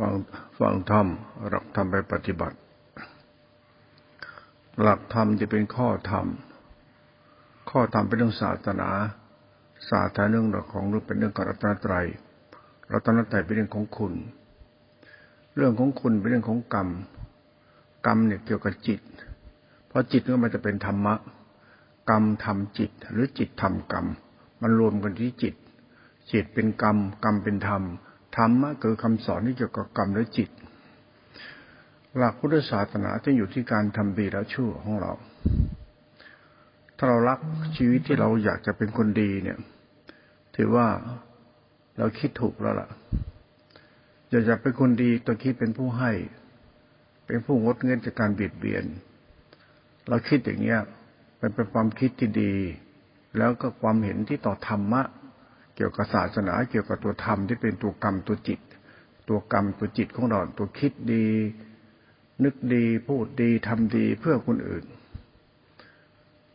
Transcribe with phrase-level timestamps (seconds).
[0.00, 0.14] ฟัง
[0.58, 1.06] ฟังธรรม
[1.48, 2.56] หลักธรรมไปปฏิบัติ
[4.80, 6.26] หลักธรรมจะเป็นข้อธรรม
[7.70, 8.90] ข้อธรรมเป็นเรื่องศาสนา
[9.90, 12.06] ศาสนาเรื่องของหรือเป็นเรื่องกรัตนตรัย
[12.92, 14.14] รัตนตรัยเป็นเรื่องของคุณ
[15.56, 16.88] เรื่องของคุณเป็นเรื่องของกรรม
[18.06, 19.00] กรรมเนี่ยเกี่ยวกับจิต
[19.88, 21.14] เพราะจิตก็มันจะเป็นธรรมะ
[22.10, 24.06] กรรมทำจิต หรือจิตทำกรรม
[24.60, 25.54] มันรวมกันที่จิต
[26.32, 27.82] จิตเป็นกรรม กรรมเป็นธรรม
[28.36, 30.50] ธรรมะคือคำสอนที่เกี่ยวกับกรรมและจิต
[32.16, 35.12] หลักพุทธศาสนาจะอยู่ที่การทำดีและชั่วของเรา
[36.96, 37.38] ถ้าเรารัก
[37.76, 39.58] ชีวิตที่เราอยากจะเป็นคนดีเนี่ย
[40.56, 40.86] ถือว่า
[41.98, 42.88] เราคิดถูกแล้วล่ะ
[44.30, 46.12] อยากจะเป็นคนดีตัวคิดเป็นผู้ให้
[47.26, 48.84] เป็นผู้งดเงินจากการเบียดเบียน
[50.08, 50.80] เราคิดอย่างเงี้ย
[51.38, 52.54] เป็นเป็นความคิดที่ดี
[53.38, 55.02] แล้วก็ความเห็นที่ต่อธรรมะ
[55.82, 58.60] กี่ยวกับศาสนาเกี่ยวกับตัวธรรมที่เป็นตัวกรรมตัวจิต
[59.28, 61.26] ตัวกรรมตัวจิตของเราตัวคิดดี
[62.44, 64.84] นึกดีพูดดีทำดีเพื่อคนอื่น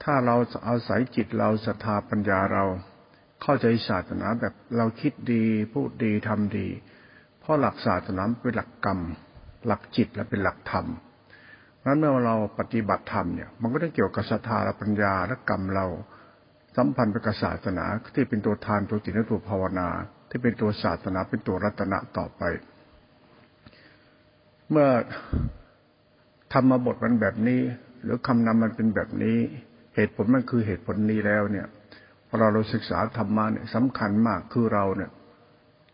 [0.04, 2.64] ถ้าเราเอาศัยจิตเราศรัทธาปัญญาเรา
[3.42, 6.68] เข้าใจศาสนาแบบเราคิดดี พูดดีทำดี
[7.40, 9.00] เพราะหลักศาสนาเป็นหลักกรรม
[9.68, 10.86] หลักจิตและเป็นหลักธรรม
[11.86, 15.86] นั้นเมื่อเราปฏิบัติธรรมเนี่ย มันก็ต้องเกี่ยวกับศรัทธาและปัญญาและกรรมเรา
[16.76, 19.88] สัมพันธ์ไปกับศาสนาที่เป็นตัวทานตัวจิตและตัวภาวนา
[20.30, 22.44] ที่เป็นตัวศาสนาเป็นตัวรัตนะต่อไป
[24.70, 24.90] เมื่อ
[26.54, 27.62] ธรรมบทมันแบบนี้
[28.04, 29.38] หรือคำนำมันเป็นแบบนี้
[29.96, 31.68] เหตุผลมันคือเหตุผลนี้แล้วเนี่ย
[32.28, 35.12] พอเราเราศึกษาธรรมะเนี่ยสำคัญมากคือเราเนี่ย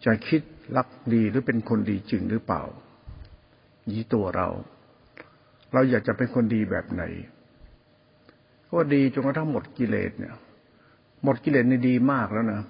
[0.05, 0.41] จะคิด
[0.77, 2.63] รักดีหรือเป็นคนดีจริงหรือเปล่า
[3.91, 4.47] ยี่ตัวเรา
[5.73, 7.03] เราอยากจะเป็นคนดีแบบไหน
[8.71, 10.35] ก็ดีจนกระทั่งหมดกิเลสเนี่ย
[11.23, 12.61] หมดกิเลสนี่ดีมากแล้วนะ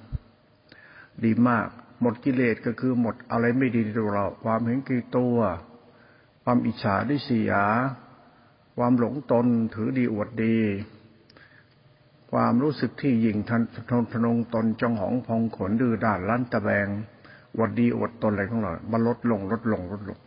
[1.25, 1.67] ดีมาก
[2.02, 5.38] หมดกิเลสก็คือหมดอะไรไม่ดีในตัวเรา ความเห็นกีตัว
[6.44, 7.52] ความอิจฉาดิสีย
[8.77, 10.57] ความหลงตนถือดีอวดดี
[12.31, 16.88] ความรู้สึกที่ยิงทันทนทนงตนจองหองพองขนดื้อด้านลั่นตะแบง
[17.56, 20.19] อวดดีอวดตนอะไรของเรามันลดลงลดลงลดลง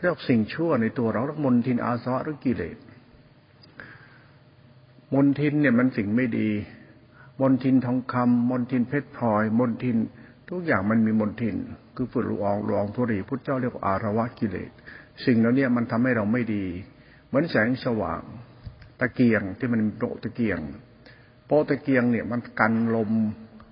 [0.00, 2.76] เรียกสิ่งชั่วในตัวเราทั้งมนทินอาสวะหรือกิเลส
[5.14, 6.48] มนทินเนี่ยมันสิ่งไม่ดี
[7.40, 9.96] มนทินทองคำมนทินเพชรพลอย มนทิน
[10.50, 11.56] ทุกอย่างมันมีมนทิน
[11.96, 14.70] คือฝุ่นละอองละอองทุรีพุทธเจ้าเรียกว่าอารวะกิเลส
[15.24, 16.64] สิ่งเหล่านี้มันทำให้เราไม่ดี
[17.26, 18.22] เหมือนแสงสว่าง
[19.00, 20.58] ตะเกียงที่มันโปะตะเกียง
[21.46, 23.10] โปะตะเกียงเนี่ยมันกันลม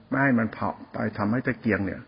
[0.08, 2.00] ไม่ให้มันเผาไปทำให้ตะเกียงเนี่ย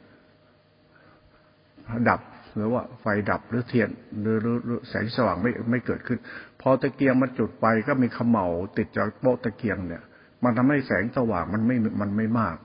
[2.09, 2.20] ดับ
[2.54, 6.19] หรือว่าไฟดับหรือเทียนหรือหรือแสงสว่างไม่ไม่เกิดขึ้น
[6.60, 10.03] พอตะเกียงมันจุดไปก็มีขมเหลาติดจากโปะตะเกียงเนี่ย
[10.44, 12.56] มันทำให้แสงสว่างมันไม่มันไม่มาก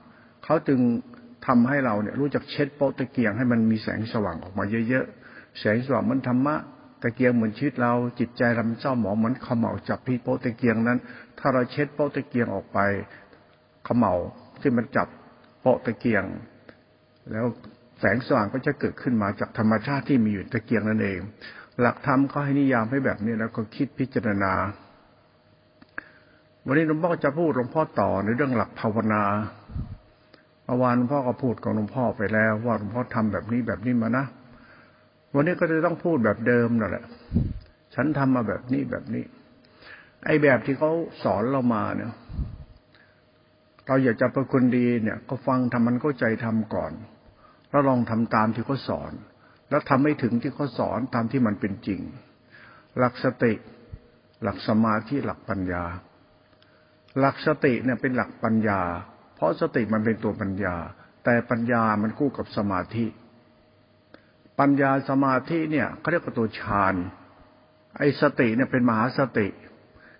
[0.44, 0.80] เขาจึง
[1.46, 6.56] ทำให้เราเนี่ยรู้จักเช็ดโป๊ะตะเกียงให้มันมีแสงสว่างออกมาเยอะๆแสงสว่างมันธรรมะ
[7.02, 10.98] ตะเกียงเหมือนชีวิตเราจิตใจราเศร้าหมองเหมือนขมเหลาจับพี่โป๊ะตะเกียงนั้น
[11.38, 12.78] ถ้าเราเช็ดโป๊ะตะเกียงออกไป
[13.86, 14.12] ขมเหลา
[14.60, 15.08] ที่มันจับ
[15.60, 16.24] โป๊ะตะเกียง
[17.30, 17.46] แล้ว
[18.00, 21.20] แสงสว่างก็จะเกิดขึ้นมาจากธรรมชาติที่มีอยู่ตะเกียงนั่นเอง
[21.80, 24.52] หลักธรรมเขาให้นิยามให้แบบนี้แล้วก็คิดพิจารณา
[26.66, 29.22] วันนี้หลวงพ่อจะพูดหลวงพ่อต่อในเรื่องหลักภาวนา
[30.64, 34.24] เมื่อวานหลวงพ่อก็พูดกับหลวงพ่อไปแล้ว ว่าหลวงพ่อทำแบบนี้แบบนี้มานะ
[35.34, 37.04] วันนี้ก็จะต้องพูดแบบเดิมนั่นแหละ
[37.94, 39.24] ฉันทำมาแบบนี้แบบนี้
[40.24, 40.90] ไอ้แบบที่เขา
[41.22, 42.12] สอนเรามาเนี่ย
[43.86, 46.92] เราอยากจะเป็นคนดีเนี่ย ก็ฟังทำมันเข้าใจทำก่อน
[47.70, 49.12] แล้วลองทำตามที่เขาสอน
[49.70, 52.00] แล้วทำให้ถึงที่เขาสอนตามที่มันเป็นจริง
[52.98, 53.52] หลักสติ
[54.42, 55.84] หลักสมาธิหลักปัญญา
[57.18, 58.80] หลักสติเนี่ยเป็นหลักปัญญา
[59.36, 60.76] เพราะสติมันเป็นตัวปัญญา
[61.24, 63.06] แต่ปัญญามันคู่กับสมาธิ
[64.60, 66.94] ปัญญาสมาธิเนี่ยเขาเรียกว่าตัวฌาน
[67.98, 69.48] ไอ้สติเนี่ยเป็นมหาสติ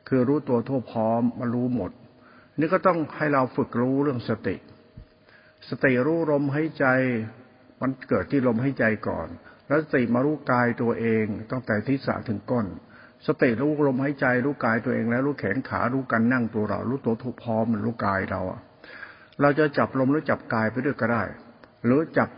[0.08, 1.90] คือรู้ตัวทั่วพร้อมมารู้หมด
[2.58, 4.56] นี่ก็ต้องให้เราฝึกรู้เรื่องสติ
[5.68, 6.86] สติรู้ลมหายใจ
[7.80, 9.28] มันเกิดที่ลมหายใจก่อน
[9.68, 12.66] แล้วสติมารู้กายตัวเองตั้งแต่ทิศถึงก้น
[13.26, 18.40] สติรู้ลมหายใจรู้กายตัวเองแล้วรู้แขนขารู้การนั่งตัวเรา รู้ตัวทุกพร้อมมันรู้กายเรา
[19.40, 21.22] เราจะจับลมหรือจับกายไปด้วยก็ได้
[21.84, 22.28] หรือจับ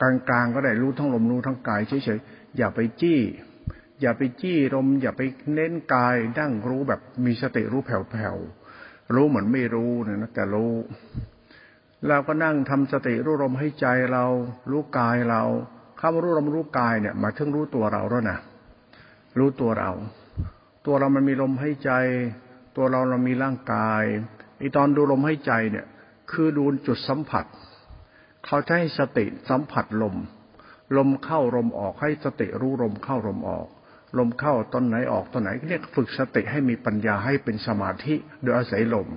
[0.00, 3.20] กลางๆก็ได้รู้ทั้งลมรู้ทั้งกายเฉยๆอย่าไปจี้
[4.00, 5.22] อย่าไปจี้ลม อย่าไป
[5.54, 10.72] เน้นกายนั่งรู้แบบมีสติรู้แผ่วๆรู้เหมือนไม่รู้เนี่ยนะแต่รู้
[12.08, 14.24] เราก็นั่งทำสติรู้ลมให้ใจเรา
[14.70, 15.42] รู้กายเรา
[16.00, 18.38] คำว่ารู้ลมรู้กายเนี่ยมาถึงรู้ตัวเราแล้วนะ
[19.38, 19.90] รู้ตัวเรา
[20.86, 21.90] ตัวเรามันมีลมหายใจ
[22.76, 24.04] ตัวเราเรามีร่างกาย
[24.58, 25.86] ไอตอนดูลมหายใจเนี่ย
[26.32, 27.44] คือดูจุดสัมผัส
[28.44, 30.14] เขาใช้สติสัมผัสลม
[30.96, 33.66] ลมเข้าลมออกให้สติรู้ลมเข้าลมออก
[34.18, 39.08] ลมเข้าตอนไหนออกตอนไหนเรียกฝึกสติให้มีปัญญาให้เป็นสมาธิโดยอาศัยลม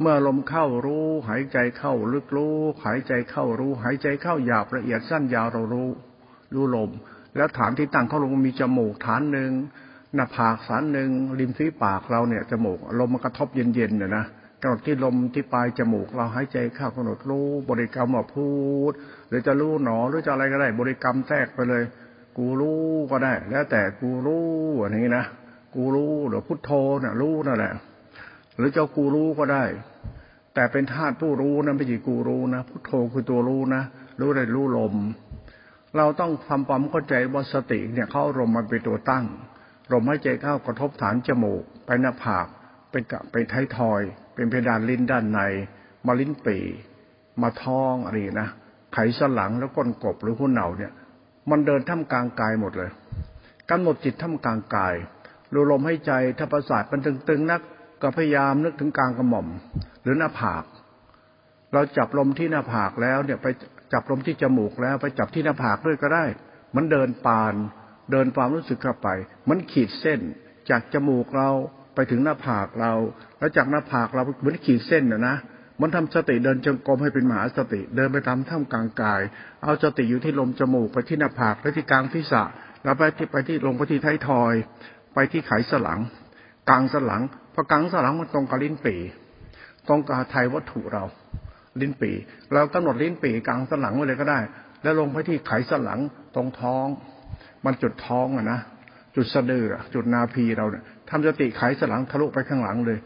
[0.00, 5.88] เมื่อลมเข้ารู้ หายใจเข้าลึกรู้ หายใจเข้ารู้ หายใจเข้าหยาบละเอียดสั้นยาวเรารู้
[6.54, 6.90] รู้ลม
[7.36, 9.50] แล้วฐานที่ตั้งเข้าลงมีจมูกฐานหนึ่ง
[10.14, 14.24] หน้าผากฐานหนึ่งริมฝีปากเราเนี่ยจมูกลมมันกระทบเย็นๆเนี่ยนะ
[14.60, 18.48] กำหนดที่ลมที่ปลายจมูกเราหายใจเข้ากำหนดรู้บริกรรมว่าพู
[18.90, 18.92] ด
[19.28, 21.82] หรือจะรู้หนอหรือจะอะไรก็ได้ บริกรรมแทรกไปเลย
[22.38, 24.44] กูรู้ก็ได้ แล้วแต่กูรู้
[24.82, 25.24] อันนี้นะ
[25.74, 26.70] กูรู้หรือพุทโธ
[27.02, 27.72] น่ะรู้นั่นแหละ
[28.56, 29.64] หรือเจ้ากูรู้ก็ได้
[30.54, 33.82] แต่เป็นธาตุผู้รู้นะไม่ใช่กูรู้นะพุทโธคือตัวรู้นะ
[34.20, 34.94] รู้ได้รู้ลม
[35.96, 39.24] เราต้องทำความเข้าใจว่าสติเนี่ยเข้าลมมันเป็นตัวตั้ง
[39.92, 42.46] ลมหายใจเข้ากระทบฐานจมูก ไปหน้าผาก
[42.90, 44.00] ไปกะไปท้ายทอย
[44.34, 45.40] เป็นเพดานลิ้นด้านใน
[46.06, 46.58] มาลิ้นปี
[47.42, 48.48] มาท้องอะไรนะ
[48.92, 50.92] ไขสันหลังแล้วก้นกบหรือหัวเหนาเนี่ย
[51.50, 52.90] มันเดินท่ามกลางกายหมดเลย
[53.70, 54.94] กำหนดจิตท่ามกลางกาย
[55.52, 57.60] รูลมให้ใจถ้าประสาทมันตึงๆนัก
[58.02, 59.48] ก็พยายามนึกถึงกลางกระหม่อม
[60.02, 60.64] หรือหน้าผาก
[61.72, 63.46] เราจับลมที่หน้าผากแล้วเนี่ยไป
[63.92, 66.24] จับลมที่จมูกแล้วไปจับที่หน้าผากด้วยก็ได้
[66.76, 67.54] มันเดินปาน
[68.12, 69.08] เดินความรู้สึกเข้าไป
[69.48, 70.20] มันขีดเส้น
[70.70, 71.50] จากจมูกเรา
[71.94, 72.92] ไปถึงหน้าผากเรา
[73.38, 75.36] แล้วจากหน้าผากเราเหมือนขีดเส้นนะนะ
[75.80, 79.20] มันทำสติเดินจงกรมให้เป็นมหาสติ เดินไปตามท่ามกลางกาย
[79.62, 82.44] เอาสติอยู่ที่ลมจมูกไปที่หน้าผากไปที่กลางทิศะ
[82.84, 84.54] แล้วไปที่ไปที่ลงไปที่ท้ายทอย
[85.14, 86.00] ไปที่ไขสลัง
[86.68, 87.22] กลางสลัง
[87.54, 88.96] พอกลางสลังมันตรงกับลิ้นปี
[89.88, 91.04] ตรงกับไทยวัตถุเรา
[91.80, 92.10] ลิ้นปี
[92.52, 94.40] เรากำหนดลิ้นปีกลางสลังไว้เลยก็ได้
[94.82, 96.00] แล้วลงไปที่ไขสลัง
[96.34, 96.86] ตรงท้อง
[97.64, 98.60] มันจุดท้องอะนะ
[99.16, 99.64] จุดสะดือ
[99.94, 102.98] จุดนาพีเราเนี่ยทำสติไขสลังทะลุไปข้างหลังเลย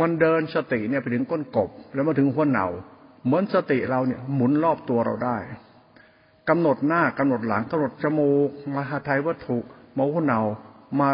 [0.00, 2.66] มันเดินสติเนี่ยไปถึงก้นกบ แล้วมาถึงหัวเหนา
[3.24, 5.36] เหมือนสติเราเนี่ยหมุนรอบตัวเราได้
[6.48, 9.58] กำหนดหน้ากำหนดหลังกำหนดจมูกมาหาไทยวัตถุ
[9.96, 10.40] มาหัวเหนา
[11.00, 11.10] มา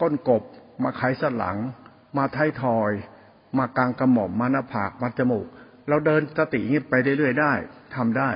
[0.00, 0.42] ก้นกบ
[0.82, 1.56] มาไขสลัง
[2.16, 2.92] มาท้ายทอย
[3.58, 5.46] มากลางกระหม่อมมาหน้าผากมาจมูก
[5.88, 7.52] เราเดินสตินี้ไปเรื่อยๆได้
[7.96, 8.30] ทำได้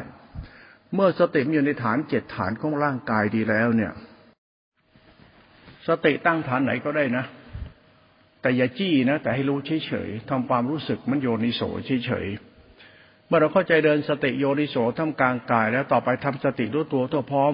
[0.94, 3.92] เมื่อสติอยู่ในฐานเจ็ดฐานของร่างกายดีแล้วเนี่ย
[5.88, 7.24] สติตั้งฐานไหนก็ได้นะ
[8.42, 11.62] แต่อย่าจี้นะ แต่ให้รู้เฉยๆทำความรู้สึกมันโยนิโส
[12.06, 17.52] เฉยๆเมื่อเราเข้าใจเดินสติโยนิโสทำกลางกาย แล้วต่อไปทำสติรู้ตัวตัวพร้อม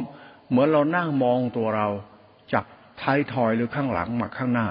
[0.49, 1.89] เหมือนเรานั่งมองตัวเรา
[2.53, 2.65] จาก
[3.03, 4.69] ท้ายทอยหรือข้างหลังมาข้างหน้า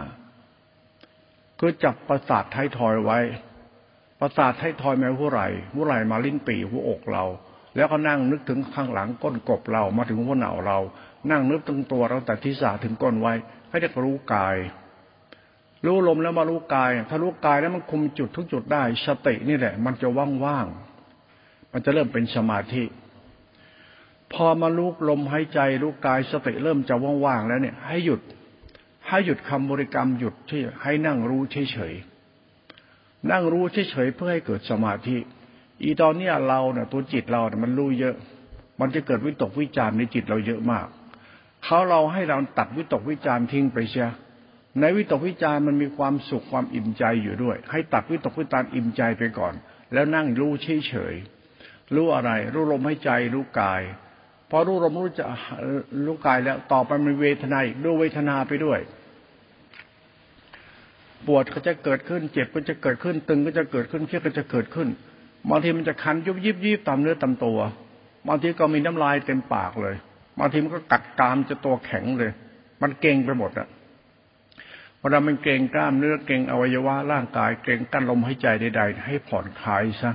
[1.60, 3.20] คือจับประสาทท้ายทอยไว้
[4.26, 7.24] ประสาทท้ายทอยแมาหัวไหล่หัวไหล่มาลิ้นปี่หัวอกเรา
[7.76, 10.80] แล้วก็นั่งนึกถึงข้างหลังก้นกบเรามาถึงหัวเหนาเรา
[11.32, 13.34] นั่งนึกถึงตัวเราแต่ที่สาถึงก้นไว้
[13.70, 14.56] ให้ได้รู้กาย
[15.86, 20.08] รู้ลมแล้วมารู้กาย ถ้ารู้กายแล้วมันคุมจุดทุกจุดได้สตินี่แหละ มันจะ
[20.46, 22.84] ว่างๆมันจะเริ่มเป็นสมาธิ
[24.34, 26.96] พอมารู้ลมหายใจรู้กายสติเริ่มจะ
[27.26, 28.22] ว่างๆแล้วเนี่ย ให้หยุด
[29.08, 32.13] ให้หยุดคำบริกรรมหยุดที่ให้นั่งรู้เฉยๆ
[33.32, 35.18] นั่งรู้เฉยๆเพื่อให้เกิดสมาธิ
[35.84, 38.16] อีตอนนี้เราเนี่ยตัวจิตเราเนี่ยมันรู้เยอะ
[38.80, 40.88] มันจะเกิดวิตกวิจารในจิตเราเยอะมาก
[41.64, 44.10] เขาเราให้เราตัดวิตกวิจารทิ้งไปเชีย
[44.80, 49.54] ในวิตกวิจารมันมีความสุขความอิ่มใจอยู่ด้วย ให้ตัดวิตกวิจารอิ่มใจไปก่อน
[49.94, 51.14] แล้วนั่งรู้เฉยเฉย
[51.96, 53.82] รู้อะไร รู้ลมให้ใจรู้กาย
[54.50, 55.26] พอรู้ลมรู้จะ
[56.06, 58.80] รู้กายแล้วต่อไปมันเวทนาอีกดูเวทนาไปด้วย
[61.28, 64.88] ปวดก็จะเกิดขึ้น เจ็บก็จะเกิดขึ้น ตึงก็จะเกิดขึ้นเครียดก็จะเกิดขึ้น
[65.50, 67.60] บางทีมันจะคันยุบยิบยิบตามเนื้อตามตัว
[68.28, 69.96] บางทีก็มีน้ำลายเต็มปากเลย
[70.40, 72.32] บางทีมันก็กัดกรามจะตัวแข็งเลย
[72.82, 73.68] มันเก่งไปหมดอะ
[75.00, 80.12] เวลามันเก่งกล้ามเนื้อเก่งอวัยวะร่างกายเก่งกั้นลมหายใจใดๆให้ผ่อนคลายซะ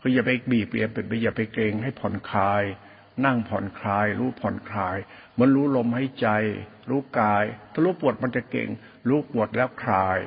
[0.00, 2.62] คืออย่าไปบีบเบียบไปอย่าไปเก่งให้ผ่อนคลาย
[3.24, 4.96] นั่งผ่อนคลาย รู้ผ่อนคลาย
[5.38, 6.28] มือนรู้ลมหายใจ
[6.90, 8.68] รู้กาย ถ้ารู้ปวดมันจะเก่ง
[9.08, 10.18] รู้ปวดแล้วคลาย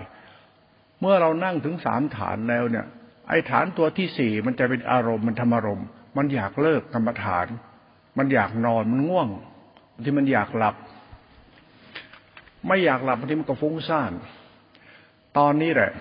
[1.00, 2.86] เมื่อเรานั่งถึงสามฐานแล้วเนี่ย
[3.30, 7.48] ไอ้ฐานตัวที่สี่มันจะเป็นอารมณ์มันธรรมารมณ์ มันอยากเลิกกรรมฐาน
[8.18, 9.30] มันอยากนอนมันง่วง
[10.04, 10.76] ที่มันอยากหลับ
[12.68, 14.12] ไม่อยากหลับบางทีมันก็ฟุ้งซ่าน
[15.38, 15.92] ตอนนี้แหละ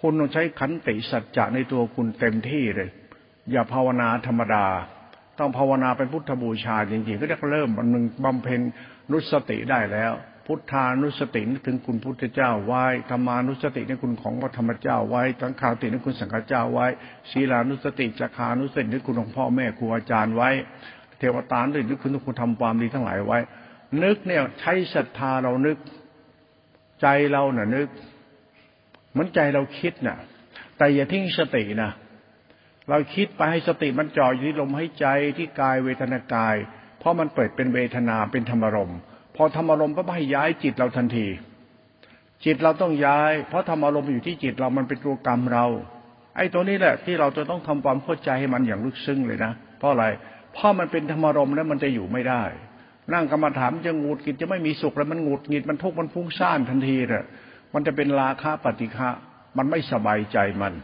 [0.00, 2.90] คุณต้องใช้ขันติสัจจะในตัวคุณเต็มที่เลย
[3.52, 4.66] อย่าภาวนาธรรมดา
[5.38, 8.60] ต้องภาวนาเป็นพุทธบูชาจริงๆ ก็จะเริ่มมันมึงบำเพ็ญ
[9.10, 10.12] นุสติได้แล้ว
[10.46, 16.86] พุทธานุสตินึกถึงคุณพุทธเจ้าไว้ธรรมานุสตินึกคุณของพระธรรมเจ้าไว้สังขาตินึกคุณสังฆเจ้าไว้
[17.30, 20.50] ศีลานุสติจักานุสตินึกคุณของพ่อแม่ครูอาจารย์ไว้
[21.18, 23.38] เทวตานึกคุณทุกคุณทำความดีทั้งหลายไว้
[24.02, 25.76] นึกเนี่ยใช้ศรัทธาเรานึก
[27.00, 27.88] ใจเราเน่ะนึก
[29.10, 30.18] เหมือนใจเราคิดน่ะ
[30.78, 31.90] แต่อย่าทิ้งสตินะ
[32.90, 36.56] เราคิดไปให้สติมันจ่ออยู่ที่ลมหายใจที่กายเวทนากาย
[36.98, 39.00] เพราะมันเปิดเป็นเวทนาเป็นธรรมรมณ์
[39.36, 41.26] พอธรรมารมณ์ก็ให้ย้ายจิตเราทันที
[42.44, 45.66] จิตเราต้องย้าย เพราะธรรมารมณ์อยู่ที่จิตเรามันเป็นตัวกรรมเรา
[46.36, 50.06] ไอ้ตัวนี้แหละ ที่เราจะต้องทำความเข้าใจให้มันอย่างลึกซึ้งเลยนะ เพราะอะไร
[50.52, 52.44] เพราะมันเป็นธรรมารมณ์แล้วมันจะอยู่ไม่ได้
[53.14, 57.24] นั่งกรรมฐานจะงูดกิจจะไม่มีสุขแล้วมันงูดหงิดมันทุกข์มันฟุ้งซ่านทันทีเลย
[57.74, 59.08] มันจะเป็นราคะปฏิฆะ
[59.56, 60.74] มันไม่สบายใจมัน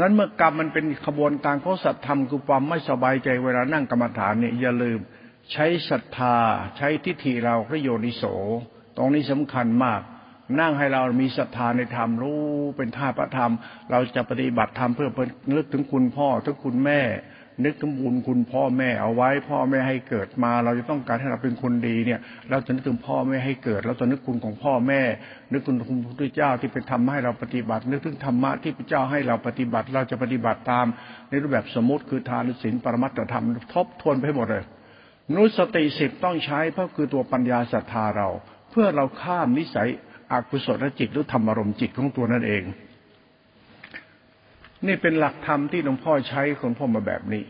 [0.00, 5.00] นั้นเมื่อกรรมมันเป็นขบวนการของสัตธรรมคือความไม่สบายใจเวลานั่งกรรมฐานเนี่ยอย่าลืม
[5.52, 6.36] ใช้ศรัทธา
[6.76, 8.24] ใช้ทิฏฐิเราพระโยนิโส
[8.96, 10.00] ตรงนี้สำคัญมาก
[10.60, 12.42] นั่งให้เรามีศรัทธาในธรรมรู้
[12.76, 13.52] เป็นท่าพระธรรม
[13.90, 17.00] เราจะปฏิบัติธรรมเพื่อเพื่อนึกถึงคุณพ่อถึงคุณแม่
[17.64, 22.20] นึกถึงบุญคุณพ่อแม่เอาไว้ พ่อแม่ให้เกิดมา เราจะต้องการให้เราเป็นคนดีเนี่ย
[22.50, 25.00] เราจะนึกถึงพ่อแม่ให้เกิดเราจะนึกคุณของพ่อแม่
[25.52, 30.86] นึกคุณคุณพระพุทธเจ้าที่เป็นธรรมให้เราปฏิบัติ นึกถึงธรรมะที่พระเจ้าให้เราปฏิบัติ เราจะปฏิบัติตาม
[31.28, 33.44] ในรูปแบบสมมติคือทานศีลปรมัตถธรรม
[33.74, 34.64] ทบทวนไปหมดเลย
[35.34, 38.28] นุสติสิบต้องใช้เพราะคือตัวปัญญาศรัทธาเรา
[38.70, 39.88] เพื่อเราข้ามนิสัย
[40.32, 42.62] อกุศลจิตหรือธรรมารมณ์จิตของตัวนั่นเอง
[44.86, 47.44] นี่เป็นหลักธรรมที่หลวงพ่อใช้คนพ่อมาแบบนี้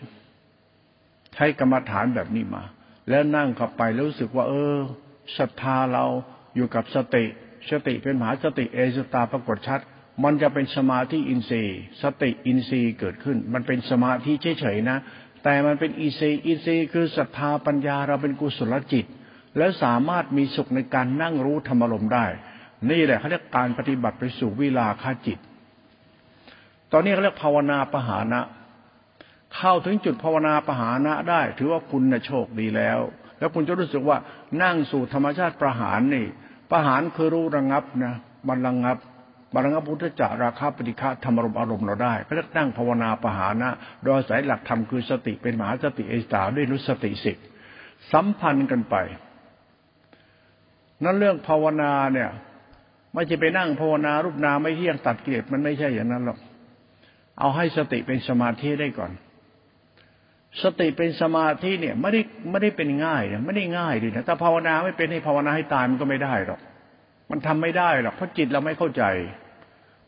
[1.35, 2.63] ใช้กรรมฐานแบบนี้มา
[3.11, 4.77] แล้วนั่งเข้าไปแล้วรู้สึกว่า เออ
[5.39, 6.05] ศรัทธาเรา
[6.57, 7.25] อยู่กับสติ
[7.71, 9.81] สติเป็นมหาสติเอสตาปรากฏชัด
[10.25, 14.99] มันจะเป็นสมาธิอินทรีย์ สติอินทรีย์เกิดขึ้น มันเป็นสมาธิเฉยๆนะ
[15.43, 19.07] แต่มันเป็นอินทรีอินทรีคือศรัทธาปัญญาเราเป็นกุศลจิต
[19.59, 22.27] แล้วสามารถมีสุขในการนั่งรู้ธรรมลมได้
[22.91, 25.39] นี่แหละเขาเรียกการปฏิบัติไปสู่วิลาคาจิต
[26.93, 28.41] ตอนนี้เขาเรียกภาวนาปหานะ
[29.57, 32.99] เข้าถึงจุดภาวนาปหานะได้ ถือว่าคุณนะโชคดีแล้ว
[33.39, 34.19] แล้วคุณจะรู้สึกว่า
[34.63, 36.27] นั่งสู่ธรรมชาติประหารนี่
[36.71, 38.15] ประหารคือรู้ระงับนะ
[38.49, 38.97] มันระงับ
[39.55, 43.71] มระงับพุทธจาราคาปฏิฆะธรรมรมอารมณ์เราได้ก็เรียกนั่งภาวนาปหานะ
[44.03, 47.37] โดยอายหลักธรรมคือสติเป็นมหาสติเอสาด้วยนุสติสิบ
[48.13, 48.97] สัมพันธ์กันไป
[51.05, 52.31] นั่นเรื่องภาวนาเนี่ย
[53.15, 56.39] ไม่ใช่ไปนั่งภาวนารูปนาไม่เที่ยงตัดเกลียดมันไม่ใช่อย่างนั้นหรอก
[57.39, 59.13] เอาให้สติเป็นสมาธิได้ก่อน
[60.63, 66.61] สติเป็นสมาธิเนี่ยไม่ได้ไม่ได้เป็นง่ายนะไม่ได้ง่ายเลยนะถ้าภาวนาไม่เป็นให้ภาวนาให้ตายมันก็ไม่ได้หรอก
[67.31, 69.05] มันทำไม่ได้หรอกเพราะจิตเราไม่เข้าใจ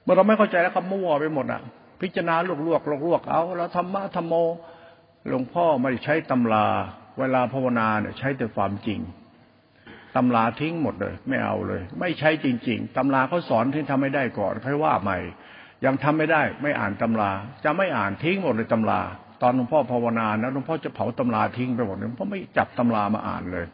[0.04, 1.62] เมื่อเราไม่เข้าใจแล้วก็มั่วไปหมดอะ
[2.00, 4.34] พิจารณาลวกลวกลวกลวกเอาแล้วธรรมะธรรมโม
[5.28, 6.66] หลวงพ่อไม่ใช้ตำรา
[7.18, 9.00] เวลาภาวนาเนี่ยใช้แต่ความจริง
[10.16, 15.18] ตำราทิ้งหมดเลย ไม่เอาเลย ไม่ใช้จริง ๆตำราเขาสอนที่ทำไม่ได้ก่อนค่อยว่าใหม่
[15.84, 17.30] ยังทำไม่ได้ ไม่อ่านตำรา
[17.64, 19.00] จะไม่อ่านทิ้งหมดเลยตำรา
[19.42, 23.66] ตอนหลวงพ่อภาวนานะหลวงพ่อจะเผาตำราทิ้งไปหมดเลยเพราะไม่จับตำรามาอ่านเลย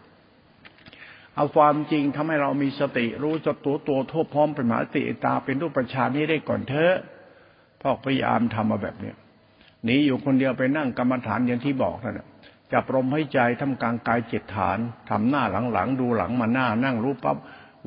[1.41, 6.95] เอาความจริงทำให้เรามีสติรู้จดตัวตัวทั่วพร้อมเป็นมหาติตาเป็นรูปประชานี้ได้ก่อนเถอะ
[7.81, 9.17] พ่อพยายามทำมาแบบเนี้ย
[9.85, 12.27] หนีอยู่คนเดียวไปนั่งกรรมฐานอย่างที่บอกนั่นแหละ
[12.73, 14.79] จับลมให้ใจทำกลางกายเจ็ดฐาน
[15.11, 15.43] ทำหน้า
[15.73, 17.37] หลังๆดูหลังมาหน้า นั่งรู้ปั๊บ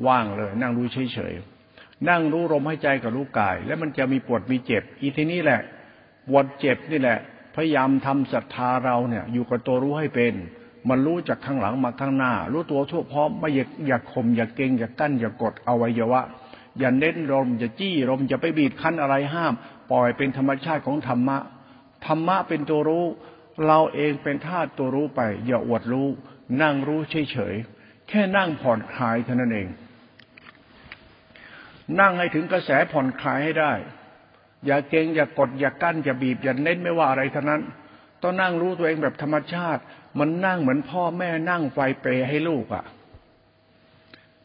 [0.06, 5.60] ว่างเลย นั่งรู้เฉยๆนั่งรู้ลมให้ใจกับรู้กาย แล้วมันจะมีปวดมีเจ็บ อีทีนี้แหละ
[6.28, 7.18] ปวดเจ็บนี่แหละ
[7.54, 10.34] พยายามทำศรัทธาเราเนี่ย อยู่กับตัวรู้ให้เป็น
[10.88, 16.20] มันรู้จากข้างหลังมาข้างหน้า รู้ตัวทั่วพร้อมไม่อยากอยากข่มอยากเกงอยากกั้นอยากกดอวัยวะ
[16.78, 19.54] อย่าเน้นลมอย่าจี้ลมอย่าไปบีบคั้นอะไรห้าม
[19.90, 21.38] ปล่อยเป็นธรรมชาติของธรรมะ
[22.06, 23.04] ธรรมะเป็นตัวรู้
[23.66, 26.08] เราเองเป็นธาตุตัวรู้ไป อย่าอวดรู้
[26.62, 29.68] นั่งรู้เฉยๆแค่นั่งผ่อนคลายเท่านั้นเอง
[32.00, 33.72] นั่งให้ถึงกระแสผ่อนคลายให้ได้
[34.66, 37.62] อย่าเกงอย่ากดอย่ากั้นอย่าบีบอย่าเน้นไม่ว่าอะไรทั้งนั้น
[38.22, 39.82] ต้องนั่งรู้ตัวเองแบบธรรมชาติ
[40.18, 42.84] มันนั่งเหมือนพ่อแม่นั่งไฟเปให้ลูกอะ่ะ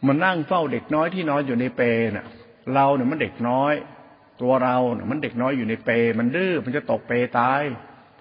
[0.08, 1.82] มันนั่งเฝ้าเด็กน้อยที่นอนอยู่ในเป
[2.16, 2.26] น่ะ
[2.74, 3.74] เราเนี่ยมันเด็กน้อย
[4.42, 7.62] ตัวเราเนี่ยมันเด็กน้อยอยู่ในเปมันดื้อมันจะตกเปตาย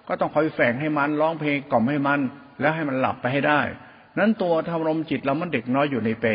[0.09, 2.21] ก็ต้องคอยแฝงให้มันร้องเพลงกล่อมให้มัน
[2.61, 3.61] แล้วให้มันหลับไปให้ได้
[4.19, 6.27] นั้นตัวธรรมรมจิตเรามันเด็กน้อยอยู่ในเป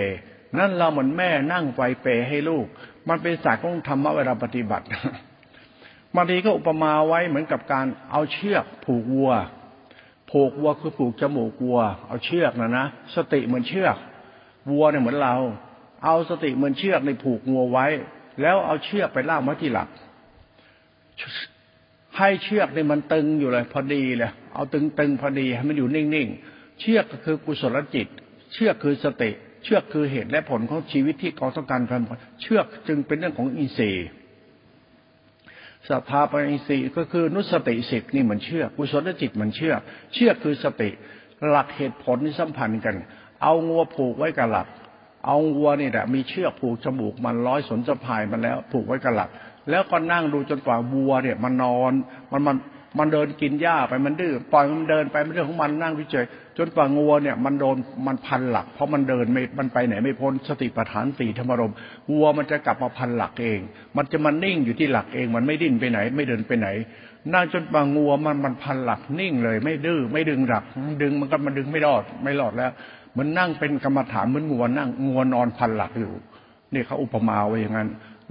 [0.57, 2.65] นั่นเราเหมือนแม่นั่งไฟเปให้ลูก
[3.09, 4.85] มันเป็นศาสตร์ของธรรมะเวลาปฏิบัติ
[6.15, 9.31] บางทีก็อุปมาไว้เหมือนกับการเอาเชือกผูกวัว
[10.33, 12.85] ผูกวัวคือผูกจมูกวัว เอาเชือกนะนะ
[13.15, 13.97] สติเหมือนเชือก
[14.71, 15.35] วัวเนี่ยเหมือนเรา
[16.03, 17.85] เอาสติเหมือนเชือกในผูกงัวไว้
[18.41, 19.87] แล้วเอาเชือกไปล่ามไว้ที่หลัก
[22.17, 28.07] ให้เชือกเนี่ยมันตึงอยู่เลย พอดีเลยเอาตึงตึงพอดีให้มันอยู่นิ่งๆเชือกก็คือกุศลจิต
[28.53, 29.31] เชือกคือสติ
[29.63, 34.07] เชือกคือเหตุและผลของชีวิตที่กองต้องการทำเชือกจึงเป็นเรื่องของอินทรีย์
[35.89, 39.73] สภาปัญสีก็คือนุสติสิบนี่มันเชื่อกุศลจิตมันเชื่อ
[40.13, 40.89] เชื่อคือสติ
[41.49, 42.95] หลักเหตุผลนี่สัมพันธ์กัน
[43.43, 44.67] เอางัวผูกไว้กับหลัก
[45.25, 49.29] เอางัวนี่แหละมีเชือกผูกจมูกมันร้อยสนสะพายมันแล้วผูกไว้กับหลัก
[49.69, 51.93] แล้วก็นั่งดูจนกว่าวัวเนี่ยมันนอน
[52.31, 52.57] มันมัน
[52.99, 56.25] มันเดินกินหญ้าไปมันดื้อปล่อยมันเดินไปมันเรื่องของมันนั่งเฉย
[56.57, 61.73] จนกว่างัวเนี่ยมันโดนมันพันหลัก เพราะมันเดินไม่มันไปไหนไม่พ้นสติปัฏฐานสี่ธรรมรม
[62.11, 63.59] วัวมันจะกลับมาพันหลักเอง
[63.97, 66.67] มันจะมันนิ่งอยู่ที่หลักเอง มันไม่ดิ้นไปไหน ไม่เดินไปไหน
[67.33, 70.63] นั่งจนบางงัวมันมันพันหลักนิ่งเลย ไม่ดื้อไม่ดึงหลัก
[71.01, 72.71] ดึงมันก็มันดึงไม่รอดไม่รอดแล้ว
[73.17, 76.13] มันนั่งเป็นกรรมฐานเหมือนงัวนั่งงัวนอนพันหลักอยู่
[76.73, 77.89] นี่เขาอุปมาไว้อย่างนั้น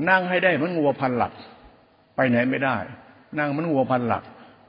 [0.09, 1.33] นั่งให้ได้มือนงัวพันหลัก
[2.17, 2.77] ไปไหนไม่ได้
[3.39, 4.23] นั่งมันงัวพันหลัก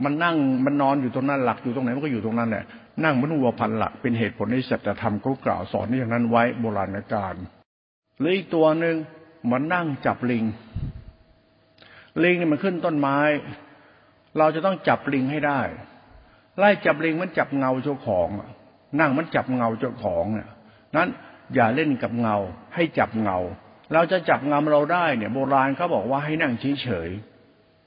[0.04, 2.66] มันนั่งมันนอนอยู่ตรงนั้นหลักอยู่ตรงไหนมันก็อยู่ตรงนั้นแหละ
[3.04, 7.36] นั่งมันงัวพันหลักเป็นเหตุผลในสัจธรรมเขากล่าวสอนอย่างนั้นไว้โบราณกาล
[8.20, 8.96] หรืออีกตัวหนึ่ง
[9.52, 10.44] มันนั่งจับลิง
[12.24, 13.18] ลิงนี่มันขึ้นต้นไม้
[14.38, 15.62] เราจะต้องจับลิงให้ได้
[16.58, 18.28] ไล่จับลิงมันจับเงาเจ้าของ
[19.00, 20.50] นั่งมันจับเงาเจ้าของเนี่ย
[20.96, 21.08] นั้น
[21.56, 22.38] อย่าเล่นกับเงา
[22.76, 23.38] ให้จับเงา
[23.94, 27.33] เราจะจับเงาเราได้เนี่ย โบราณเขาบอกว่าให้นั่งเฉยๆ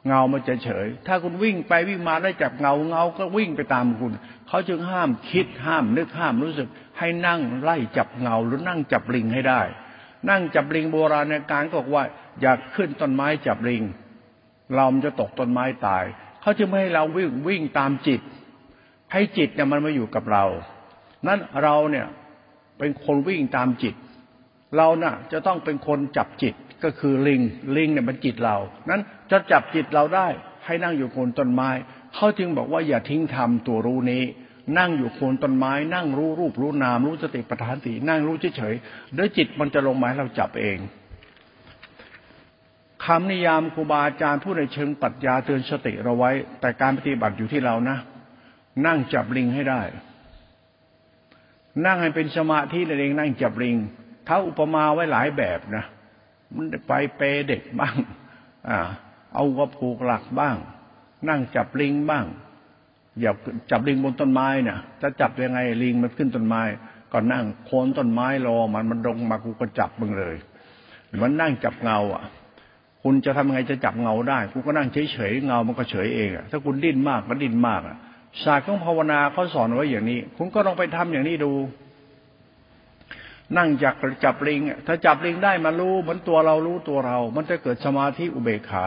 [0.06, 4.12] เงามันจะเฉย ถ้าคุณวิ่งไปวิ่งมาได้จับเงาเงาก็วิ่งไปตามคุณ
[4.48, 9.62] เขาจึงห้ามคิดห้ามนึกห้ามรู้สึก ให้นั่งไล่จับเงาหรือนั่งจับลิงให้ได้
[10.30, 12.04] นั่งจับลิงโบราณในการก็บอกว่า
[12.40, 13.82] อยากขึ้นต้นไม้จับลิง
[14.74, 16.04] เราจะตกต้นไม้ตาย
[16.42, 18.20] เขาจะไม่ให้เราวิ่งวิ่งตามจิต
[19.12, 20.44] ให้จิตเนี่ยมันมาอยู่กับเรา
[21.26, 22.06] นั้นเราเนี่ย
[22.78, 23.94] เป็นคนวิ่งตามจิต
[24.76, 26.54] เราน่ะจะต้องเป็นคนจับจิต
[26.84, 27.40] ก็คือลิง
[27.76, 28.56] ลิงเนี่ยมันจิตเรา
[28.90, 30.28] นั้นจะจับจิตเราได้
[30.64, 31.70] ให้นั่งอยู่โคนต้นไม้
[32.14, 34.22] เขาจึงบอกว่าอย่าทิ้งทำตัวรู้นี้
[34.78, 40.78] นั่งอยู่โคนต้นไม้ นั่งรู้รูปรู้นาม รู้สติปัฏฐานสีนั่งรู้เฉยๆเดี๋ยวจิตมันจะลงมาให้เราจับเอง
[43.04, 46.30] คำนิยามครูบาอาจารย์ผู้ในเชิงปรัชญาเตือนสติเราไว้
[46.60, 47.96] แต่การปฏิบัติอยู่ที่เรานะ
[48.86, 49.82] นั่งจับลิงให้ได้
[51.86, 53.76] นั่งให้เป็นสมาธินั่นเองนั่งจับลิง
[54.26, 55.84] เท้าอุปมาไว้หลายแบบนะ
[56.54, 57.94] มันไปเปเด็กบ้าง
[58.68, 58.78] อ่า
[59.34, 60.56] เอากระผูกหลักบ้าง
[61.28, 62.24] นั่งจับลิงบ้าง
[63.20, 63.32] อย่า
[63.70, 66.62] จับลิงบนต้นไม้เนี่ยจะจับยังไงลิงมันขึ้นต้นไม้
[67.12, 70.36] ก็นั่งโคนต้นไม้รอมันมันลงมากูก็จับมึงเลย
[71.22, 72.24] มันนั่งจับเงา อะ
[73.02, 77.96] คุณจะทำยังไงจะจับเงาได้คุณก็นั่งเฉยๆเงามันก็เฉยเองอะถ้าคุณดิ้นมากก็ดิ้นมากอะ
[78.44, 81.52] ศาสตร์ของภาวนาเขาสอนไว้อย่างนี้ คุณก็ลองไปทำอย่างนี้ดู
[83.56, 88.86] นั่งจับจับลิงถ้าจับลิงได้มารู้เหมือนตัวเรารู้ตัวเรา มันจะเกิดสมาธิอุเบกขา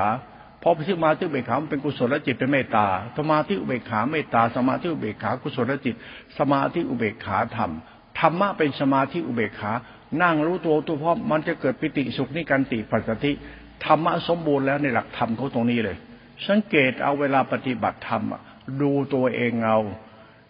[0.59, 2.85] เพราะที่มาที่อุเบกขาเป็นกุศลจิตเป็นเมตตา
[3.17, 5.95] สมาธิอุเบกขาเมตตาสมาธิอุเบกขากุศลจิต
[6.37, 7.71] สมาธิอุเบกขาธรรม
[8.19, 9.71] ธรรมะเป็นสมาธิอุเบกขา
[10.21, 13.31] นั่งรู้ตัวตัวพร้อมันจะเกิดปิติสุขนิการติปัสสติ
[13.85, 15.97] ธรรมะสมบูรณ์แล้วในหลักธรรมเขาตรงนี้เลย
[16.47, 18.23] สังเกตเอาเวลาปฏิบัติธรรม
[18.81, 19.79] ดูตัวเองเอา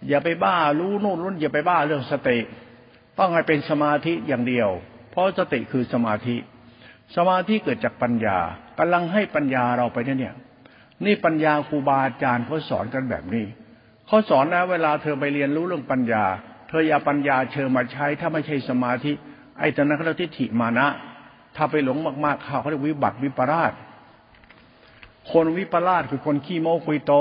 [0.07, 2.37] อย่าไปบ้ารู้โน่นรู้อย่าไปบ้าเรื่องสติ
[3.19, 4.69] ต้องให้เป็นสมาธิอย่างเดียว
[5.11, 6.35] เพราะสติคือสมาธิ
[7.15, 8.37] สมาธิเกิดจากปัญญา
[8.79, 10.35] กำลังให้ปัญญาเราไปเนี่ย
[11.05, 13.45] นี่ปัญญาครูบาอาจารย์เขาสอนกันแบบนี้
[14.07, 16.23] เขาสอนนะเวลาเธอไปเรียนรู้เรื่องปัญญา
[16.69, 19.11] เธออย่าปัญญาเชิญมาใช้ถ้าไม่ใช่สมาธิ
[19.59, 20.87] ไอ้ตอนนั้นเขาทิฏฐิมานะ
[21.55, 23.73] ถ้าไปหลงมากๆเขาเขาเรียกวิบัติวิปราช
[25.31, 27.13] คนวิปราชคือคนขี้โม้คุยโต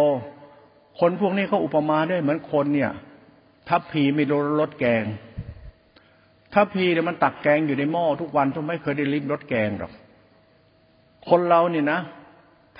[1.00, 2.92] คนพวกนี้เขาอุปมาได้เหมือนคนเนี่ย
[3.68, 5.04] ทัพพีไม่รู้รสแกง
[6.54, 9.92] ทัพพีเนี่ยมันตักแกงอยู่ในหม้อทุกวันทุกไม่เคยได้ลิ้มรสแกงหรอก
[11.28, 12.00] คนเราเนี่ยนะ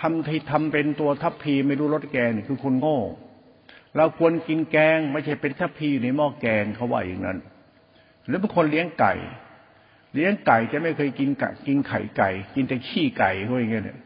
[0.00, 3.00] ทำที่ทำเป็นตัวทัพพีไม่รู้รสแกงคือคนโง่
[3.96, 7.38] เราควรกินแกง ไม่ใช่เป็นทัพพีอยู่ในหม้อแกงเขาว่าอย่างนั้น
[8.26, 9.14] หรือบางคนเลี้ยงไก่
[10.14, 13.98] เลี้ยงไก่จะไม่เคยกินไก่กินไข่ไก่ กินแต่ขี้ไก่พวกอย่างเงี้ย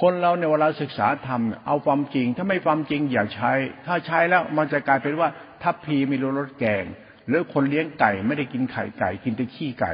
[0.00, 3.52] คนเราในเวลาศึกษาธรรมเอาความจริง ถ้าไม่ความจริงอย่าใช้
[3.86, 5.28] ถ้าใช้แล้วมันจะกลายเป็นว่า
[5.62, 6.84] ทัพพีไม่รู้รสแกง
[7.30, 9.92] หรือคนเลี้ยงไก่ไม่ได้กินไข่ไก่ กินแต่ขี้ไก่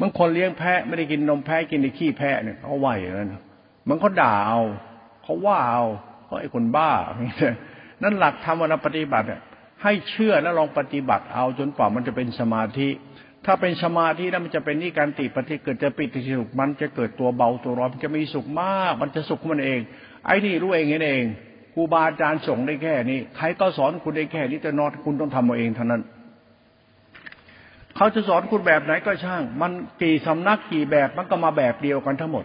[0.00, 3.34] บางคนเลี้ยงแพะไม่ได้กินนมแพะกินแต่ขี้แพะเนี่ยเขาไหวอย่างนั้น
[3.88, 4.60] มันเขาด่าเอา
[5.22, 5.84] เขาว่าเอา
[6.24, 6.90] เขาไอ้คนบ้า
[8.02, 9.26] นั่นหลักธรรมวันปฏิบัติ
[9.82, 12.88] ให้เชื่อแล้วลองปฏิบัติเอาจนกว่ามันจะเป็นสมาธิ
[13.44, 19.80] ถ้าเป็นสมาธิแล้วมันจะเป็นนิการติปฏิเกิดจะปิติสุขมันจะเกิดตัวเบาตัวร้อนมันจะมีสุขมาก มันจะสุขมันเอง
[20.24, 21.24] ไอ้นี่รู้เองเอง
[21.78, 26.02] รูบาอาจารย์ส่งได้แค่นี้ ใครก็สอนคุณได้แค่นี้แต่นอนคุณต้องทำเอาเองเท่านั้น
[27.96, 32.44] เขาจะสอนคุณแบบไหนก็ช่าง มันกี่สำนักกี่แบบมันก็มาแบบเดียวกันทั้งหมด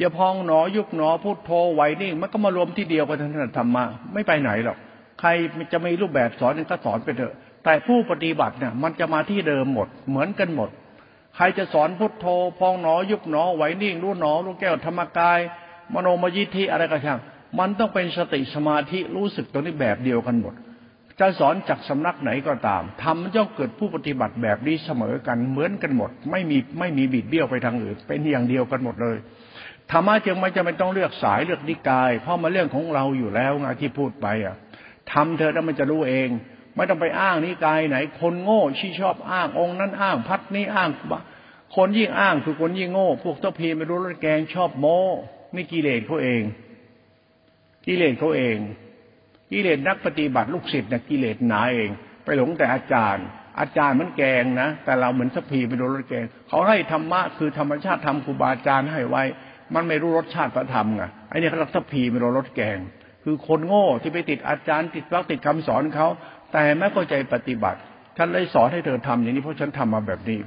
[0.00, 4.76] จะพองหนอยุบหนอพูดโทไหวนิ่งมันก็มารวมที่เดียวกันทั้งนั้นธรรมะไม่ไปไหนหรอก
[5.20, 5.28] ใคร
[5.72, 10.70] จะมีรูปแบบสอนก็สอนไปเถอะ แต่ผู้ปฏิบัติเนี่ยมันจะมาที่เดิมหมด เหมือนกันหมด
[11.36, 12.26] ใครจะสอนพุทโธ
[12.58, 15.38] พองหนอยุบหนอไหวนิ่งรู้หนอรู้แก้วธรรมกาย
[15.92, 17.20] มโนมยิทธิอะไรก็ช่าง
[17.58, 20.54] มันต้องเป็นสติสมาธิรู้สึกตรงนี้แบบเดียวกันหมด
[21.20, 29.16] จะสอนจากสำนักไหนก็ตามทำมันย่อมเกิดผู้ปฏิบัติแบบนี้เสมอกันเหมือนกันหมด ไม่มีไม่มีบิดเบี้ยวไปทางอื่นเป็นอย่างเดียวกันหมดเลย
[29.90, 34.56] ธรรมะจึงไม่จำเป็นต้องเลือกสายเลือกนิกาย เพราะมาเรื่องของเราอยู่แล้วไงที่พูดไปอะ
[35.12, 36.28] ทำเธอแล้วมันจะรู้เอง
[36.76, 40.90] ไม่ต้องไปอ้างนิกายไหน คนโง่ที่ชอบอ้างองค์นั้นอ้างพัดนี้อ้าง
[41.76, 44.98] คนยิ่งอ้างคือคนยิ่งโง่ พวกเจ้าพีไม่รู้รถแกงชอบโม้
[45.54, 46.42] นี่กิเลสเขาเอง
[47.86, 48.58] กิเลสเขาเอง
[49.50, 51.90] กิเลสนักปฏิบัติลูกศิษย์นะกิเลสหนาเอง
[52.24, 53.26] ไปหลงแต่อาจารย์
[53.60, 59.22] อาจารย์มันแกงนะ แต่เราเหมือนสพีไปโดนรถแกง เขาให้ธรรมะคือธรรมชาติธรรมครูบาอาจารย์ให้ไว้
[59.74, 62.78] มันไม่รู้รสชาติพระธรรมไงไอ้นี่เขาเรียกสพีไปโดนรถแกง
[63.24, 66.06] คือคนโง่ที่ไปติดอาจารย์ติดวักติดคำสอนเขา
[66.52, 67.78] แต่ไม่เข้าใจปฏิบัติ
[68.16, 70.40] ท่านเลยสอนให้เธอทำอย่างนี้เพราะฉันทำมาแบบนี้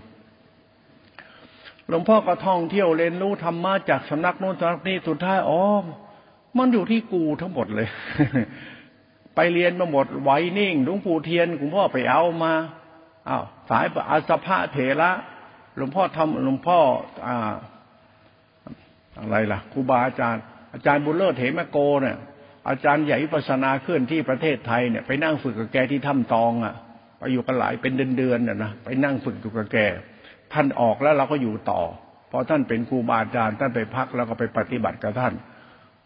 [1.87, 5.61] หลวงพ่อก็ท่องเที่ยวเรียนรู้ธรรมะจากสำนักโน้นสำนักนี้สุดท้ายอ๋อ
[6.57, 7.87] มันอยู่ที่กูทั้งหมดเลย
[9.35, 12.53] ไปเรียนมาหมดไวนิ่งหลวงปู่เทียนหลวงพ่อไปเอามา
[13.29, 15.11] อ้าวสายอาสภะเถระ
[15.77, 16.79] หลวงพ่อทำหลวงพ่อ
[17.27, 17.53] อ่า
[19.19, 22.17] อะไรล่ะครูบาอาจารย์ อาจารย์บุญเลิศเถมโกเนี่ย
[22.69, 26.75] อาจารย์ใหญ่ปัสนาเคลื่อนที่ประเทศไทยเนี่ยไปนั่งฝึกกับแกที่ถ้ำตองอะ
[27.19, 29.77] ไปอยู่กันหลายเป็นเดือนๆน่ะนะไปนั่งฝึกอยู่กับแก
[30.53, 31.81] ท่านออกแล้วเราก็อยู่ต่อ
[32.31, 35.33] พอท่านเป็นครูบาอาจารย์ท่านไปพักแล้วก็ไปปฏิบัติกับท่าน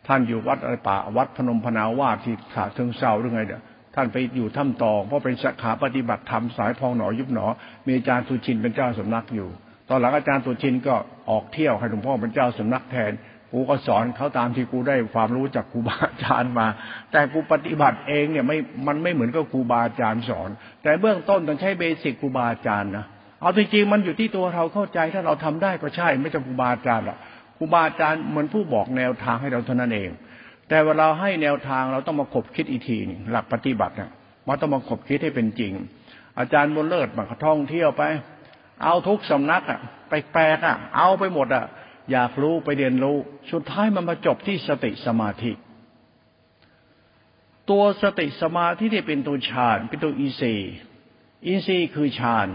[0.08, 3.62] ท่านอยู่วัดอะไรป่าวัดพนมพนาวาสที่ขาเชิงเซาหรือไงเนี่ย
[3.96, 7.46] ท่านไปอยู่ถ้ำตองเพราะเป็นสาขาปฏิบัติธรรมสายพองหนอยุบหนอ
[7.88, 9.50] มีอาจารย์สุชินเป็นเจ้าสำนักอยู่
[9.90, 10.96] ตอนหลังอาจารย์สุชินก็
[11.30, 13.12] ออกเที่ยวให้หลวงพ่อเป็นเจ้าสำนักแทน
[13.52, 16.68] กูก็สอนเขาตามที่กูได้ความรู้จากครูบาอาจารย์มา
[17.12, 20.50] แต่กูปฏิบัติเองเนี่ยไม่มันไม่เหมือนกับครูบาอาจารย์สอน
[20.84, 23.06] แต่เบื้องต้นต้องใช้เบสิกครูบาอาจารย์นะ
[23.42, 27.18] เอาจริงๆมันอยู่ที่ตัวเราเข้าใจถ้าเราทำได้ก็ใช่ไม่จำครูบาอาจารย์หรอก
[27.64, 30.10] รูบาอาจารย์เหมือนผู้บอกแนวทางให้เราเท่านั้นเอง
[30.70, 32.98] แต่เวลาให้แนวทางเราต้องมาขบคิดอีกที
[33.32, 34.12] หลักปฏิบัติเนี่ย
[34.48, 35.74] มันต้องมาขบคิดให้เป็นจริง
[36.40, 38.04] อาจารย์บนเลิศมาท่องเที่ยวไป
[38.84, 41.66] เอาทุกสำนักอะไปแปลกอะ เอาไปหมดอะ
[42.12, 43.18] อยากรู้ไปเรียนรู้
[43.52, 45.52] สุดท้ายมันมาจบที่สติสมาธิ
[47.70, 50.72] ตัวสติสมาธิที่เป็นตัวฌานเป็นตัวอินทรีย์
[51.48, 52.48] อินทรีย์คือฌาน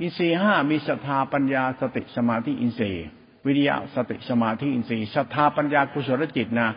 [0.00, 3.06] อินทรีย์ห้ามีศรัทธาปัญญาสติสมาธิอินทรีย์
[3.48, 6.70] วิริยะสติสมาธิอินทรีย์ศรัทธาปัญญากุศลจิตนะ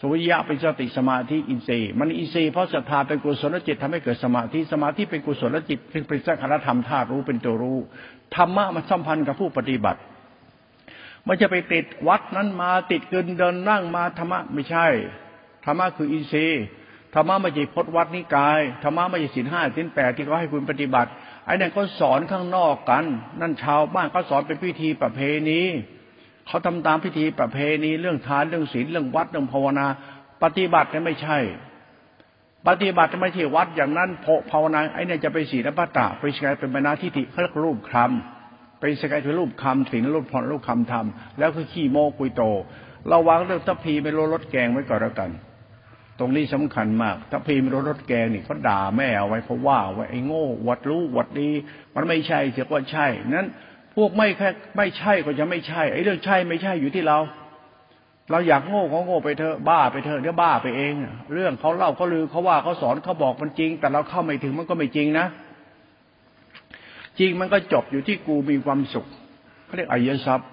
[0.00, 7.78] สุวิยะเป็นสติสมาธิอินทรีย์มันอินทรีย์เพราะศรัทธาเป็นกุศลจิตทำให้เกิดสมาธิสมาธิเป็นกุศลจิตเป็นสังขารธรรมธาตุรู้เป็นตัวรู้
[8.36, 10.00] ธรรมะมันสัมพันธ์กับผู้ปฏิบัติ
[11.26, 14.86] มันจะไปติดวัดนั้นมาติดเกินเดินนั่งมาธรรมะไม่ใช่
[15.64, 16.62] ธรรมะคืออินทรีย์
[17.14, 21.10] ธรรมะไม่ใช่พจนวัดนิกายธรรมะไม่ใช่สินห้าสินแปดที่เขาให้คุณปฏิบัติ
[21.44, 23.04] ไอ้นั่นเขาสอนข้างนอกกัน
[23.40, 25.62] นั่นชาวบ้านเขาสอนเป็นพิธีประเพณี
[26.48, 29.86] เขาทำตามพิธีประเพณีเรื่องทานเรื่องศีลเรื่องวัดเรื่องภาวนา
[30.42, 31.38] ปฏิบัติเนี่ยไม่ใช่
[32.68, 34.10] ปฏิบัติไม่ใช่วัดอย่างนั้น
[34.50, 41.06] ภาวนาไอ้นี่ยจะไปศีลปัตตะไปสกายเป็นบรรณาทิฏฐิเขาเรียกรูปคำไปสกายเป็นรูปคำศีลรูปพรรูปคำธรรม
[41.38, 42.42] แล้วคือขี้โมกุยโต
[43.12, 45.30] ระวังเรื่องทัพพีไม่ลดรถแกงไว้ก่อนแล้วกัน
[46.18, 51.50] ตรงนี้สำคัญมากถ้าพิมพ์รถรถแกงนี่เขาด่าแม่เอาไว้เขาะว่าไว้ไอ้โง่วัดรู้วัดดี
[51.94, 53.48] มันไม่ใช่เสียว่าใช่นั้น
[53.96, 57.18] พวกไม่แค่ไม่ใช่ก็จะไม่ใช่ไอ้เรื่องใช่ไม่ใช่อยู่ที่เรา
[58.30, 60.92] เราอยากโง่เขาโง่ไปเถอะบ้าไปเถอะเดี๋ยวบ้าไปเอง
[61.34, 65.26] เรื่องเขาเล่าเขาลือเขาว่าเขาสอนเขาบอกมันจริง แต่เราเข้าไม่ถึงมันก็ไม่จริงนะ
[67.18, 69.06] จริงมันก็จบอยู่ที่กูมีความสุข
[69.64, 70.48] เขาเรียกอายทรัพย์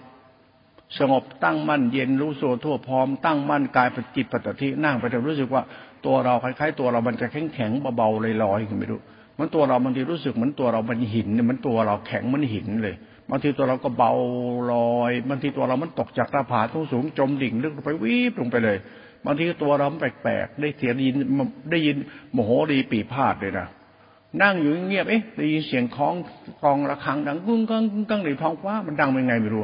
[1.00, 5.64] สงบตั้งมั่นเย็นรู้โซทั่วพร้อมตั้งมั่นกายปจิตปัจจินั่งไปจนรู้สึกว่า
[6.06, 9.00] ตัวเราคล้ายๆตัวเรามันจะแข็งแข็งเบาๆลอยๆไม่รู้
[9.40, 12.96] มันตัวเราบางทีรู้สึกเหมือนตัวเรามันหินเนี่ยมันตัวเราแข็งมันหินเลย
[13.30, 14.12] บางทีตัวเราก็เบา
[14.72, 18.78] ลอยบางทีตัวเรามันตกจากหน้าผาทุ่งสูงจมดิ่งลึกไปวิบลงไปเลย
[19.26, 21.16] บางทีตัวเราแปลกๆได้เสียงยิน
[21.72, 21.98] ได้ยิน
[22.32, 23.68] โมโหดีปีพาดเลยนะ
[24.42, 26.16] นั่งอยู่เงียบเอ๊ะได้ยินเสียงคล้อง
[26.64, 29.62] กองระฆังดังกุ้งกังกุ้งกังในท้องฟ้ามันดังเป็นไงไม่รู้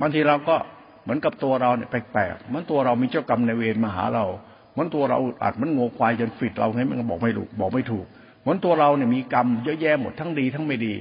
[0.00, 0.56] บางทีเราก็
[1.02, 4.24] เหมือนกับตัวเราเนี่ยแปลกๆเหมือนตัวเรามีเจ้ากรรมในเวรมาหาเรา
[4.72, 8.06] เหมือนตัวเราอัดมันงงควายจนฟิดเราให้มันบอกไม่ถูกบอกไม่ถูก
[8.40, 10.94] เหมือนตัวเราเนี่ยมีกรรมเยอะแยะหมดทั้งดีทั้งไม่ดี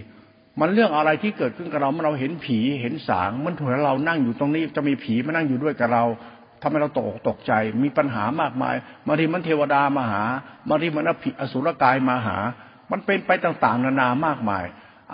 [0.59, 6.03] มันเรื่องอะไรที่เกิดขึ้นกับเราเมื่อเราเห็นผีเห็นสางมันถูกเรานั่งอยู่ตรงนี้จะมีผีมานั่งอยู่ด้วยกับเรา
[6.61, 8.75] ทำให้เราตกตกใจมีปัญหามากมาย
[9.07, 10.23] บางทีมันเทวดามาหา
[10.69, 11.05] บางทีมัน
[11.39, 12.37] อสุรกายมาหา
[12.91, 14.65] มันเป็นไปต่างๆ นานามากมาย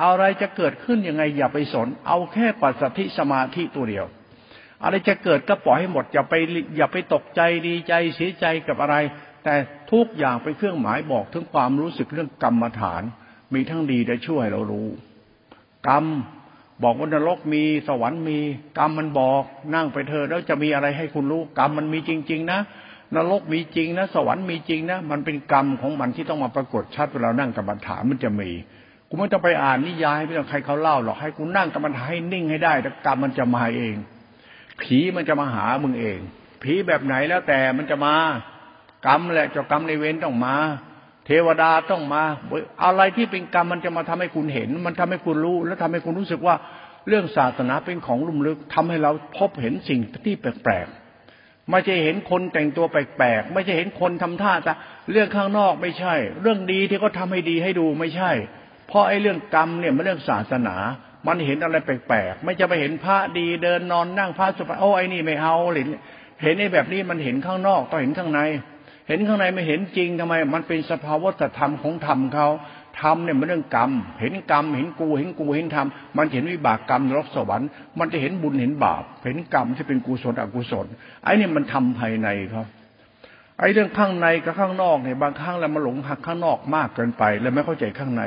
[0.04, 4.06] อะไรจะเกิดขึ้นยังไงอย่าไปสน เอาแค่ปัสสัทธิสมาธิตัวเดียว
[4.84, 6.34] อะไรจะเกิดก็ปล่อยให้หมดอย่าไป
[6.78, 8.96] อย่าไปตกใจดีใจเสียใจกับอะไร
[9.44, 9.56] แต่
[9.92, 13.04] ทุกอย่างเป็นเครื่องหมายบอกถึงความรู้สึกเรื่องกรรมฐาน
[13.54, 14.90] มีทั้งดีและช่วยเรารู้
[15.88, 16.06] กรรม
[16.84, 18.40] บอกว่านรกมีสวรรค์มี
[18.78, 22.60] กรรมมันบอก นั่งไปเธอแล้วจะมีอะไรให้คุณรู้ กรรมมันมีจริง ๆ นะ
[23.16, 28.50] นรกมีจริงนะ สวรรค์มีจริงนะ มันเป็นกรรมของมันที่ต้องมาปรากฏชัดเวลานั่งกรรมฐานมันจะมี
[29.10, 33.96] กูไม่ต้องไปอ่านนิยายไม่ต้องใครเขาเล่าหรอกให้กูนั่งกรรมฐานให้นิ่งให้ได้แต่กรรมมันจะมาเอง
[34.82, 36.20] ผีมันจะมาหามึงเอง
[36.62, 38.16] ผีแบบไหนแล้วแต่มันจะมา
[39.08, 40.56] กรรมแหละเจ้ากรรมในเวรต้องมา
[41.28, 42.24] เทวดาต้องมา
[42.84, 46.56] อะไรที่เป็นกรรมมันจะมาทำให้คุณเห็น มันทำให้คุณรู้ แล้วทำให้คุณรู้สึกว่า
[47.08, 54.74] เรื่องศาสนาเป็นของลุ่มลึกทำให้เราพบเห็นสิ่งที่แปลกๆไม่ใช่เห็นคนแต่งตัวแปลกๆไม่ใช่เห็นคนทำท่าแต่
[55.12, 58.32] เรื่องข้างนอกไม่ใช่ เรื่องดีที่เขาทาให้ดีให้ดูไม่ใช่
[58.88, 60.76] เพราะไอ้เรื่องกรรมเนี่ยมันเรื่องศาสนา
[61.28, 65.88] มันเห็นอะไรแปลกๆไม่จะไปเห็นพระดีเดินนอนนั่งพระสุภาโอ้ไอ้นี่ไม่เอาเห็น
[66.44, 68.42] เห็นไอ้แบบนี้มันเห็นข้างนอกต้องเห็นข้างใน
[69.08, 72.48] เห็นข้างในไม่เห็นจริงทำไม มันเป็นสภาวะธรรมของธรรมเขา
[73.02, 73.92] ธรรมเนี่ยมันเรื่องกรรม
[74.22, 80.86] เห็นกรรม เห็นกูเห็นกูเห็นธรรมมันเห็นวิบากกรรมนรกสวรรค์มันจะเห็นบุญเห็นบาป เห็นกรรมที่เป็นกุศลอกุศล
[81.24, 82.64] ไอ้นี่มันทำภายในเขา
[83.60, 88.24] ไอ้เรื่องข้างในกับข้างนอกเนี่ยบางครั้งเรามาหลงหักข้างนอกมากเกินไปแล้วไม่เข้าใจข้างใน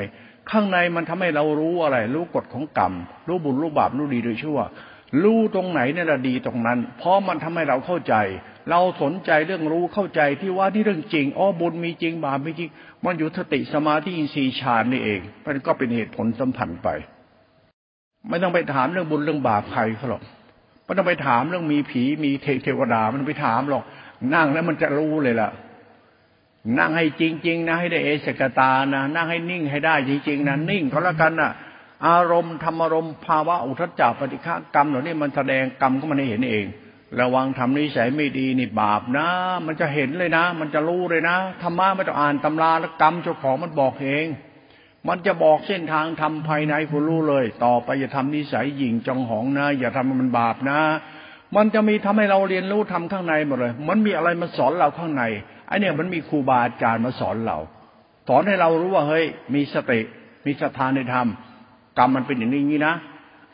[0.51, 2.93] ข้างในมันทำให้เรารู้อะไร รู้กฎของกรรม
[3.29, 4.59] รู้บุญรู้บาปรู้ดีหรือชั่ว
[5.23, 8.15] รู้ตรงไหนเนี่ยละดีตรงนั้น เพราะมันทำให้เราเข้าใจ
[8.71, 12.71] เราสนใจเรื่องรู้เข้าใจที่ว่าที่เรื่องจริงอ๋อบุญมีจริงบาปมีจริง
[13.05, 16.89] มันอยู่สติสมาธิอินทรีย์ฌานนี่เองมันก็เป็นเหตุผลสัมพันธ์ไป
[18.29, 20.23] ไม่ต้องไปถามเรื่องบุญเรื่องบาปใครเขาหรอก
[20.85, 22.31] ไม่ต้องไปถามเรื่องมีผีมี
[22.63, 23.85] เทวดามันไปถามหรอก
[24.35, 25.49] นั่งแล้วมันจะรู้เลยล่ะ
[26.79, 31.51] นั่งให้จริง ๆ นะให้ได้เอสกตานะนั่งให้นิ่งให้ได้จริงๆนะนิ่งก็แล้วกันนะ่ะ
[32.09, 36.67] อารมณ์ธรรมอารมณ์ภาวะอุทจจาปฏิฆากรรมเหล่านี้มันแสดงกรรมก็มันให้เห็นเอง
[37.19, 39.29] ระวังทำนิสัยไม่ดีนี่บาปนะ
[39.67, 44.27] มันจะเห็นเลยนะ มันจะรู้เลยนะธรรมะไม่ต้องอ่านตำราแล้วกรรมเจ้าของมันบอกเอง
[45.09, 50.81] มันจะบอกเส้นทางทำภายในคุณรู้เลย ต่อไปอย่าทำนิสัยหยิ่งจองหองนะ อย่าทำมันบาปนะ
[51.57, 55.25] มันจะมีทำให้เราเรียนรู้ทำข้างในหมดเลย มันมีอะไรมาสอนเราข้างใน
[55.67, 57.59] ไอเนี่ยมันมีครูบาอาจารย์มาสอนเรา
[58.29, 60.01] สอนให้เรารู้ว่าเฮ้ย มีสติ
[60.47, 61.27] มีศรัทธาในธรรม
[61.99, 62.95] กรรมมันเป็นอย่างนี้นะ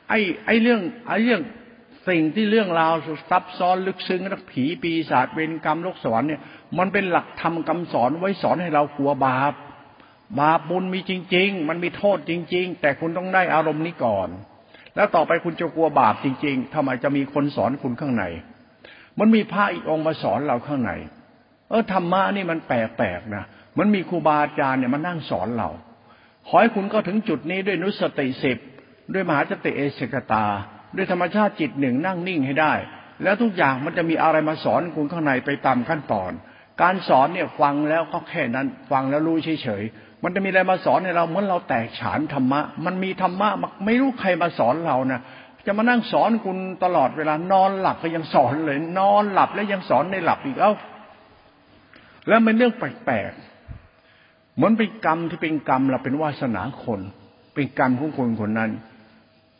[0.09, 0.14] ไอ
[0.47, 1.40] ไอเรื่องไอเรื่อง
[2.09, 2.95] สิ่งที่เรื่องราว
[3.31, 6.40] ซับซ้อนลึกซึ้งนักผีปีศาจเวรกรรมโลกสวรรค์เนี่ย
[6.79, 9.53] มันเป็นหลักธรรมคำสอนไว้สอนให้เรากลัวบาป
[10.40, 14.29] บาปบุญมีจริง ๆ มันมีโทษจริง ๆ แต่คุณต้องได้อารมณ์นี้ก่อน
[14.97, 18.25] แล้วต่อไปคุณจะกลัวบาปจริง ๆทำไมจะมีคนสอนคุณข้างใน
[19.19, 20.92] มันมีพระอีกองค์มาสอนเราข้างใน
[21.69, 23.45] เออธรรมะนี่มันแปลกๆนะ
[23.79, 25.69] มันมีครูบาอาจารย์เนี่ยมานั่งสอนเรา
[26.47, 28.59] ขอให้คุณก็ถึงจุดนี้ด้วยนุสติสิบ
[29.12, 30.45] ด้วยมหาสติเอเสกตา
[30.97, 32.73] ด้วยธรรมชาติจิตหนึ่งนั่งนิ่งให้ได้
[33.23, 36.31] แล้วทุกอย่างมันจะมีอะไรมาสอนคุณข้างในไปตามขั้นตอน
[36.83, 43.49] การสอนเนี่ยฟังแล้วก็แค่นั้นฟังแล้วรู้เฉยๆมันจะมีอะไรมาสอนให้เราเหมือนเราแตกฉานธรรมะ มันมีธรรมะ
[43.85, 45.21] ไม่รู้ใครมาสอนเรานะ
[45.67, 50.73] จะมานั่งสอนคุณตลอดเวลานอนหลับก็ยังสอนเลย นอนหลับแล้วยังสอนในหลับอีกเอ้า
[52.29, 57.01] แล้วมันเรื่องแปลกๆเหมือนเป็นกรรมที่เป็นกรรมเราเป็นวาสนาคน
[57.55, 58.71] เป็นกรรมของคนคนนั้น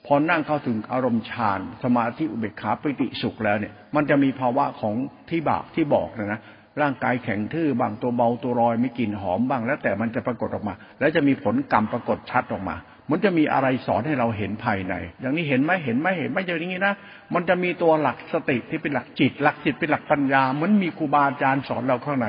[0.07, 4.95] พอนั่งเข้าถึงอารมณ์ฌานสมาธิอุเบกขาปิติสุขแล้วเนี่ย มันจะมีภาวะของ
[5.31, 6.41] ที่บาปที่บอกนะนะ
[6.83, 12.77] ร่างกายแข็งทื่อบางตัวเบาตัวลอยมีกลิ่นหอมบ้าง แล้วแต่มันจะปรากฏออกมา แล้วจะมีผลกรรมปรากฏชัดออกมา
[13.11, 16.95] มันจะมีอะไรสอนให้เราเห็นภายใน อย่างนี้เห็นไหมเห็นไหมเห็นไหมอย่างนี้นะ
[17.35, 22.29] มันจะมีตัวหลักสติที่เป็นหลักจิต หลักจิตเป็นหลักปัญญาเหมือนมีครูบาอาจารย์สอนเราข้างใน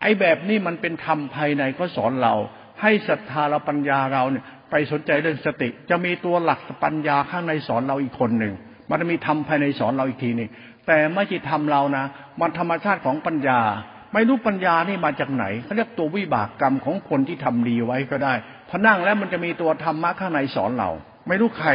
[0.00, 2.34] ไอ้แบบนี้มันเป็นธรรมภายในก็สอนเรา
[2.82, 8.54] ให้ศรัทธาเราปัญญาเราเนี่ย ไปสนใจเรื่องสติ จะมีตัวหลักปัญญาข้างในสอนเราอีกคนหนึ่ง
[8.88, 10.50] มันจะมีธรรมภายในสอนเราอีกทีนึ่ง
[10.86, 12.04] แต่ไม่ใช่ทำเรานะ
[12.40, 13.60] มันธรรมชาติของปัญญา
[14.14, 18.34] ไม่รู้ปัญญานี่มาจากไหนเขาเรียกตัววิบากกรรมของคนที่ทำดีไว้ก็ได้
[18.68, 20.90] พอนั่งแล้วมันจะมีตัวธรรมะข้างในสอนเรา
[21.28, 21.70] ไม่รู้ใคร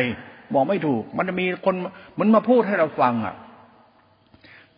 [0.54, 1.76] บอกไม่ถูก มันจะมีคน
[2.20, 3.36] มันมาพูดให้เราฟังอะ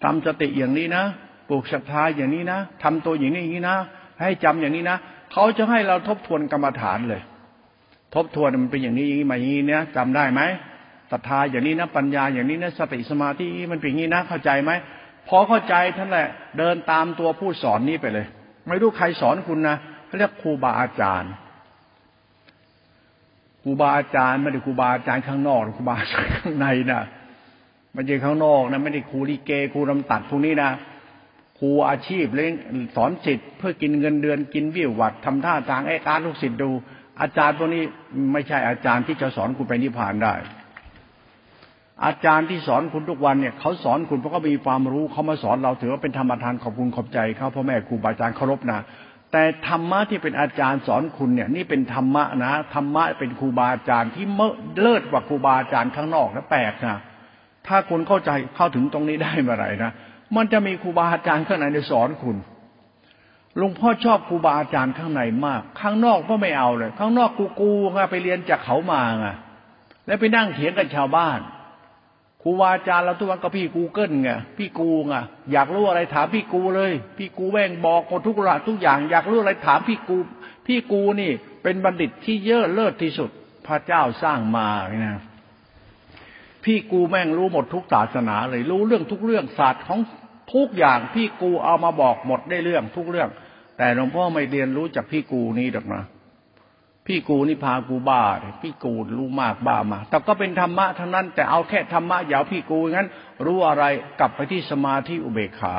[0.03, 1.03] ทำสติอย่างนี้นะ
[1.49, 3.77] ปลูกศรัทธาอย่างนี้นะทำตัวอย่างนี้อย่างนี้นะ
[4.21, 4.97] ให้จำอย่างนี้นะ
[5.33, 7.21] เขาจะให้เราทบทวนกรรมฐานเลย
[8.15, 10.41] ทบทวนมันเป็นอย่างนี้อย่างนี้มาอย่างนี้เนี่ยจำได้ไหม
[11.11, 14.71] ศรัทธาอย่างนี้นะปัญญาอย่างนี้นะสติสมาธิมันเป็นอย่างนี้นะเข้าใจไหม
[15.27, 18.25] พอเข้าใจท่านแหละ เดินตามตัวผู้สอนนี้ไปเลย
[18.67, 21.31] ไม่รู้ใครสอนคุณนะเขาเรียกครูบาอาจารย์
[23.63, 27.01] ครูบาอาจารย์ไม่ได้ครูบาอาจารย์ข้างนอกครูบาอาจารย์ข้างในนะ
[27.93, 30.71] ไม่ใช่ข้างนอกนะไม่ได้ครูลิเกครูรำตัดพวกนี้นะ
[31.59, 32.53] ครูอาชีพเลี้ยง
[32.95, 36.69] สอนสิทธิ์เพื่อกินเงินเดือนกินวิววัดทำท่าทางไอ้การลูกศิษย์ดู
[37.21, 37.83] อาจารย์พวกนี้
[38.33, 40.33] ไม่ใช่อาจารย์ที่จะสอนคุณไปนิพพานได้
[42.05, 48.79] อาจารย์ที่สอนคุณทุกวันเนี่ยเขาสอนคุณเพราะเขามีความรู้เขามาสอนเราถือว่าเป็นธรรมทานขอบคุณขอบใจเขาพ่อแม่ครูบาอาจารย์เคารพนะ
[49.31, 54.25] แต่ธรรมะที่เป็นอาจารย์สอนคุณเนี่ย นี่เป็นธรรมะนะธรรมะเป็นครูบาอาจารย์ที่
[54.81, 56.97] เลิศกว่าครูบาอาจารย์ข้างนอกนะแปลกนะ
[57.67, 59.91] ถ้าคุณเข้าใจเข้าถึงตรงนี้ได้เมื่อไหร่นะ
[60.35, 62.37] มันจะมีครูบาอาจารย์ข้างในในสอนคุณ
[63.59, 69.27] ลุงพ่อชอบครูบาอาจารย์ข้างในมาก ข้างนอกก็ไม่เอาเลย ข้างนอกกูกูไงไปเรียนจากเขามาไง
[70.05, 71.39] แล้วไปนั่งเถียงกับชาวบ้าน
[72.41, 75.15] ครูบาอาจารย์เราทุกวันก็พี่กูเกิลไงพี่กูไง
[75.51, 80.17] อยากรู้อะไรถามพี่กูเลย พี่กูแม่งบอกหมดทุกระทุกอย่าง อยากรู้อะไรถามพี่กู
[80.67, 81.31] พี่กูนี่
[81.63, 83.29] เป็นบัณฑิตที่เยอะเลิศที่สุด
[83.67, 85.19] พระเจ้าสร้างมาเนี่ย
[86.63, 89.99] พี่กูแม่งรู้หมดทุกศาสนาเลย รู้เรื่องทุกเรื่องศาสตร์ของ
[90.55, 93.29] ทุกอย่าง พี่กูเอามาบอกหมดได้เรื่องทุกเรื่อง
[93.77, 96.03] แต่หลวงพ่อไม่เรียนรู้จากพี่กูนี่ดอกนะ
[97.07, 98.21] พี่กูนี่พากูบ้า
[98.61, 103.07] พี่กูรู้มากบ้ามา แต่ก็เป็นธรรมะทั้งนั้น แต่เอาแค่ธรรมะอย่าพี่กูงั้น
[103.45, 103.83] รู้อะไร
[104.19, 105.73] กลับไปที่สมาธิอุเบกขา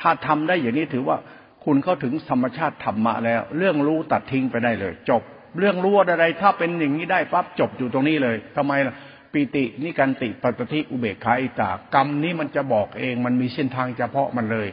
[0.00, 1.16] ถ้าทำได้อย่างนี้ถือว่า
[1.64, 5.22] คุณเข้าถึงธรรมชาติธรรมะแล้ว เรื่องรู้ตัดทิ้งไปได้เลย จบ
[5.58, 8.94] เรื่องรู้อะไร ถ้าเป็นอย่างนี้ได้ปั๊บจบอยู่ตรงนี้เลยทำไมล่ะ
[9.32, 14.68] ปิตินิการติปัตติอุเบกขาอิตากรรมนี้มันจะบอกเอง มันมีเส้นทางเฉพาะมันเลย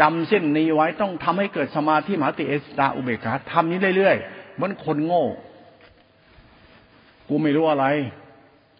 [0.00, 5.24] จำเส้นนี้ไว้ต้องทำให้เกิดสมาธิมหาติเอสตาอุเบกขาทำนี้เรื่อยๆมันคนโง่
[7.28, 7.86] กูไม่รู้อะไร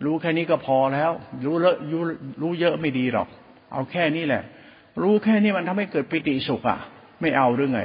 [0.04, 1.10] รู้แค่นี้ก็พอแล้ว
[1.44, 1.76] รู้เลอะ
[2.42, 3.28] รู้เยอะไม่ดีหรอก
[3.72, 4.42] เอาแค่นี้แหละ
[5.02, 6.78] รู้แค่นี้มันทำให้เกิดปิติสุขอะ
[7.20, 7.80] ไม่เอาหรือไง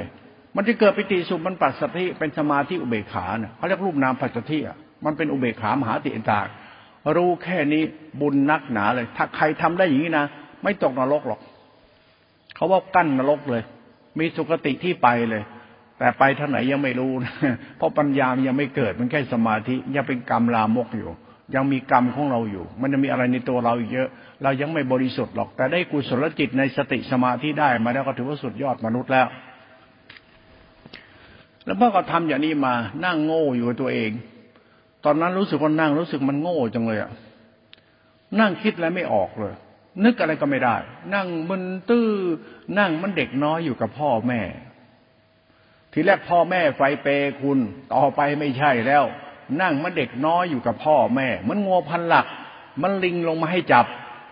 [0.56, 6.40] มันจะเกิดปิติสุขมันปัสสติเป็นสมาธิอุเบกขาเน่ะเขาเรียกรูปนามปัสสติอะมันเป็นอุเบกขามหาติเอตา
[7.16, 7.82] รู้แค่นี้
[8.20, 10.26] บุญนักหนาเลย ถ้าใครทำได้อย่างนี้นะ
[10.62, 11.40] ไม่ตกนรกหรอก
[12.62, 13.62] เขาว่ากั้นนรกเลย
[14.18, 15.42] มีสุคติที่ไปเลย
[15.98, 17.32] แต่ไปทางไหนยังไม่รู้นะ
[17.76, 21.10] เพราะปัญญามันยังไม่เกิดมันแค่สมาธิยังเป็นกรรมลามกอยู่
[21.54, 24.08] ยังมีกรรมของเราอยู่ มันจะมีอะไรในตัวเราเยอะ
[24.42, 29.26] เรายังไม่บริสุทธิ์หรอก แต่ได้กุศลจิตในสติสมาธิได้มาแล้วก็ถือว่าสุดยอดมนุษย์แล้ว
[31.64, 34.10] แล้วพ่อก็ทำอย่างนี้มานั่งโง่อยู่กับตัวเอง
[35.04, 37.10] ตอนนั้นรู้สึกว่านั่งรู้สึกมันโง่จังเลยอะ
[38.40, 39.54] นั่งคิดอะไรไม่ออกเลย
[40.04, 40.76] นึกอะไรก็ไม่ได้
[41.14, 42.08] นั่งมันตื้อ
[42.78, 44.40] นั่งมันเด็กน้อยอยู่กับพ่อแม่
[45.92, 47.06] ทีแรกพ่อแม่ไฟเป
[47.40, 47.58] คุณ
[47.94, 49.04] ต่อไปไม่ใช่แล้ว
[49.60, 52.26] นั่งมันเด็กน้อยอยู่กับพ่อแม่ มันงัวพันหลัก
[52.82, 53.86] มันลิงลงมาให้จับ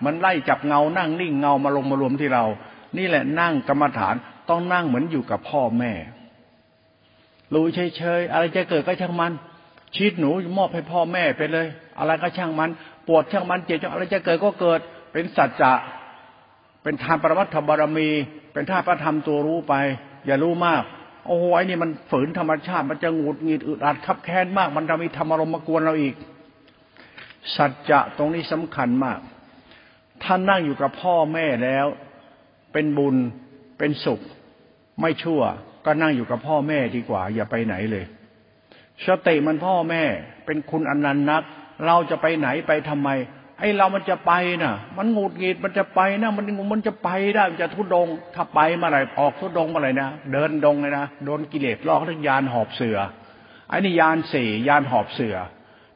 [0.05, 2.45] มันไล่จับเงา นั่งนิ่งเงามาลงมารวมที่เรา
[2.97, 4.15] นี่แหละนั่งกรรมฐาน
[4.49, 5.93] ต้องนั่งเหมือนอยู่กับพ่อแม่
[7.55, 7.65] รู้
[7.97, 9.33] เฉยๆอะไรจะเกิดก็ช่างมัน
[9.95, 11.67] ชีวิตหนูมอบให้พ่อแม่ไปเลย
[11.99, 12.71] อะไรก็ช่างมัน
[13.09, 14.81] ปวดช่างมันเจ็บช่างอะไรจะเกิดก็เกิด
[15.13, 15.73] เป็นสัจจะ
[16.83, 18.09] เป็นทานปรมัตถบารมี
[18.53, 19.75] เป็นท่าประธรรมตัวรู้ไป
[20.27, 20.83] อย่ารู้มาก
[21.27, 26.15] โอ้โหไอ้นี่มันฝืนธรรมชาติ มันจะงุดหงิดอึดอัดขับแค้นมาก มันจะมีธรรมอารมณ์มากวนเราอีก
[27.57, 29.21] สัจจะตรงนี้สำคัญมาก
[30.25, 31.87] ท่านนั่งอยู่กับพ่อแม่แล้ว
[32.73, 33.17] เป็นบุญ
[33.79, 34.21] เป็นสุข
[35.01, 35.43] ไม่ชั่ว
[35.85, 38.05] ก็นั่งอยู่กับพ่อแม่ดีกว่า อย่าไปไหนเลย
[39.07, 40.03] สติมันพ่อแม่
[40.47, 41.43] เป็นคุณอนันต์นัก
[41.87, 43.09] เราจะไปไหนไปทำไม
[43.61, 52.99] ไอ้เรามันจะไปน่ะ มันงูดหงีดมันจะไปนะมันมันจะไปได้มันจะทุดง ถ้าไปเมื่อไหร่ออกทุดงเมื่อไหร่นะเดินดงเลยนะโดนกิเลสลอกทั้งยานหอบเสือ
[53.69, 55.37] ไอ้นี่ยานสี่ยานหอบเสือ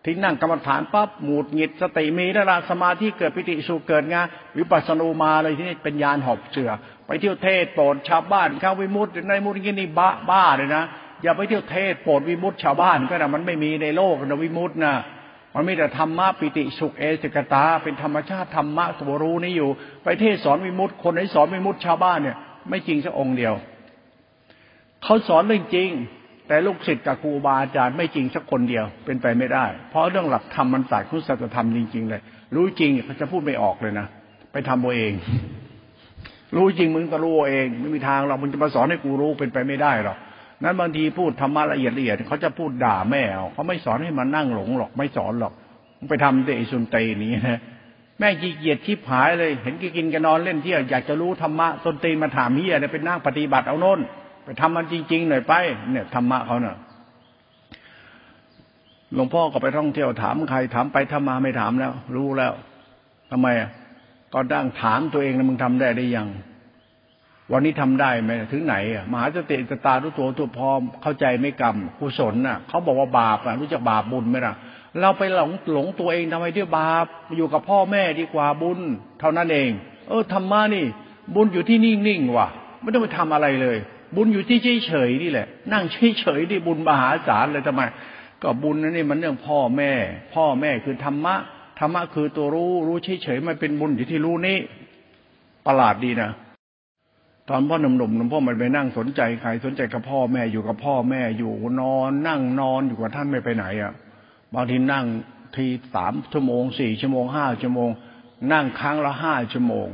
[0.05, 4.23] ทิ้งนั่งกรรมฐานปั๊บหมูดหงิดสติมีแล้วละสมาธิเกิดปิติสุเกิดงา
[4.59, 6.71] วิปัสสนูมาเลยที่นี่เป็นยานหอบเสือ
[7.07, 10.85] ไปเที่ยวเทศโปรดชาวบ้านเข้าวิมุตติในมุตตินี่บ้าบ้าเลยนะ
[11.23, 14.95] อย่าไปเที่ยวเทศโปรดวิมุตชาวบ้านก็นะมันไม่มีในโลกนะวิมุตนะ
[15.55, 19.71] มันมีแต่ธรรมะปิติสุขเอสกตา เป็นธรรมชาติธรรมะตัวรู้นี้อยู่
[20.05, 22.37] ไปเทศสอนวิมุตคนไหนสอนวิมุตชาวบ้านเนี่ย
[22.69, 23.55] ไม่จริงสักองค์เดียว
[25.05, 25.91] เขาสอนเรื่องจริง
[26.49, 32.21] แต่ลูกศิษย์กับครูบาอาจารย์ไม่จริงสักคนเดียว เป็นไปไม่ได้ เพราะเรื่องหลักธรรมมันสายคุณสัจธรรมจริงๆเลย
[32.55, 34.07] รู้จริงเขาจะพูดไม่ออกเลยนะ
[34.53, 35.13] ไปทำเอาเอง
[36.57, 40.19] รู้จริงมึงก็รู้เอง ไม่มีทางเรามึงจะมาสอนให้กูรู้เป็นไปไม่ได้หรอก
[40.65, 45.53] นั้นบางทีพูดธรรมะละเอียดละเอียดเขาจะพูดด่าแม่เอาเขาไม่สอนให้มันนั่งหลงหรอกไม่สอนหรอก
[46.11, 47.61] ไปทำเดชุนเตนี้นะ
[48.19, 54.01] แม่ขี้เกียจชิบหายเลย เห็นกินกันนอนเล่นเที่ยวอยากจะรู้ธรรมะตนตีมาถามเฮียเนี่ยไปนั่งปฏิบัติเอาโน่น
[54.45, 55.55] ไปทำมันจริง ๆ หน่อยไป
[55.91, 56.77] เนี่ยธรรมะเขาเน่ะ
[59.15, 62.53] หลวงพ่อก็ไปท่องเที่ยวถามใครถามไปทำมาไม่ถามแล้ว รู้แล้ว
[63.31, 63.47] ทำไม
[64.35, 66.29] ก็ดั้งถามตัวเองนะมึงทำได้ได้ยัง
[67.53, 74.55] วันนี้ทำได้ไหมถึงไหนอะมหาสติสตาทุตัวตัวพร้อมเข้าใจไม่กรรมกุศลน่ะเขาบอกว่าบาปอะรู้จักบาปบุญไหมล่ะ
[75.01, 78.79] เราไปหลงหลงตัวเองทำไมที่บาปอยู่กับพ่อแม่ดีกว่าบุญ
[79.21, 79.71] เท่านั้นเอง
[80.09, 80.87] เออธรรมะนี่
[81.35, 82.49] บุญอยู่ที่นิ่งๆว่ะ
[82.81, 83.77] ไม่ต้องไปทำอะไรเลย
[84.17, 87.83] บุญอยู่ที่เฉยๆนี่แหละ นั่งเฉยๆที่บุญมหาศาลเลยทำไม
[88.43, 89.93] ก็บุญนั่นนี่มันเรื่องพ่อแม่
[90.35, 91.35] พ่อแม่คือธรรมะ
[91.81, 94.59] ธรรมะคือตัวรู้รู้เฉยๆมันเป็นบุญอยู่ที่รู้นี้
[95.67, 96.31] ประหลาดดีนะ
[97.51, 103.93] ตอนพ่อหนุ่มๆหลวงพ่อมันไปนั่งสนใจใครสนใจกับพ่อแม่อยู่กับพ่อแม่อยู่นอน นั่งนอนอยู่กับท่านไม่ไปไหนอะ
[104.55, 105.05] บางทีนั่ง
[105.57, 107.91] ทีสามชั่วโมงสี่ชั่วโมงห้าชั่วโมง
[108.53, 109.89] นั่งครั้งละห้าชั่วโมง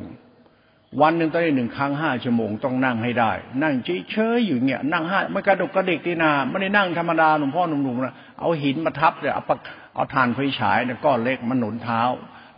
[1.01, 3.32] วันหนึ่งต้องได้หนึ่งครั้งห้าชั่วโมงต้องนั่งให้ได้
[3.62, 3.74] นั่ง
[4.11, 9.59] เฉยๆอยู่เงี้ยนั่งห้าไม่กระดกกระดิกตีนาไม่ได้นั่งธรรมดาหลวงพ่อหนุ่มๆนะเอาหินมาทับเนี่ยเอาปัก
[9.94, 12.03] เอาถ่านไฟฉายเนี่ยก้อนเล็กมันหนุนเท้า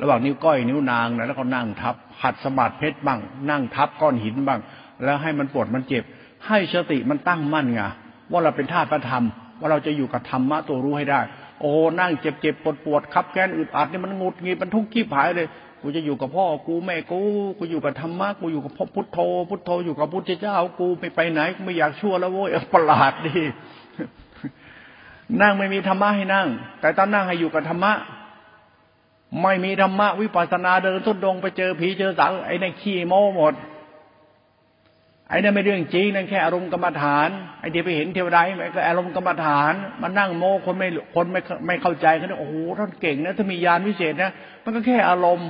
[0.01, 3.21] ระหว่างนิ้วก้อยนิ้วนางนะแล้วก็นั่งทับหัดสะบัดเพชรบ้าง
[3.51, 4.61] นั่งทับก้อนหินบ้าง
[5.05, 6.05] แล้วให้มันปวดมันเจ็บ
[6.47, 7.81] ให้สติมันตั้งมั่นไง
[8.31, 9.25] ว่าเราเป็นธาตุพระธรรม
[9.61, 11.21] ว่าเราจะอยู่กับธรรมะตัวรู้ให้ได้
[11.61, 15.49] โอ้นั่งเจ็บเจ็บปวดปวดคับแค้นอึดอัดนี่มันงุดงีมันทุกข์ขี้ผายเลย
[15.81, 17.19] กูจะอยู่กับพ่อกูแม่กู
[17.59, 23.41] กูอยู่กับธรรมะกูอยู่กับพ่อพุทโธ พุทโธอยู่กับพุทธเจ้ากูไม่ไปไหนกูไม่อยากชั่วแล้วโว้ยประหลาดดิ
[25.41, 26.49] นั่งไม่มีธรรมะให้นั่ง
[26.81, 27.93] แต่ตอนนั่งให้อยู่กับธรรมะ
[29.43, 33.55] ไม่มีธรรมะวิปัสสนาเดินทุดดงไปเจอผีเจอสังไอ้นั่นขี้โม้หมด
[35.33, 37.29] ไอ้นั่นไม่เรื่องจริงนั่นแค่อารมณ์กรรมฐาน
[37.61, 39.73] ไอ้ที่ไปเห็นเทวดาไอ้ก็อารมณ์กรรมฐาน
[40.03, 44.31] มันนั่งโม้คนไม่คนไม่ไม่เข้าใจกันโอ้โหท่านเก่งนะถ้ามียานวิเศษนะ
[44.65, 45.49] มันก็แค่อารมณ์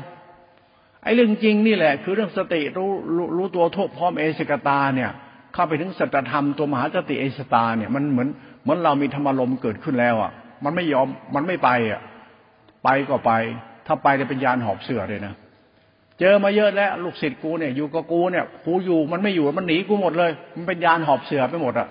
[1.04, 5.10] ไอ้เรื่องจริงนี่แหละ คือเรื่องสติรู้รู้รู้ตัวทุกพร้อมเอสกตาเนี่ย
[5.54, 8.28] เข้าไปถึงสัจธรรมตัวมหาสติเอสตาเนี่ยมันเหมือน
[8.62, 10.32] เหมือนเรามีธรรมารมเกิดขึ้นแล้วอะ
[10.64, 12.00] มันไม่ยอมมันไม่ไปอะ
[12.84, 13.32] ไปก็ไป
[13.86, 15.34] ถ้าไปจะเป็นยานหอบเสือเลยนะ
[16.20, 21.88] เจอมาเยอะแล้วลูกศิษย์กูเนี่ยอยู่กับกูเนี่ยกูอยู่มันไม่อยู่มันหนีกูหมดเลย มันเป็นยานหอบเสือไปหมดอะ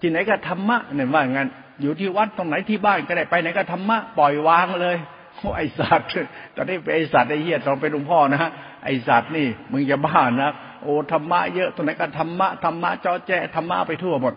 [0.00, 1.48] ที่ไหนก็ธรรมะเนี่ยว่างั้น
[1.80, 4.96] อยู่ที่วัดตรงไหนที่บ้านก็ได้ไปไหนก็ธรรมะปล่อยวางเลย
[5.36, 6.08] โอ้ไอสัตว์
[6.56, 8.50] ตอนนี้เป็นไอสัตว์ไอเหี้ยตอนเป็นหลวงพ่อนะ
[8.84, 10.50] ไอสัตว์นี่มึงจะบ้านะ
[10.82, 14.34] โอ้ธรรมะเยอะตรงไหนก็ธรรมะธรรมะจ้อแจธรรมะไปทั่วหมด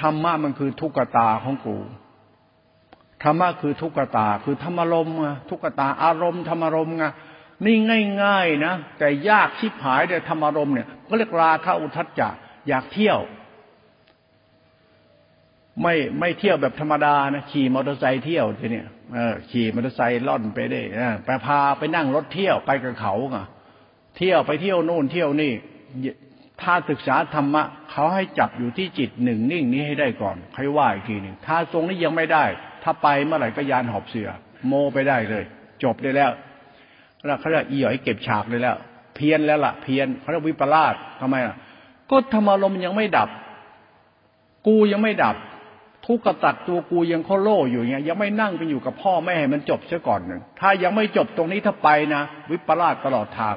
[0.00, 1.76] ธรรมะมันคือทุกขตาของกู
[3.22, 5.14] ธรรมะคือทุกขตา คือธรรมารมณ์
[5.48, 7.04] ทุกขตาอารมณ์ธรรมารมณ์ไง
[7.64, 7.76] นี่
[8.24, 12.28] ง่าย ๆนะ แต่ยากชิบหายเนี่ยธรรมารมเนี่ยก็เรียกราคะอุทัจจะ
[12.68, 13.20] อยากเที่ยว
[15.82, 20.82] ไม่ไม่เที่ยวแบบธรรมดานะขี่มอเตอร์ไซค์เที่ยวทีเนี้ยเออขี่มอเตอร์ไซค์ล่อนไปได้
[21.24, 23.38] ไปพาไปนั่งรถเที่ยวไปกับเขาไง
[24.16, 25.52] เที่ยวไปเที่ยวนู่นเที่ยวนี่
[26.62, 32.44] ถ้าศึกษาธรรมะเขาให้จับอยู่ที่จิตหนึ่งนิ่งนี้ให้ได้ก่อนค่อยว่าอีกทีหนึ่งถ้าทรงนี้ยังไม่ได้
[32.82, 34.28] ถ้าไปเมื่อไหร่ก็ยานหอบเสือ
[34.66, 35.44] โมไปได้เลย
[35.82, 36.30] จบได้แล้ว
[37.26, 38.76] แล้วเขาเรียกอีหอยเก็บฉากเลยแล้ว
[39.14, 41.56] เพี้ยนแล้วล่ะเพี้ยนเขาเรียกวิปลาสทำไมล่ะ
[42.10, 43.28] ก็ธรรมารมยังไม่ดับ
[44.66, 45.36] กูยังไม่ดับ
[46.06, 53.56] ทุกขตัดตัวกูยังเขาโล่อยู่เงี้ยยังไม่นั่งไปอยู่กับพ่อแม่ให้มันจบเสียก่อนหนึ่งถ้ายังไม่จบตรงนี้ถ้าไปนะวิปลาสตลอดทาง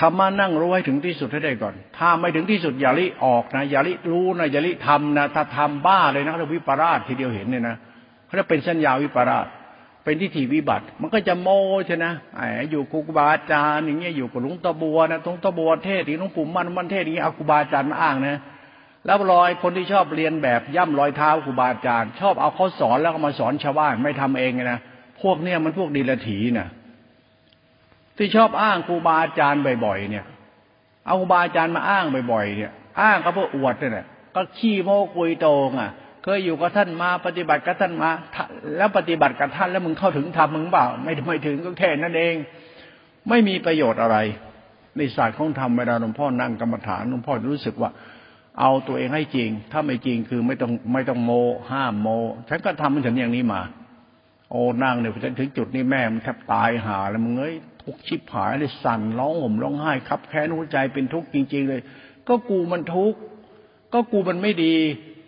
[0.00, 7.76] ธรรมานั่งรู้ให้ถึงที่สุดให้ได้ก่อน ถ้าไม่ถึงที่สุดอย่าลิออกนะอย่าลิรู้นะอย่าลิทำนะถ้าทำบ้าเลยนะเรียกวิปราชทีเดียวเห็นเนี่ยนะ
[8.26, 9.46] เขาจะเป็นสัญญาวิปราช
[10.04, 11.48] เป็นทิฏฐิวิบัติ มันก็จะโม
[11.86, 18.40] ใช่นะไอ้อยู่ครูบาอาจารย์อย่างเงี้ยอยู่กับหลวงตาบัวนะหลวงตาบัวเทศที่หลวงปู่มันมันเทศอย่างเงี้ยเอาครูบาอาจารย์มาอ้างนะ
[19.06, 24.78] แล้วรอยคนที่ชอบเรียนแบบย่ำรอยเท้าครูบาอาจารย์ ชอบเอาเขาสอนแล้วก็มาสอนชาวบ้านไม่ทำเองนะ
[25.22, 26.68] พวกเนี้ยมันพวกดีละถีนะ
[28.16, 30.24] ที่ชอบอ้างครูบาอาจารย์บ่อยๆเนี่ย
[31.06, 35.90] เอาครูบาอาจารย์มาอ้างบ่อยๆเนี่ย อ้างก็เพื่ออวดนี่แหละก็ขี้โม้คุยโตงอะ
[36.24, 38.10] เคยอยู่กับท่านมาปฏิบัติกับท่านมา
[38.76, 42.34] แล้วปฏิบัติกับท่านแล้วมึงเข้าถึงธรรมมึงเปล่า ไม่ไม่ถึงก็แค่นั้นเอง
[43.28, 44.16] ไม่มีประโยชน์อะไร
[44.96, 47.90] ในศาสตร์ของธรรมเวลาหลวงพ่อนั่งกรรมฐานหลวงพ่อรู้สึกว่า
[48.60, 51.30] เอาตัวเองให้จริง ถ้าไม่จริงคือไม่ต้องไม่ต้องโม
[51.72, 52.08] ห้ามโม
[52.48, 53.62] ฉันก็ทำมันถึงอย่างนี้มา
[54.50, 61.80] โอ้นั่งเนี่ยฉันถึงจุดนี้แม่มันแทบตายหาแล้วมึงเอ้ยทุกชิบหายเลยสั่นร้องห่มร้องไห้ครับแค้นหัวใจเป็นทุกข์จริง ๆ เลย
[62.28, 63.18] ก็กูมันทุกข์
[63.94, 64.76] ก็กูมันไม่ดี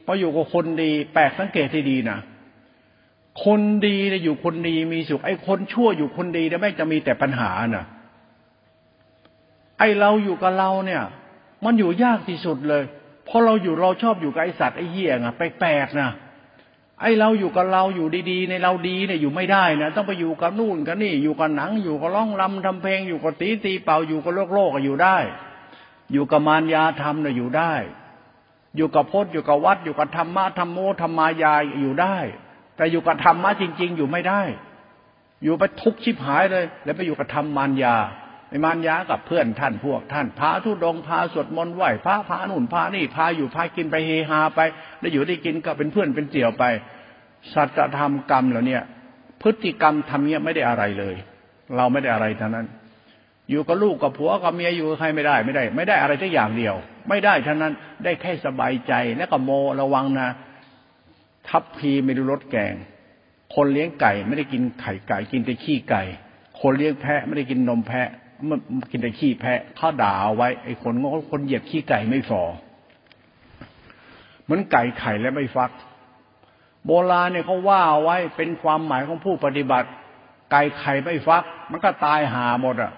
[0.04, 2.18] พออยู่กับคนดี แปลกสังเกตให้ดีนะ
[3.44, 7.86] คนดีเนี่ยอยู่คนดีมีสุข ไอ้คนชั่วอยู่คนดีเนี่ยไม่จะมีแต่ปัญหาน่ะ
[9.78, 11.02] ไอ้เราอยู่กับเราเนี่ย
[11.64, 12.84] มันอยู่ยากที่สุดเลย
[13.24, 16.10] เพราะเราอยู่เราชอบอยู่กับไอสัตว์ไอเหี้ยงอะแปลกๆนะ
[17.00, 25.16] ไอเราอยู่กับเราอยู่ดีๆ ในเราดีเนี่ยอยู่ไม่ได้นะต้องไปอยู่กับนู่นกับนี่ อยู่กับหนัง อยู่กับร้องรำทำเพลง อยู่กับตีตีเป่าอยู่กับโลกโลกก็อยู่ได้
[26.12, 27.72] อยู่กับมารยาธรรมเนี่ยอยู่ได้
[28.76, 32.16] อยู่กับพจน์อยู่กับวัด อยู่กับธรรมะธรรมโมธรรมายายอยู่ได้
[32.76, 34.42] แต่อยู่กับธรรมะจริง ๆ อยู่ไม่ได้
[35.42, 37.96] อยู่ไปทุกข์ชิบหายเลย แล้วไปอยู่กับธรรมมารยา
[38.48, 44.60] ไอ้มารยากับเพื่อนท่านพวก ท่านพาทุดงพาสวดมนต์ไหวพระพาหนุนพานี่พาอยู่พากินไปเฮฮาไป
[45.00, 46.64] แล้วอยู่ได้กินก็เป็นเพื่อนเป็นเตี่ยวไป
[47.52, 48.78] สัจธรรมกรรมเหล่านี้
[49.42, 51.14] พฤติกรรมทำเนี้ยไม่ได้อะไรเลย
[51.76, 52.66] เราไม่ได้อะไรทั้งนั้น
[53.52, 56.74] อยู่กับลูกกับผัวกับเมียอยู่กับใครไม่ได้ไม่ได้ ไม่ได้อะไรแค่อย่างเดียว
[57.08, 57.72] ไม่ได้ทั้งนั้น
[58.04, 59.50] ได้แค่สบายใจและก็โม
[59.80, 60.28] ระวังนะ
[61.48, 62.74] ทับพีไม่ดูรสแกง
[63.54, 66.02] คนเลี้ยงไก่ไม่ได้กินไข่ไก่ กินแต่ขี้ไก่
[66.60, 68.08] คนเลี้ยงแพะไม่ได้กินนมแพะ
[68.48, 68.58] มัน
[68.90, 72.42] กินแต่ขี้แพะเขาด่าเอาไว้ไอ้คนงคนเหยียบขี้ไก่ไม่ฟอ
[74.44, 75.70] เหมือนไก่ไข่และไม่ฟัก
[76.86, 79.88] โบราณเนี่ยเขาว่าไว้เป็นความหมายของผู้ปฏิบัติ
[80.50, 82.92] ไก่ไข่ไม่ฟัก มันก็ตายหาหมดอะ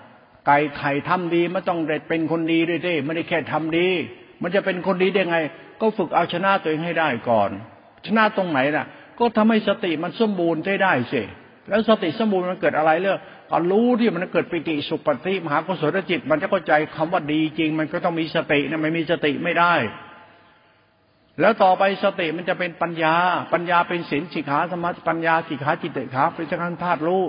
[0.47, 3.89] ไก่ไข่ทำดีไมันต้องเด็ดเป็นคนดีด้วยด้ไม่ได้แค่ทำดี
[4.43, 5.39] มันจะเป็นคนดีได้ไง
[5.81, 7.51] ก็ฝึกเอาชนะตัวเองให้ได้ก่อน
[8.07, 8.87] ชนะตรงไหนน่ะ
[9.19, 11.23] ก็ทำให้สติมันสมบูรณ์ได้ได้สิ
[11.69, 13.19] แล้วสติสมบูรณ์มันเกิดอะไรเรื่อง
[13.51, 19.75] ก็รู้ที่มันเกิดปิติสุปฏิมหากุศลจิต มันจะเข้าใจคำว่าดีจริง มันก็ต้องมีสตินะไม่มีสติไม่ได้
[21.41, 23.15] แล้วต่อไปสติมันจะเป็นปัญญา
[23.53, 27.23] ปัญญาเป็นศีลสิกขาสมาปัญญาสิกขาจิตเตขาเป็นสังฆธาตุรู้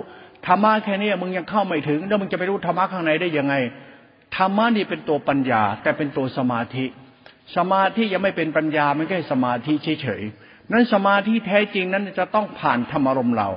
[0.46, 3.54] ธรรมะแค่นี้มึงยังเข้าไม่ถึง แล้วมึงจะไปรู้ธรรมะข้างในได้ยังไง
[4.36, 6.84] ธรรมะนี่เป็นตัวปัญญา แต่เป็นตัวสมาธิ
[7.56, 9.72] สมาธิยังไม่เป็นปัญญาไม่ใช่สมาธิ
[10.02, 13.48] เฉยๆนั้นสมาธิแท้จริงนั้นจะต้องผ่านธรรมารมเรา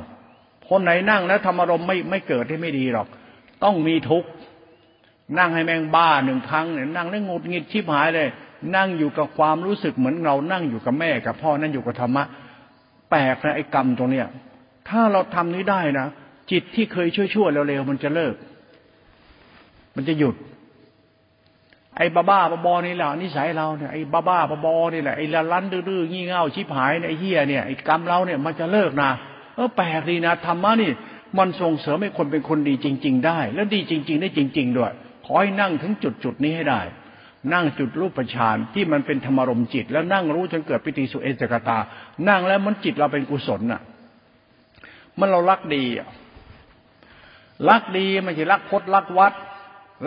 [0.70, 3.08] คนไหนนั่งแล้วธรรมารมไม่ไม่เกิดให้ไม่ดีหรอก
[3.64, 4.30] ต้องมีทุกข์
[5.40, 8.28] นั่งให้แมงบ้าหนึ่งครั้งเนี่ยนั่งแล้วงดงิดชิบหายเลย
[8.76, 12.24] นั่งอยู่กับความรู้สึกเหมือนเรานั่งอยู่กับแม่กับพ่อนั่งอยู่กับธรรมะ
[13.10, 14.28] แปลกนะไอ้กรรมตรงเนี้ย
[14.90, 16.08] ถ้าเราทำนี้ได้นะ
[16.52, 18.36] จิตที่เคยชั่วๆเร็วๆมันจะเลิก
[19.96, 20.36] มันจะหยุด
[21.98, 29.12] ไอ้บ้าบ้าบอนี่แหละนิสัยเราเนี่ยไอ้บ้าบ้าบอนี่แหละไอ้ละลันดื้อๆงี่เง่าชิบหายไอ้เฮียเนี่ยไอ้กรรมเราเนี่ยมันจะเลิกนะ
[29.56, 30.92] เออแปลกดีนะธรรมะนี่
[31.38, 34.92] มันส่งเสริมให้คนเป็นคนดีจริง ๆ ได้ แล้วดีจริง ๆ ได้จริง ๆ ด้วย
[35.26, 36.82] ขอให้นั่งถึงจุดจุดนี้ให้ได้
[37.54, 41.78] นั่งจุดรูปฌานที่มันเป็นธรรมรมจิต แล้วนั่งรู้จนเกิดปิติสุเอจกตา
[42.30, 43.82] นั่งแล้วมันจิตเราเป็นกุศลน่ะ
[45.20, 46.08] มันเรารักดีอะ
[47.68, 49.34] รักดีไม่ใช่รักพจน์รักวัด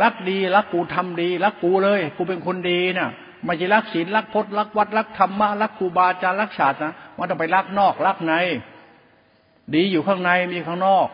[0.03, 3.11] รักดีรักกูทำดี รักกูเลย กูเป็นคนดีนะ่ะ
[3.44, 8.34] ไม่ใช่รักศีลรักพจน์รักวัดรักธรรมะรักครูบาอาจารย์รักศาสตร์นะมันต้องไปรักนอกรักใน
[9.74, 11.09] ดีอยู่ข้างในมีข้างนอก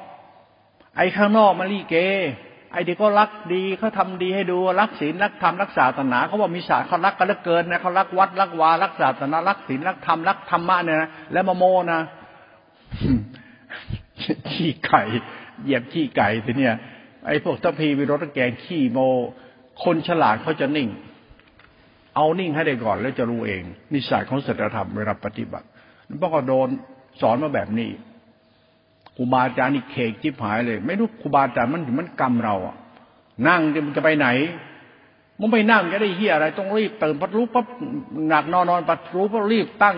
[0.97, 1.97] ไอ้ข้างนอกมันรีเก
[2.73, 12.01] ไอ้ที่ก็รักดีเขาทาดีให้ดูรักศีลรักธรรมรักศาสนาเขาบอกมีศาสตร์เขารักกันเหลือเกินนะเขารักวัดรักวารักศาสนารักศีลรักธรรมรักธรรมะเนี่ยนะแล้วมาโมนะ
[14.51, 15.03] ขี้ไก่
[15.63, 16.75] เหยียบขี้ไก่ทีเนี่ย
[17.27, 18.99] ไอ้พวกทัพพีวิรถแกงขี้โม
[19.85, 20.89] คนฉลาดเขาจะนิ่ง
[22.15, 25.67] เอานิ่งให้ได้ก่อนแล้วจะรู้เอง นิสัยของศีลธรรมเวลาปฏิบัติ
[26.09, 26.69] นั่นเพราก็โดน
[27.21, 27.91] สอนมาแบบนี้
[29.17, 32.77] ครูบาอาจารย์นี่เคกจิบหายเลย ไม่รู้ครูบาอาจารย์มันมันกรรมเราอะ
[33.49, 34.29] นั่งมันจะไปไหน
[35.41, 37.67] มันไปนั่งจะได้เฮียอะไร ต้องรีบตื่นพัดรู้ปั๊บ
[38.29, 39.97] หนักนอนนอนปัดรู้ปั๊บรีบตั้ง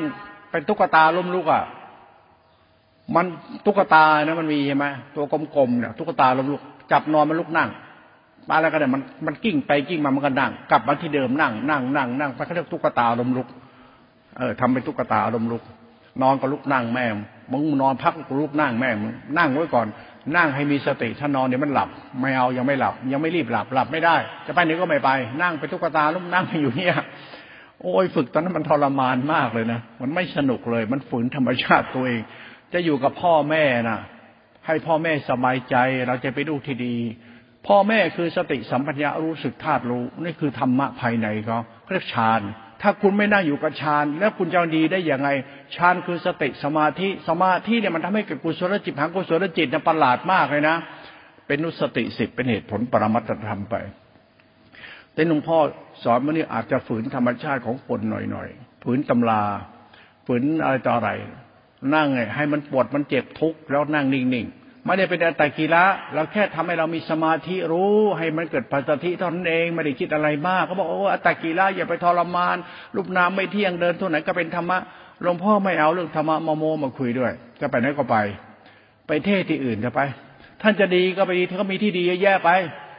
[0.50, 1.64] เป็นตุ๊กตาล้มลุกอะ
[3.16, 3.26] มัน
[3.66, 4.86] ตุ๊กตานะมันมีใช่ไหม
[5.16, 5.24] ตัว
[5.56, 7.68] กลมๆเนี่ยตุ๊กตาลมลุกจับนอนมันลุกนั่ง
[8.48, 13.48] มาแล้วก็เนี่ยมันมันกิ้งไปกิ้งมามันก็นั่งกลับมาที่เดิมนั่งนั่งนั่งนั่งไปเขาเรียกตุ๊กตาลมลุก
[14.38, 15.62] เออทำเป็นตุ๊กตาลมลุก
[16.22, 17.06] นอนก็ลุกนั่งแม่
[17.52, 19.86] มึงนอนพักก็ลุกนั่งแม่มึงนั่งไว้ก่อน
[20.36, 21.88] นั่งให้มีสติถ้านอนเดี๋ยวมันหลับ
[22.20, 25.10] ไม่เอายังไม่หลับ ยังไม่รีบหลับหลับไม่ได้ จะไปไหนก็ไม่ไป
[25.42, 26.94] นั่งไปตุ๊กตาลุกนั่งอยู่เนี่ย
[27.82, 32.22] โอ้ยฝึกตอนนั้นมันทรมานมากเลยนะ มันไม่สนุกเลย มันฝืนธรรมชาติตัวเอง
[32.72, 34.00] จะอยู่กับพ่อแม่นะ
[34.66, 36.96] ให้พ่อแม่สบายใจ เราจะไปดูกที่ดี
[37.66, 41.58] พ่อแม่คือสติสัมปัญญารู้สึกธาตุรู้ นี่คือธรรมะภายในเขา
[41.92, 42.40] เรียกฌาน
[42.82, 45.28] ถ้าคุณไม่นั่งอยู่กับฌานแล้วคุณจะดีได้อย่างไง
[45.76, 50.76] ฌานคือสติสมาธิสมาธิเนี่ยมันทำให้เกิดกุศลจิตหางกุศลจิตนี่ยประหลาดมากเลยนะ
[51.46, 53.74] เป็นนุสติสิบเป็นเหตุผลปรมัตธรรมไป
[55.14, 55.58] แต่หลวงพ่อ
[56.02, 59.42] สอนมันนี่อาจจะฝืนธรรมชาติของคนหน่อยๆฝืนตำรา
[60.26, 61.10] ฝืนอะไรต่ออะไร
[61.94, 72.56] นั่งไงให้มันปวดมันเจ็บทุกข์แล้วนั่งนิ่งๆไม่ได้เป็นอัตตกิละเราแค่ทำให้เรามีสมาธิรู้ให้มันเกิดปัสธิเท่านั้นเองไม่ได้คิดอะไรมากเขาบอกโอ้อัตตกิละอย่าไปทรมาน
[72.94, 74.78] รูปนามไม่เที่ยงเดินทุนไหนก็เป็นธรรมะ
[75.22, 78.16] หลวงพ่อไม่เอาเรื่องธรรมะมาโมมาคุยด้วย จะไปไหนก็ไป
[79.06, 80.00] ไปเทศที่อื่นจะไป
[80.62, 82.50] ท่านจะดีก็ไปดีถ้ามีที่ดีแย่ไป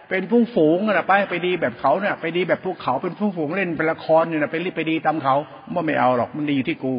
[0.09, 5.35] เป็นผู้ฝูงนะไปไปดีแบบเขาเนี่ยไปดีแบบพวกเขาเป็นผู้ฝูงเล่นเป็นละครเนี่ยไปรีบไปดีตามเขา
[5.73, 6.95] ว่าไม่เอาหรอกมันดีอยู่ที่กู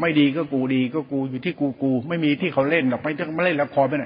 [0.00, 4.04] ไม่ดีก็กูดีก็กูอยู่ที่กูกู ไม่มีที่เขาเล่นหรอกไม่ต้องมาเล่นละครไปไหน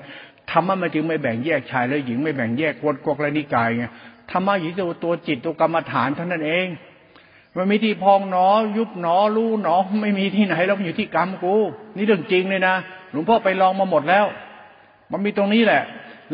[0.50, 3.84] ธรรมะมันจึงไม่แบ่งแยกชายและหญิงไม่แบ่งแยกกดกวกและนิกายไง
[4.30, 6.66] ธรรมะอยู่ที่ตัวจิตตัวกรรมฐานเท่านั้นเอง
[7.56, 11.54] มันมีที่พองหนอ ยุบหนอรู้หนอ ไม่มีที่ไหนแล้วมันอยู่ที่กรรมกู
[11.96, 12.74] นี่เรื่องจริงเลยนะ
[13.10, 14.26] หลวงพ่อไปลองมาหมดแล้ว
[15.12, 15.82] มันมีตรงนี้แหละ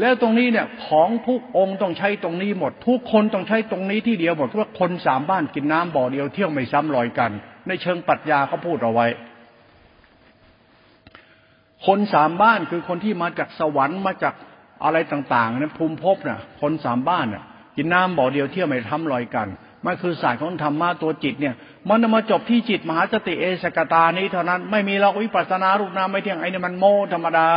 [0.00, 7.30] แล้วตรงนี้เนี่ย ของทุกองค์ต้องใช้ตรงนี้หมด ทุกคนต้องใช้ตรงนี้ที่เดียวหมดเพราะคนสามบ้านกินน้ำบ่อเดียวเที่ยวไม่ซ้ำรอยกัน
[7.68, 9.06] ในเชิงปรัชญาเขาพูดเอาไว้
[11.86, 14.34] คนสามบ้านคือคนที่มาจากสวรรค์มาจาก
[14.84, 17.44] อะไรต่างๆนั้นภูมิภพน่ะ คนสามบ้านน่ะ
[17.76, 19.48] กินน้ำบ่อเดียวเที่ยวไม่ทำลอยกัน
[19.86, 21.54] มันคือศาสตร์ของธรรมะตัวจิตเนี่ย
[21.88, 27.48] มันมาจบที่จิตมหาสติเอสกตานี้เท่านั้นไม่มีเราวิปัสสนารูปนามไม่เที่ยงไอ้นี่มันโมธรรมดา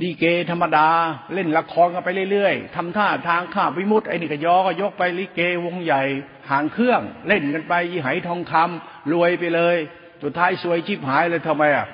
[0.00, 0.88] ดีเกธรรมดา
[1.34, 6.02] เล่นละครกันไปเรื่อยๆทำท่าทางข้าวิมุตไอ้นี่ก็ยอก็ยกไปลิเกวงใหญ่
[6.50, 9.76] หางเครื่อง เล่นกันไปยีไหทองคำรวยไปเลย
[10.22, 11.86] สุดท้ายสวยชิบหายเลยทำไมอะ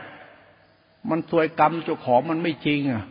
[1.11, 3.05] มันสวยกรรมเจ้าของมันไม่จริงอะ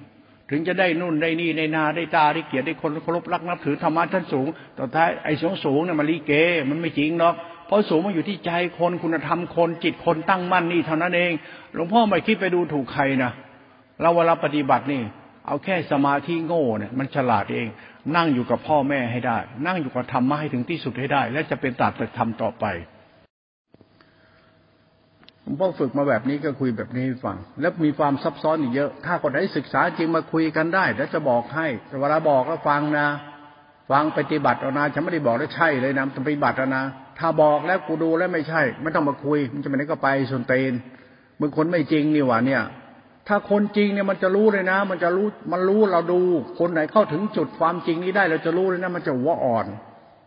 [0.49, 6.33] ถึงจะได้นู่นได้นี่ได้นาได้ตาได้เกียรติได้คนเคารพรักนับถือธรรมะท่านสูงต่อท้ายไอ้สูงสูงเนี่ยมันลีเก
[6.69, 7.35] มันไม่จริงหรอก
[7.67, 11.31] เพราะสูงมันอยู่ที่ใจคนคุณธรรมคนจิตคนตั้งมั่นนี่เท่านั้นเอง
[11.73, 13.31] หลวงพ่อไม่คิดไปดูถูกใครนะ
[14.01, 15.01] เราเวลาปฏิบัตินี่
[15.47, 17.67] เอาแค่สมาธิโง่เนี่ยมันฉลาดเอง
[18.15, 22.65] นั่งอยู่กับพ่อแม่ให้ได้ นั่งอยู่กับธรรมะให้ถึงที่สุดให้ได้ และจะเป็นตัดไปทำต่อไป
[25.47, 31.67] ผมพ่อฝึกมาแบบนี้ก็คุยแบบนี้ให้ฟัง แล้วมีความซับซ้อนอีกเยอะ ถ้าคนไหนศึกษาจริงมาคุยกันได้ แล้วจะบอกให้
[31.99, 33.07] เวลาบอกก็ฟังนะ
[33.91, 36.83] ฟังปฏิบัติเอานะฉันไม่ได้บอกแล้วใช่เลยนะปฏิบัติเอานะ
[37.19, 40.73] ถ้าบอกแล้วกูดูแล้วไม่ใช่ ไม่ต้องมาคุย มันจะไปไหนก็ไปส่วนเตน
[41.39, 42.61] มึงคนไม่จริงนี่หว่าเนี่ย
[43.27, 46.21] ถ้าคนจริงเนี่ยมันจะรู้เลยนะ มันจะรู้มันรู้เราดู
[46.59, 49.65] คนไหนเข้าถึงจุดความจริงนี้ได้ เราจะรู้เลยนะ มันจะหัวอ่อน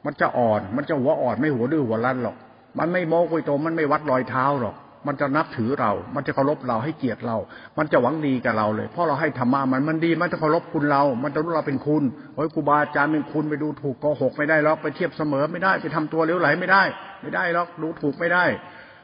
[0.07, 2.37] มันจะอ่อน มันจะหัวอ่อนไม่หัวดื้อหัวรั้นหรอก
[2.79, 4.77] มันไม่โม้กุยโตมันไม่วัดรอยเท้าหรอก
[5.07, 7.37] มันจะนับถือเรา มันจะเคารพเราให้เกียรติเรา
[7.79, 12.03] มันจะหวังดีกับเราเลย เพราะเราให้ธรรมะมัน มันดี มันจะเคารพคุณเรา มันจะรู้เราเป็นคุณ
[12.35, 16.83] โอ้ยครูบาอาจารย์เป็นคุณไปดูถูกโกหกไม่ได้หรอก ไปเทียบเสมอไม่ได้ ไปทำตัวเลี้ยวไหลไม่ได้
[17.23, 18.45] ไม่ได้หรอก ดูถูกไม่ได้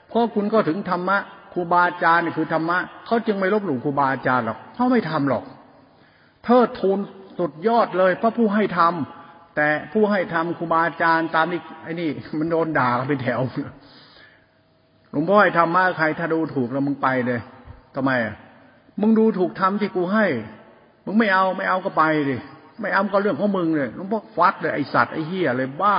[0.08, 1.18] เพราะคุณก็ถึงธรรมะ
[1.52, 5.44] ครูบาอาจารย์นี่คือธรรมะ เขาจึงไม่ลบหลู่ครูบาอาจารย์หรอกเขาไม่ทำหรอก
[6.44, 6.98] เทิดทูน
[7.38, 13.40] สุดยอดเลยพระผู้ให้ทำแต่ผู้ให้ทำครูบาอาจารย์ตามนี้ไอ้นี่มันโดนด่าเป็นแถว
[15.14, 17.40] ลวงพ่อให้ธรรมะใครถ้าดูถูกแล้วมึงไปเลย
[17.96, 18.34] ทำไมอะ
[19.00, 20.26] มึงดูถูกทำที่กูให้
[21.06, 22.36] มึงไม่เอาไม่เอาก็ไปดิ
[22.80, 25.96] ไม่เอาก็เรื่องของมึงเลยหลวงพ่อฟัดเลยไอสัตว์ไอเหี้ยเลยบ้า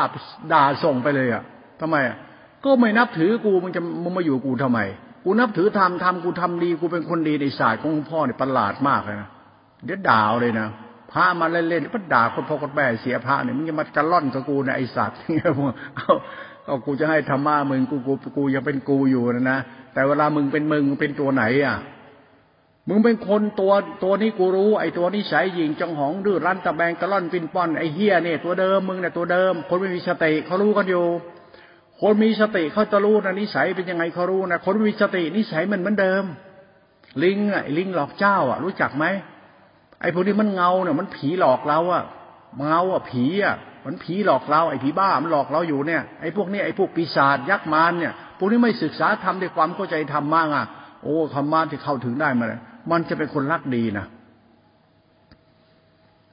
[0.54, 1.44] ด่าส่งไปเลยอะ
[1.82, 2.18] ทำไมอะ
[2.66, 4.80] ก็ไม่นับถือกูมึงจะมึงมาอยู่กูทำไม
[5.24, 9.30] กูนับถือทำทำกูทำดีกูเป็นคนดีในศาสตร์ของหลวงพ่อเนี่ยประหลาดมากเลยนะ
[9.86, 10.68] เดี๋ยวด่าเลยนะ
[11.12, 15.50] พระมาเล่นๆก็ด่าคนพ่อคนแม่เสียพระเนี่ยมึงจะมากระล่อนกับกูนะไอสัตว์เนี่ย
[15.96, 16.14] เอา
[16.68, 19.60] ก็กูจะให้ธรรมะมึงกูกูกูยังเป็นกูอยู่นะนะ
[19.94, 21.78] แต่เวลามึงเป็นมึงเป็นตัวไหนอะ
[22.90, 31.06] มึงเป็นคนตัวตัวนี้กูรู้ ไอ้ตัวนี้สายหญิงจังหองดื้อรั้นตะแบงกะล่อนปินป้อนไอ้เฮียเนี่ยตัวเดิมมึงเนี่ยตัวเดิม คนไม่มีสติเขารู้กันอยู่
[32.02, 36.24] คนมีสติเขาจะรู้นะนิสัยเป็นยังไงเขารู้นะคนมีสตินิสัยมันเหมือนเดิม
[37.24, 39.06] ลิงอะลิงหลอกเจ้าอะ รู้จักไหม
[40.02, 42.04] ไอ้พวกนี้มันเงาเนี่ยมันผีหลอกเราอะ
[42.66, 43.56] เงาอะผีอะ
[43.86, 50.66] มันผีหลอกเราไอ้ผีบ้ามันหลอกเราอยู่เนี่ยไอ้พวกนี้ไอ้พวกปีศาจยักษ์มารเนี่ยพวกนี้ไม่ศึกษาทำด้วยความเข้าใจธรรมมากอะ
[51.04, 52.62] โอ้ธรรมะที่เข้าถึงได้มาเลย
[52.92, 54.06] มันจะเป็นคนรักดีนะ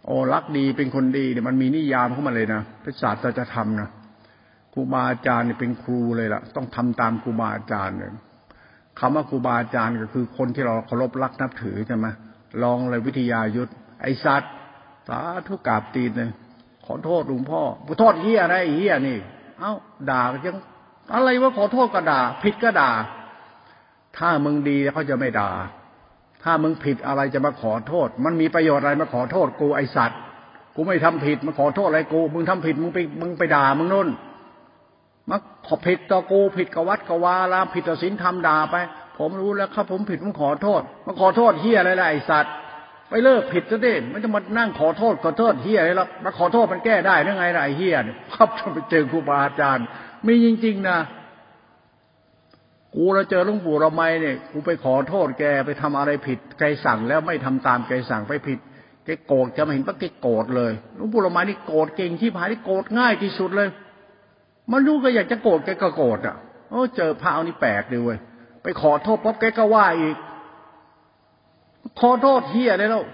[0.06, 3.88] โอ้รักดีเป็นคนดีเนี่ยมันมีนิยามเข้ามาเลยนะเป็นศาสตร์จะทำนะ
[4.74, 8.10] ครูบาอาจารย์เนี่ยเป็นครูเลยล่ะ ต้องทำตามครูบาอาจารย์เลย
[9.00, 12.06] คำว่าครูบาอาจารย์ก็คือคนที่เราเคารพรักนับถือใช่ไหม
[12.62, 13.70] ลองเลยวิทยายุทธ
[14.02, 14.52] ไอสัตว์
[15.08, 16.30] สาธุกาบตีนเลย
[16.86, 19.18] ขอโทษหลวงพ่อขอโทษเฮียอะไรเฮียนี่
[19.60, 19.72] เอ้า
[20.10, 20.56] ด่ายัง
[21.14, 22.90] อะไรว่าขอโทษก็ด่า ผิดก็ด่า
[24.18, 25.50] ถ้ามึงดีเขาจะไม่ด่า
[26.42, 30.18] ถ้ามึงผิดอะไรจะมาขอโทษ มันมีประโยชน์อะไรมาขอโทษกูไอสัตว์
[30.74, 34.08] กูไม่ทำผิดมาขอโทษอะไรกู มึงทำผิดมึงไปมึงไปด่ามึงนู่น
[35.30, 38.76] มาขอผิดต่อกูผิดกับวัดกับวาลาผิดต่อศีลธรรมด่าไป
[39.18, 42.54] ผมรู้แล้วครับผมผิดผมขอโทษมาขอโทษเฮียอะไรล่ะไอสัตว์
[43.12, 49.86] ไปเลิกผิดซะดิไม่ต้องมานั่งขอโทษขอโทษเฮียอะไรหรอกมาขอโทษมันแก้ได้ยังไงล่ะไอ้เฮียเนี่ยครับไปเจอครูบาอาจารย์
[50.26, 50.98] มีจริง ๆ นะ
[52.94, 58.58] กูเราเจอหลวงปู่เราไม่เนี่ยกูไปขอโทษแกไปทำอะไรผิดแกสั่งแล้วไม่ทำตามแกสั่งไปผิด
[59.04, 63.68] แกโกรธจะมาเห็นว่าแกโกรธเลยหลวงปู่เราไม่นี่โกรธเก่งที่ผายนี่โกรธง่ายที่สุดเลย
[64.72, 66.36] มันรู้ก็อยากจะโกรธแกก็โกรธอะ
[66.70, 68.18] โอ้เจอพระเอานี่แปลกเลยเว้ย
[68.62, 70.16] ไปขอโทษปั๊บแกก็ว่าอีก
[72.00, 73.04] ขอโทษเฮียอะไรแล้ว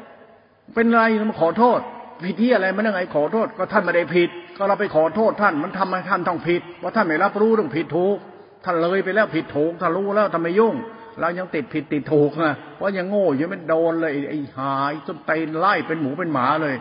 [0.75, 1.81] เป็นไรมาขอโทษ
[2.25, 8.17] ผิดที่อะไรมันยังไงขอโทษ ก็ท่านไม่ได้ผิด ก็เราไปขอโทษท่านมันทำให้ท่านต้องผิดว่าท่านไม่รับรู้เรื่องผิดถูก
[8.65, 10.75] ท่านเลยไปแล้วผิดถูกท่านรู้แล้วทำไมยุ่ง
[11.21, 16.77] เรายังติดผิดติดถูกนะเพราะยังโง่ยังไม่โดนเลยไอ้หายจนเตนไล่เป็นหมูเป็นหมาเลย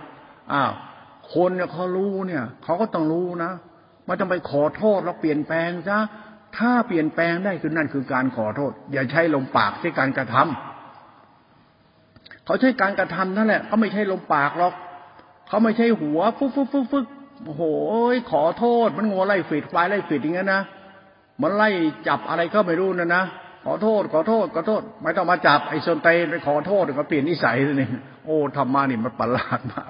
[0.54, 0.72] อ้าว
[1.34, 3.52] คนเนี่ยเขารู้เนี่ยเขาก็ต้องรู้นะ
[4.08, 6.00] มันต้องไปขอโทษแล้วเปลี่ยนแปลงซะ
[6.58, 10.77] ถ้าเปลี่ยนแปลงได้คือนั่นคือการขอโทษ อย่าใช้ลมปากใช้การกระทำ
[12.48, 14.74] เขาใช้การกระทำนั่นแหละเขาไม่ใช่ลมปากหรอก
[15.48, 17.06] เขาไม่ใช่หัวฟึกฟึกฟึกฟึก
[17.44, 17.64] โอ้โห
[18.32, 20.62] ขอโทษ มันงัวไล่ฝีดควายไล่ฝีดอย่างเงี้ยนะ
[21.42, 21.70] มันไล่
[22.08, 23.24] จับอะไรก็ไม่รู้นะนะ
[23.66, 27.90] ขอโทษ ขอโทษขอโทษ ไม่ต้องมาจับไอ้โซนเตไปขอโทษก็เปลี่ยนนิสัยเลย
[28.26, 29.88] โอ้ธรรมะนี่มันประหลาดมาก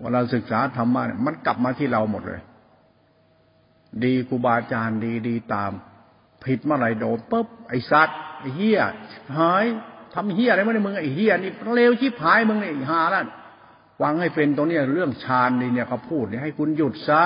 [0.00, 2.40] เวลาศึกษาธรรมะเนี่ยมันกลับมาที่เราหมดเลย
[4.04, 5.70] ดีครูบาอาจารย์ดีดีตาม
[6.44, 8.80] ผิดเมื่อไหร่โดนปุ๊บไอ้สัตว์ไอ้เหี้ย
[9.38, 9.64] หาย
[10.14, 13.24] ทำเฮียอะไรมาในมึงไอ้เฮียนี่เลวชิบหายมึงนี่หาล้ว
[14.00, 17.22] ฟังให้เป็นตรงนี้เรื่องฌานนี่เนี่ยเขาพูดเนี่ยให้คุณหยุดซะ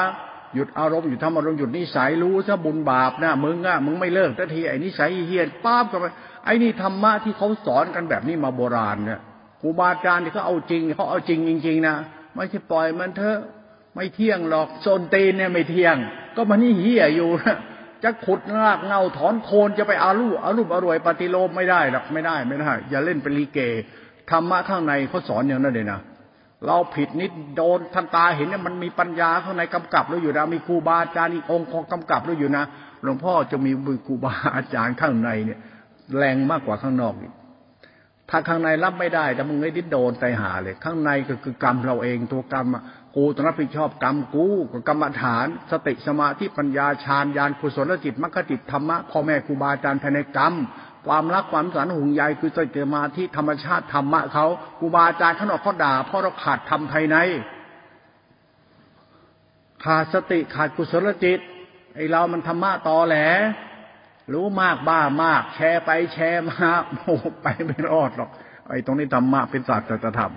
[0.55, 6.07] หยุดอารมณ์หยุดทำอารมณ์หยุดนิสัยรู้ซะบุญบาปนะมึงอะมึงไม่เลิกทันทีไอ้นิสัยเฮียป้าบกันไป
[6.45, 9.21] ไอ้นี่ธรรมะที่เขาสอนกันแบบนี้มาโบราณเนี่ย
[9.61, 11.95] ครูบาอาจารย์ที่เขาเอาจริงเขาเอาจริงจริง ๆนะ
[12.35, 13.39] ไม่ใช่ปล่อยมันเถอะ
[13.95, 15.97] ไม่เที่ยงหรอกโซนเตนเนี่ยไม่เที่ยง
[16.37, 17.57] ก็มันนี่เฮียอยู่นะ
[18.05, 23.59] จะขุดรากเงาถอนโคนจะไปอารูอารูปอรวยปฏิโลมไม่ได้หรอกไม่ได้ไม่ได้ อย่าเล่นเป็นลีเก
[24.31, 26.01] ธรรมะข้างในเขาสอนอย่างนั้นเลยนะ
[26.67, 32.65] เราผิดนิดโดนท่านตาเห็นเนี่ยมันมีปัญญาข้างในกำกับเราอยู่นะมีครูบาอาจารย์อีกองค์กำกับเราอยู่นะ
[33.05, 33.71] หลวงพ่อจะมี
[34.07, 35.59] ครูบาอาจารย์ข้างในเนี่ย
[36.17, 37.33] แรงมากกว่าข้างนอกอีก
[38.31, 42.67] ถ้าข้างในรับไม่ได้แต่มึงไม่ดิ้นโดนใจหาเลย ข้างในก็คือกรรมเราเองตัวกรรม
[43.21, 50.55] กูต้องรับผิดชอบกรรมกูกับกรรมฐาน สติสมาธิปัญญาฌานญาณกุศลจิตมรรคจิตธรรมะพ่อแม่ครูบาอาจารย์ภายในกรรม
[51.07, 54.47] ความรักความสันห่วงใยคือสติมาที่ธรรมชาติธรรมะเขา
[54.79, 57.17] ครูบาอาจารย์ข้างนอกเขาด่าเพราะเราขาดธรรมภายใน
[59.85, 61.39] ขาดสติขาดกุศลจิต
[61.95, 63.17] ไอเรามันธรรมะตอแหล
[64.33, 66.99] รู้มากบ้ามาก แชร์ไปแชร์มาโม
[67.43, 68.31] ไปไม่รอดหรอก
[68.69, 69.89] ไอ้ตรงนี้ธรรมะเป็นศาสตร์
[70.19, 70.33] ธรรม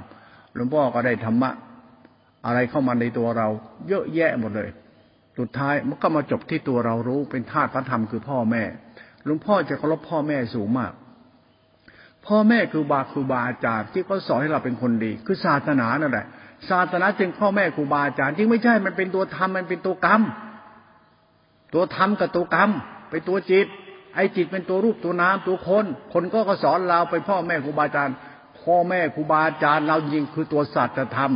[0.56, 1.52] หลวงพ่อก็ได้ธรรมะ
[2.46, 3.48] อะไรเข้ามาในตัวเรา
[3.88, 4.70] เยอะแยะหมดเลย
[5.38, 8.64] สุดท้ายมันก็มาจบที่ตัวเรารู้เป็นธาตุพระธรรมคือพ่อแม่
[9.26, 10.92] หลวงพ่อจะเคารพพ่อแม่สูงมาก
[12.28, 16.26] พ่อแม่คือบาครูบาอาจารย์ที่เขาสอนให้เราเป็นคนดี คือศาสนานั่นแหละ
[16.70, 20.22] ศาสนาจึงพ่อแม่ครูบาอาจารย์จริงไม่ใช่มันเป็นตัวธรรมมันเป็นตัวกรรม
[21.74, 22.70] ตัวธรรมกับตัวกรรม
[23.10, 23.68] เป็นตัวจิต
[24.16, 28.16] ไอ้จิตเป็นตัวรูปตัวน้ำตัวคน คนก็ก็สอนเราไปพ่อแม่ครูบาอาจารย์
[28.62, 31.32] พ่อแม่ครูบาอาจารย์เราจริงคือตัวสัจธรรม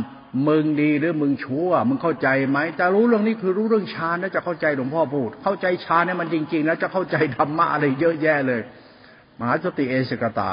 [0.48, 8.60] มึงดีหรือมึงชั่ว มึงเข้าใจไหมแต่รู้เรื่องนี้คือรู้เรื่องฌานแล้วจะเข้าใจหลวงพ่อพูด เข้าใจฌานเนี่ยมันจริงๆแล้วจะเข้าใจธรรมะอะไรเยอะแยะเลย
[9.38, 10.52] มหาสติเอสกตา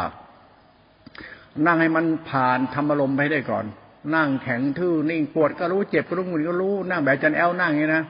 [1.66, 3.66] นั่งให้มันผ่านธรรมลมไปได้ก่อน
[4.16, 8.04] นั่งแข็งทื่อนิ่งปวดก็รู้เจ็บก็รู้มึนก็รู้นั่งแบบจันแอลนั่งอย่างนี้นะ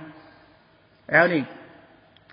[1.11, 1.41] แอลนี่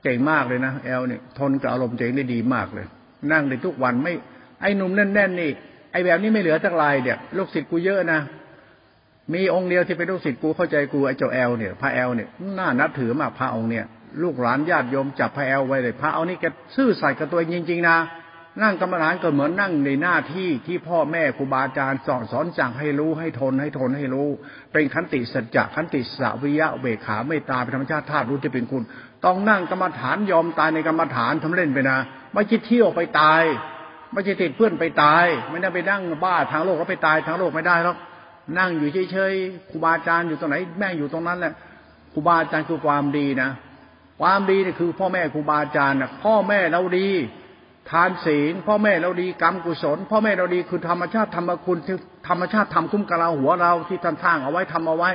[0.03, 2.87] เก่งมากเลยนะแอลนี่ทนกับอารมณ์เองได้ดีมากเลย
[3.33, 4.15] นั่งได้ทุกวันไม่
[4.61, 5.51] ไอ้หนุ่มแน่นๆนี่
[5.93, 8.21] ไอ้แบบนี้ไม่เหลือตั้งลายเดียลูกศิษย์กูเยอะนะ
[9.35, 12.29] มีองค์เดียวที่เป็นลูกศิษย์กูเข้าใจกูไอ้เจ้าแอลเนี่ยพระแอลเนี่ย
[12.59, 13.85] น่านับถือมากพระองค์เนี่ย
[14.23, 16.45] ลูกหลานญาติโยมจับพระแอลไว้เลย พระเอานี่แก
[16.77, 17.99] ซื่อใส่กับตัวเองจริงๆนะ
[18.63, 24.29] นั่งกรรมฐานก็เหมือนนั่งในหน้าที่ที่พ่อแม่ครูบาอาจารย์สอนสอนจังให้รู้ให้ทนให้ทนให้รู้
[24.73, 28.83] เป็นขันติสัจจะขันติสวิยะเวขาไม่ตาเป็นธรรมชาติธาตุรู้จะเป็นคุณ
[29.25, 31.99] ต้องนั่งกรรมฐานยอมตายในกรรมฐานทำเล่นไปนะ
[32.33, 33.43] ไม่คิดเที่ยวไปตาย
[34.13, 37.97] ไม่ใช่ติดเพื่อนไปตาย ไม่ได้ไปนั่งบ้าทางโลกแล้วไปตายทางโลกไม่ได้หรอก
[38.59, 41.53] นั่งอยู่เฉยๆครูบาอาจารย์อยู่ตรงไหน แม่อยู่ตรงนั้นแหละ
[42.13, 43.51] ครูบาอาจารย์คือความดีนะ
[44.21, 47.09] ความดีนี่คือพ่อแม่ครูบาอาจารย์นะพ่อแม่เราดี
[47.91, 51.97] ทานศีล พ่อแม่เราดีกรรมกุศล พ่อแม่เราดีคือธรรมชาติธรรมคุณที่
[52.29, 55.11] ธรรมชาติทำคุ้มกับเราหัวเราที่ท่านสร้างเอาไว้ทำเอาไว้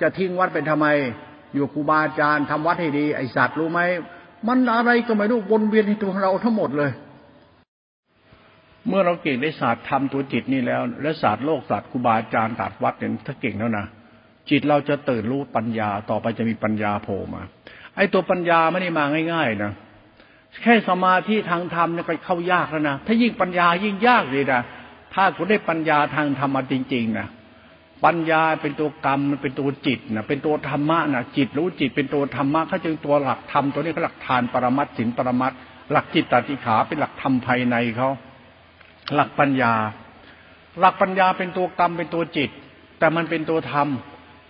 [0.00, 0.86] จะทิ้งวัดเป็นทำไม
[1.54, 3.80] อยู่ครูบาอาจารย์ทำวัดให้ดีไอสัตว์รู้ไหม
[4.48, 6.90] มันอะไรก็ไม่รู้วนเวียนในตัวเราทั้งหมดเลย
[8.88, 13.86] เมื่อเราเก่งในศาสตร์ทำตัวจิตนี่แล้ว และศาสตร์โลกศาสตร์ครูบาอาจารย์ศาสตร์วัดเนี่ยถ้าเก่งแล้วนะ
[14.50, 17.42] จิตเราจะตื่นรู้ปัญญาต่อไปจะมีปัญญาโผล่มา
[17.96, 19.72] ไอ้ตัวปัญญาไม่ได้มาง่าย ๆนะ
[20.62, 24.62] แค่สมาธิทางธรรมเนี่ยก็เข้ายากแล้วนะถ้ายิ่งปัญญายิ่งยากเลยนะ
[25.14, 27.26] ถ้าคุณได้ปัญญาทางธรรมจริงๆนะ
[28.04, 35.52] ปัญญาเป็นตัวกรรมเป็นตัวจิตนะเป็นตัวธรรมะนะจิตรู้จิตเป็นตัวธรรมะเขาจึงตัวหลักธรรมตัวนี้เขาหลักทานปรมัตสินปรมัต
[35.92, 38.10] หลักจิตตติขาเป็นหลักธรรมภายในเขา
[39.14, 39.74] หลักปัญญา
[40.80, 42.50] หลักปัญญาเป็นตัวกรรมเป็นตัวจิต
[42.98, 43.88] แต่มันเป็นตัวธรรม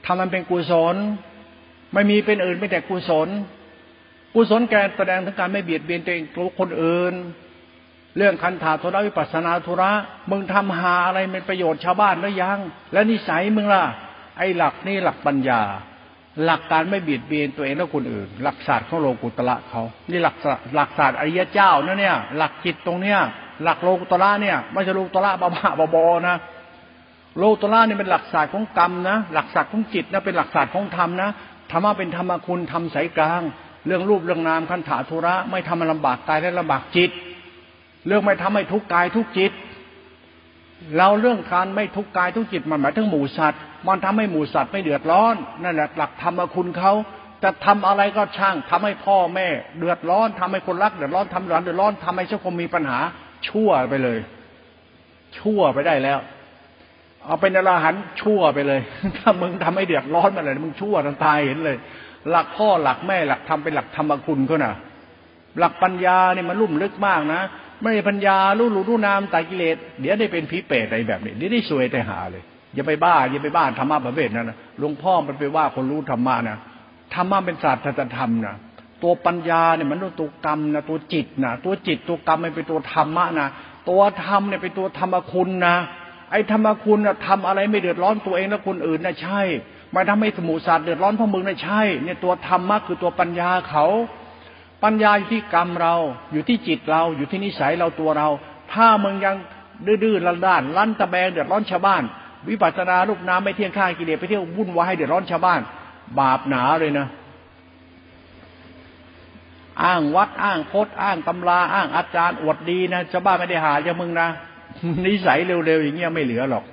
[0.06, 0.96] ธรรมมันเป็นกุศล
[1.94, 3.28] ไม่มีเป็นอื่นไม่แต่กุศล
[4.34, 7.14] กุศลแกแสดงถึงการไม่เบียดเบียนตัวเองตัวคนอื่น
[8.16, 9.90] เรื่องคันถาธุระวิปัสนาธุระ
[10.30, 12.58] มึงทำหาอะไรเป็นประโยชน์ชาวบ้านหรือยัง
[12.92, 13.84] และนิสัยมึงล่ะ
[14.38, 15.60] ไอ้หลักนี่หลักปัญญา
[16.44, 20.36] หลักการไม่เบียดเบียนตัวเองและคนอื่น หลักศาสตร์ของโลกุตละเขา นี่หลัก
[20.76, 23.18] หลักศาสตร์อริยเจ้านะเนี่ย หลักจิตตรงเนี้ย
[23.62, 26.36] หลักโลกุตระเนี่ยไม่ใช่โลกุตระบ้าบ้าบอนะ
[27.38, 31.28] โลกุตระนี่ยเป็นหลักศาสตร์ของกรรมนะหลักศาสตร์ของจิตนะเป็นหลักศาสตร์ของธรรมนะ
[31.70, 33.42] ธรรมะเป็นธรรมคุณทำสายกลาง
[33.86, 37.10] เรื่องรูปเรื่องนามคันถาธุระไม่ทำมันลำบากกายและลำบากจิต
[38.06, 39.52] เรื่องไม่ทำให้ทุกกายทุกจิต
[40.96, 46.92] เราเรื่องการไม่ทุกกายทุกจิตมันหมายถึงหมู่สัตว์ มันทำให้หมู่สัตว์ไม่เดือดร้อนนั่นแหละหลักธรรมคุณเขา
[47.42, 49.48] จะทำอะไรก็ช่างทำให้พ่อแม่
[49.78, 52.98] เดือดร้อนทำให้คนรักเดือดร้อนทำหลานเดือดร้อนทำให้สังคมมีปัญหา
[53.48, 54.18] ชั่วไปเลย
[55.38, 56.18] ชั่วไปได้แล้ว
[57.24, 58.80] เอาเป็นอรหันชั่วไปเลย
[59.18, 61.76] ถ้ามึงทำให้เดือดร้อนมาเลยมึงชั่วทั้งตายเห็นเลย
[62.30, 64.72] หลักพ่อหลักแม่หลักทำเป็นหลักธรรมคุณเขาน่ะ
[65.58, 67.40] หลักปัญญาเนี่ยมันลุ่มลึกมากนะ
[67.80, 72.42] ไม่ปัญญารู้รู้รู้นามตายกิเลสเดี๋ยวได้เป็นผีเปรตอะไรแบบนี้เดี๋ยวได้สวยแต่หาเลย
[72.74, 76.58] อย่าไปบ้าอย่าไปบ้าธรรมะประเภทนั้นนะหลวงพ่อมันไปว่าคนรู้ธรรมะนะ
[77.14, 77.84] ธรรมะเป็นศาสตร์
[78.18, 78.56] ธรรมนะ
[79.02, 83.48] ตัวปัญญาเนี่ยมันตัวกรรมนะตัวจิตนะตัวจิตตัวกรรมมันเป็นตัวธรรมะนะ
[83.88, 85.76] ตัวธรรมเนี่ยเป็นตัวธรรมคุณนะ
[86.30, 89.40] ไอ้ธรรมคุณนะทำอะไรไม่เดือดร้อนตัวเองและคนอื่นนะใช่
[89.92, 93.86] ไม่ทำให้สมุทรเดือดร้อนพวกมึงนะใช่ เนี่ยตัวธรรมะคือตัวปัญญาเขา
[94.84, 95.94] ปัญญาอยู่ที่กรรมเรา
[96.32, 98.28] อยู่ที่จิตเราอยู่ที่นิสัยเราตัวเรา
[98.72, 99.36] ถ้ามึงยัง
[99.86, 102.02] ดื้อๆลันด้านลั่นตะแบงเดือดร้อนชาวบ้าน
[102.48, 105.60] วิปัสสนาลูกน้ำไม่เที่ยงข้ากิเลสไปเที่ยววุ่นวายเดือดร้อนชาวบ้าน
[106.20, 107.06] บาปหนาเลยนะ
[109.82, 114.28] อ้างวัดอ้างพจน์อ้างตำราอ้างอาจารย์อวดดีนะชาวบ้านไม่ได้หาจะมึงนะ
[115.06, 116.64] นิสัยเร็วๆอย่างเงี้ยไม่เหลือหรอก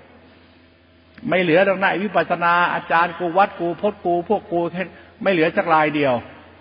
[1.29, 4.83] ไม่เหลือตรงไหนวิปัสสนาอาจารย์กูวัดกูพจน์กูพวกกูแค่
[5.23, 6.13] ไม่เหลือจักรายเดียว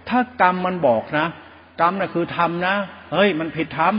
[0.09, 1.27] ถ้ากรรมมันบอกนะ
[1.81, 2.75] กรรมนะ่ะคือธรรมนะ
[3.13, 3.95] เฮ้ย มันผิดธรรม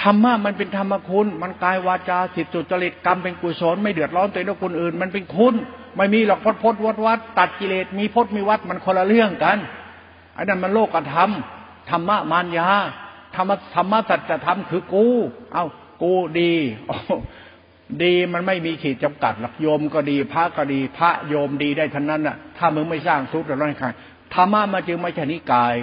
[0.00, 5.54] ธรรมะมันเป็นธรรมคุณ มันกายวาจาสิทธิจุจริตกรรมเป็นกุศลไม่เดือดร้อนตัวเองคนอื่น มันเป็นคุณ
[5.96, 9.58] ไม่มีหรอกพดพดวัดวัดตัดกิเลสมีพดมีวัดมันคนละเรื่องกัน
[10.34, 11.30] ไอ้นั่นมันโลกธรรม
[11.90, 12.68] ธรรมะมารยา
[13.36, 15.06] ธรรมธรรมะสัจธรรมคือกู
[15.52, 15.64] เอา
[16.02, 16.52] กูดี
[18.02, 23.88] ดีมันไม่มีขีดจำกัดหรอกโยมก็ดี พระก็ดี พระโยมดีได้ทั้งนั้นน่ะ ถ้ามึงไม่สร้างทุกข์แล้วใคร
[24.34, 25.74] ธรรมะมาจึงไม่ใช่นิกาย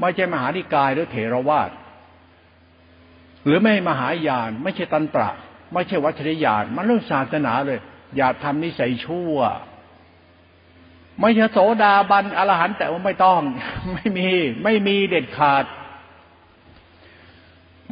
[0.00, 1.70] ไม่ใช่มหานิกายหรือเถรวาท
[3.44, 5.30] หรือไม่มหายาน ไม่ใช่ตันตระ
[5.72, 7.78] ไม่ใช่วัชรยานมันเรื่องศาสนาเลย
[8.16, 9.36] อย่าทำนิสัยชั่ว
[11.20, 13.40] ไม่ใช่โสดาบันอรหันต์แต่ว่าไม่ต้อง
[13.92, 14.28] ไม่มี
[14.64, 15.64] ไม่มีเด็ดขาด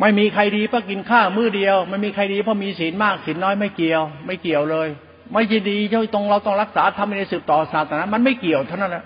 [0.01, 4.89] ไม่มีใครดีเพราะกินข้าวมื้อเดียว ไม่มีใครดีเพราะมีศีลมากศีลน้อยไม่เกี่ยว ไม่เกี่ยวเลย
[5.33, 9.05] ไม่ใช่ดีเจ้าตรงเราต้องรักษาทำในสืบต่อศาสนา มันไม่เกี่ยวเท่านั้นแหละ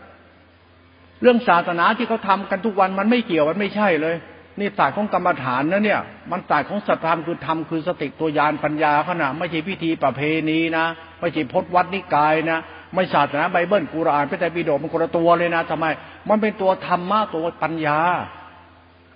[1.23, 4.17] เรื่องศาสนาที่เขาทากันทุกวันมันไม่เกี่ยวมันไม่ใช่เลย
[4.59, 6.01] นี่ศาสตร์ของกรรมฐานนะเนี่ย
[6.31, 10.87] มันศาสตร์ของสัตธรรมคือธรรมคือสติตัวยานปัญญาขนาดไม่ใช่พิธีประเพณีนะ
[11.21, 12.61] ไม่ใช่พจนวัดนิกายนะ
[12.95, 15.87] ไม่ศาสนาไบเบิลกุรอานพระไตรปิฎกมันคนละตัวเลยนะทำไม
[16.29, 17.99] มันเป็นตัวธรรมะตัวปัญญา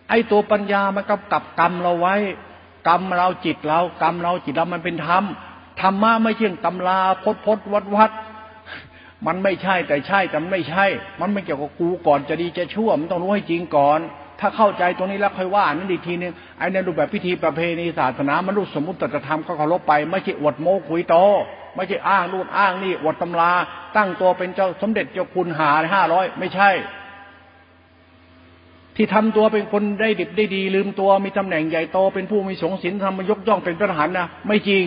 [0.09, 2.15] ไอ้ตัวปัญญามันกำกับกรรมเราไว้
[2.89, 5.25] กรรมเราจิตเรากรรมเราจิตเรามันเป็นธรรม
[5.81, 8.11] ธรรมะไม่ใช่ตำราพดพดวัดวัด
[9.27, 10.85] มันไม่ใช่แต่ใช่แต่ไม่ใช่
[11.21, 14.01] มันไม่เกี่ยวกับกูก่อนจะดีจะชั่วมันต้องรู้ให้จริงก่อน
[14.41, 21.17] ถ้าเข้าใจตรงนี้แล้วค่อยว่านั่นอีกทีนึงไอ้ในรูปแบบพิธีประเพณีศาสนามันรูปสมมติตรธรรมก็เคารพไป ไม่ใช่อวดโม้คุยโต
[21.77, 23.51] ไม่ใช่อ้างนู่นอ้างนี่อวดตำรา
[23.97, 26.71] ตั้งตัวเป็นเจ้าสมเด็จเจ้าคุณหาห้าร้อยไม่ใช่
[28.97, 34.85] ที่ทำตัวเป็นคนได้ดิบได้ดี ลืมตัวมีตำแหน่งใหญ่โตเป็นผู้มีสงสินทำมายกย่องเป็นพระทหารนะไม่จริง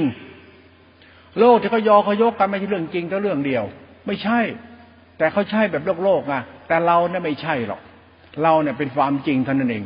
[1.39, 3.63] โลกที่เขายอเขายกกันไม่ใช่เรื่องจริงแต่เรื่องเดียว
[4.07, 4.39] ไม่ใช่
[5.17, 7.81] แต่เขาใช่แบบโลกโลกอะแต่เราเนี่ยไม่ใช่หรอก
[8.43, 9.83] เราเนี่ยเป็นความจริงเท่านั้นเอง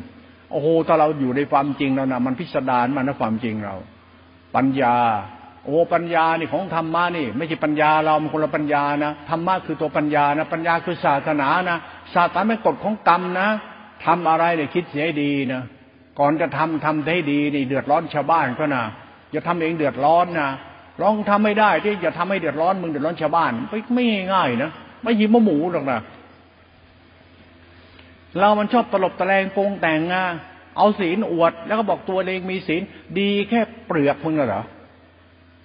[0.51, 3.75] โอ้โหถ้าเราอยู่ในความจริงแล้วนะมันพิสดารมันนะความจริงเรา
[4.55, 4.95] ปัญญา
[5.69, 11.77] อ้ปัญญานี่ของธรรมะนี่ ไม่ใช่ปัญญาเรามันคนละปัญญานะธรรมะคือตัวปัญญานะ ปัญญาคือศาสนานะ
[12.13, 13.47] ศาสนาเป็นกฎของกรรมนะ
[14.05, 15.61] ทำอะไรเนี่ยคิดเสียดีนะ
[16.19, 18.83] ก่อนจะทำทำให้ดีนี่เดือดร้อนชาวบ้านก็นะ
[19.31, 20.49] อย่าทำเองเดือดร้อนนะ
[21.01, 24.71] ลองทำไม่ได้ที่อย่าทำให้เดือดร้อนมึงเดือดร้อนชาวบ้านไม่ไม่ง่ายนะ
[25.03, 25.99] ไม่ยิ้มหมูหรอกนะ
[28.39, 30.23] เรามันชอบตลบตะแลงโปงแต่งงา
[30.77, 32.81] เอาศีลอวด แล้วก็บอกตัวเองมีศีล
[33.19, 34.63] ดีแค่เปลือกมึงเหรอ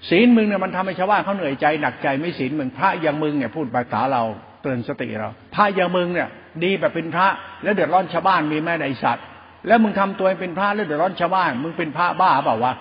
[0.09, 4.23] ศีลมึงเนี่ยมันทำให้ชาวบ้านเขาเหนื่อยใจหนักใจไม่ศีลมึงพระอย่างมึงเนี่ยพูดภาษาเรา
[4.63, 6.29] เตือนสติเราพระอย่างมึงเนี่ย
[6.65, 7.27] ดีแบบเป็นพระ
[7.63, 9.25] แล้วเดือดร้อนชาวบ้านมีแม่ในสัตว์
[9.67, 12.75] แล้วมึงทำตัวเป็นพระแล้วเดือดร้อนชาวบ้าน มึงเป็นพระบ้าเปล่าวะ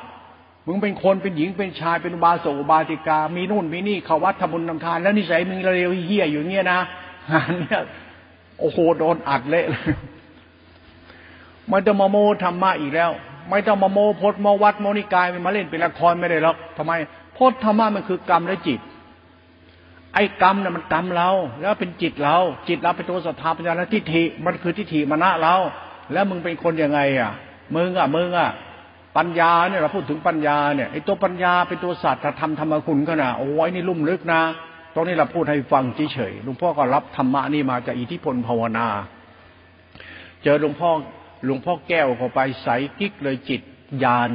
[0.68, 6.80] มึงเป็นคนเป็นหญิงเป็นชายเป็นบาโสบาติกา มีนู่นมีนี่เขาวัดทำบุญทำทาน แล้วนิสัยมึงเร็วเฮี้ยอยู่เงี้ยนะ
[7.32, 7.82] งานเนี้ย
[8.60, 9.84] โอ้โหโดนอัดเละเลย
[11.72, 13.12] ม่ต้องมาโมธรรมะอีกแล้ว
[13.50, 16.92] ไม่ต้องมาโมพจน์มวัดโมนิกายมาเล่นเป็นละครไม่ได้หรอกทำไม
[17.38, 18.80] พจนธรรมะมันคือกรรมและจิต
[20.14, 21.30] ไอ้กรรมเนี่ยมันกรรมเรา
[21.60, 22.38] แล้วเป็นจิตเรา
[22.68, 25.56] จิตเราเป็นตัวศรัทธาปัญญาและทิฏฐิมันคือทิฏฐิมณะเรา
[26.14, 27.32] แล้วมึงเป็นคนยังไงอะ
[27.76, 28.50] มึงอะมึงอะ
[29.18, 34.42] ปัญญาเนี่ยเราพูดถึงปัญญาเนี่ยไอ้ตัวปัญญาเป็นตัวศาสตร์ธรรมธรรมคุณก็นะโอ้ยนี่ลุ่มลึกนะ
[34.94, 35.84] ตรงนี้เราพูดให้ฟัง
[36.14, 38.88] เฉยๆหลวงพ่อก็รับธรรมะนี่มาจากอิทธิพลภาวนา
[40.44, 40.90] เจอหลวงพ่อ
[41.46, 42.70] หลวงพ่อแก้วเข้าไปใส
[43.00, 43.62] กิ๊กเลยจิต
[44.04, 44.30] ยาน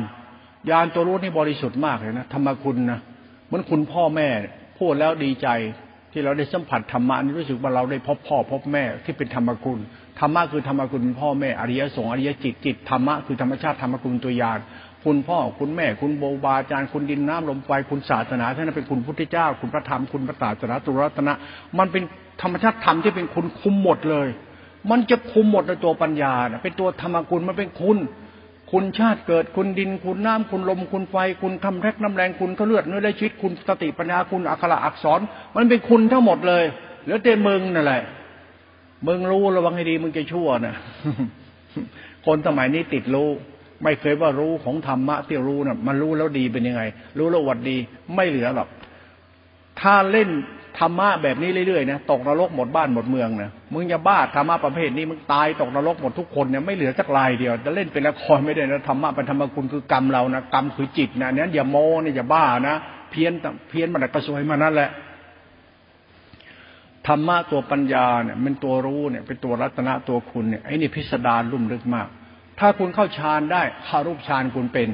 [0.71, 3.01] ยานตัวรู้นี่บริสุทธิ์มากเลยนะธรรมคุณนะ
[3.47, 4.29] เหมือนคุณพ่อแม่
[4.79, 5.49] พูดแล้วดีใจ
[6.13, 9.79] ที่เราได้สัมผัสธรรมะนี่รู้สึกว่าเราได้พบพ่อพบแม่ที่เป็นธรรมคุณ
[10.21, 14.59] ธรรมะคือธรรมคุณพ่อแม่อริยสงฆ์อริยจิตจิตธรรมะคือธรรมชาติธรรมคุณตัวอย่าน
[15.05, 21.35] คุณพ่อคุณแม่ คุณโบบาอาจารย์คุณดินน้ำลมไฟคุณศาสนาท่านเป็นคุณพุทธเจ้า คุณพระธรรมคุณพระศาสนาตุรัตนะ
[21.79, 22.03] มันเป็น
[22.43, 24.29] ธรรมชาติธรรมที่เป็นคุณคุมหมดเลย
[24.91, 27.99] มันจะคุมหมดในตัวปัญญาเป็นตัวธรรมคุณมันเป็นคุณ
[28.73, 35.21] คุณชาติเกิดคุณดินคุณน้ำคุณลมคุณไฟ คุณคำแทกน้ำแรงคุณเขาเลือดเนื้อและชีวิตคุณสติปัญญาคุณอักขระอักษร
[35.57, 36.65] มันเป็นคุณทั้งหมดเลย
[37.07, 38.03] แล้วแต่มึงนั่นแหละ
[39.07, 40.75] มึงรู้ระวังให้ดีมึงจะชั่วนะ
[42.27, 43.29] คนสมัยนี้ติดรู้
[43.83, 46.83] ไม่เคยว่ารู้ของธรรมะที่รู้นะ่ะ มันรู้แล้วดีเป็นยังไง
[47.19, 47.77] รู้แล้ววัดดี
[48.15, 48.69] ไม่เหลือหรอก
[49.81, 50.29] ถ้าเล่น
[50.79, 62.77] ธรรมะแบบนี้เรื่อยๆนะตกนรกหมดบ้านหมดเมืองนะมึงจะบ้าธรรมะประเภทนี้มึงตายตกนรกหมดทุกคนเนี่ยไม่เหลือสักลายเดียวจะเล่นเป็นละครไม่ได้นะธรรมะเป็นธรรมคุณคือกรรมเรานะกรรมคือจิตนะนั้นอย่าโมนี่อย่าบ้านะ
[63.11, 63.33] เพี้ยน
[63.69, 64.91] เพี้ยนมันกระสวยมานั่นแหละ
[67.07, 72.09] ธรรมะตัวปัญญาเนี่ยมันตัวรู้เนี่ยเป็นตัวรัตนะตัวคุณเนี่ยไอ้นี่พิสดารลุ่มลึกมาก
[72.59, 74.89] ถ้าคุณเข้าฌานได้คารูปฌานคุณเป็น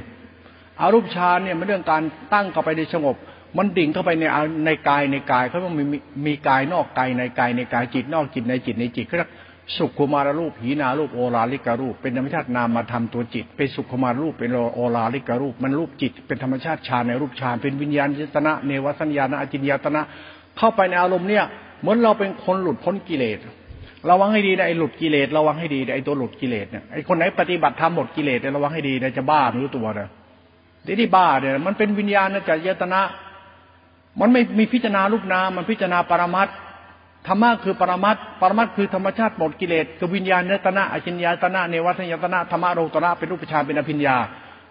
[0.81, 2.03] อารูปฌานเนี่ยมันเรื่องการ
[2.33, 3.17] ตั้งเข้าไปในสงบ
[3.59, 4.25] มันดิ่งเข้าไปใน
[4.67, 5.85] ในกายในกายเขาต้องมี
[6.27, 9.31] มีกายนอกกายในกายในกายจิตนอกจิตในจิตในจิตเขาเรียก
[9.77, 20.03] สุขุมารรูปหีนารูปโอราลิการูป เป็นธรรมชาตินามมาทำตัวจิต เป็นสุขุมารรูปเป็นโอราลิการูป มันรูปจิต เป็นธรรมชาติฌานในรูปฌานเป็นวิญญาณจิตนะเนวสัญญาณอจินยตนะ
[20.59, 21.45] เข้าไปในอารมณ์เนี่ย
[21.81, 23.39] เหมือนเราเป็นคนหลุดพ้นกิเลส
[24.11, 30.09] ระวังให้ดีนะไอ้หลุดกิเลสระวังให้ดีไอ้ตัวหลุดกิเลสเนี่ยไอ้คนไหนปฏิบัติทำหมดกิเลสเนี่ยระวังให้ดีนะจะบ้าไม่รู้ตัวนะ
[31.01, 33.01] ที่บ้าเนี่ยมันเป็นวิญญาณนะจยตนะ
[34.21, 36.49] มันไม่มีพิจารณารูปนามมันพิจารณาปรมัต
[37.29, 44.17] ธรรมะคือปรมัตปรมัตคือธรรมชาติหมดกิเลสคือวิญญาณเนตนะอชินญาตนะเนวัตยตนะธรรมะโรตระเป็นรูปฌานเป็นอภิญญา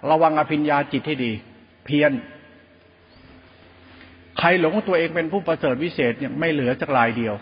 [0.09, 1.31] ระวังอภิญญาจิตให้ดี
[1.85, 2.11] เพียร
[4.39, 7.35] ใครหลงตัวเองเป็นผู้ประเสริฐวิเศษเนี่ยไม่เหลือจักลายเดียว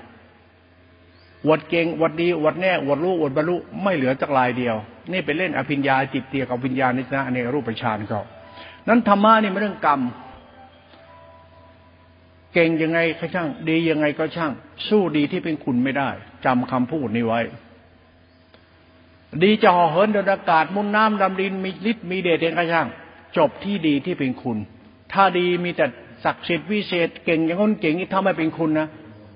[1.50, 4.76] วดเก่งวดดีวดแน่วดรู้วดบรรลุไม่เหลือจักลายเดียว
[5.12, 8.22] นี่เป็นเล่นอภิญญาจิตเตียกับวิญญาณนิสนะในรูปฌานเขา
[8.88, 10.02] นั้นธรรมะนี่ไม่เรื่องกรรม
[12.54, 14.52] เก่งยังไงก็ช่าง ดียังไงก็ช่าง
[14.88, 16.10] สู้ดีที่เป็นคุณไม่ได้
[16.46, 17.42] จำคำพูดนี้ไว้
[19.44, 22.88] ดีจะห่อเหินเดินอากาศมุนน้ำดำดินมีฤทธิ์มีเดชเองก็ช่าง
[23.38, 24.58] จบที่ดีที่เป็นคุณ
[25.14, 25.86] ถ้าดีมีแต่
[26.24, 28.88] ศักดิ์สิทธิ์วิเศษ เก่งอย่างคนเก่งนี่ถ้าไม่เป็นคุณนะ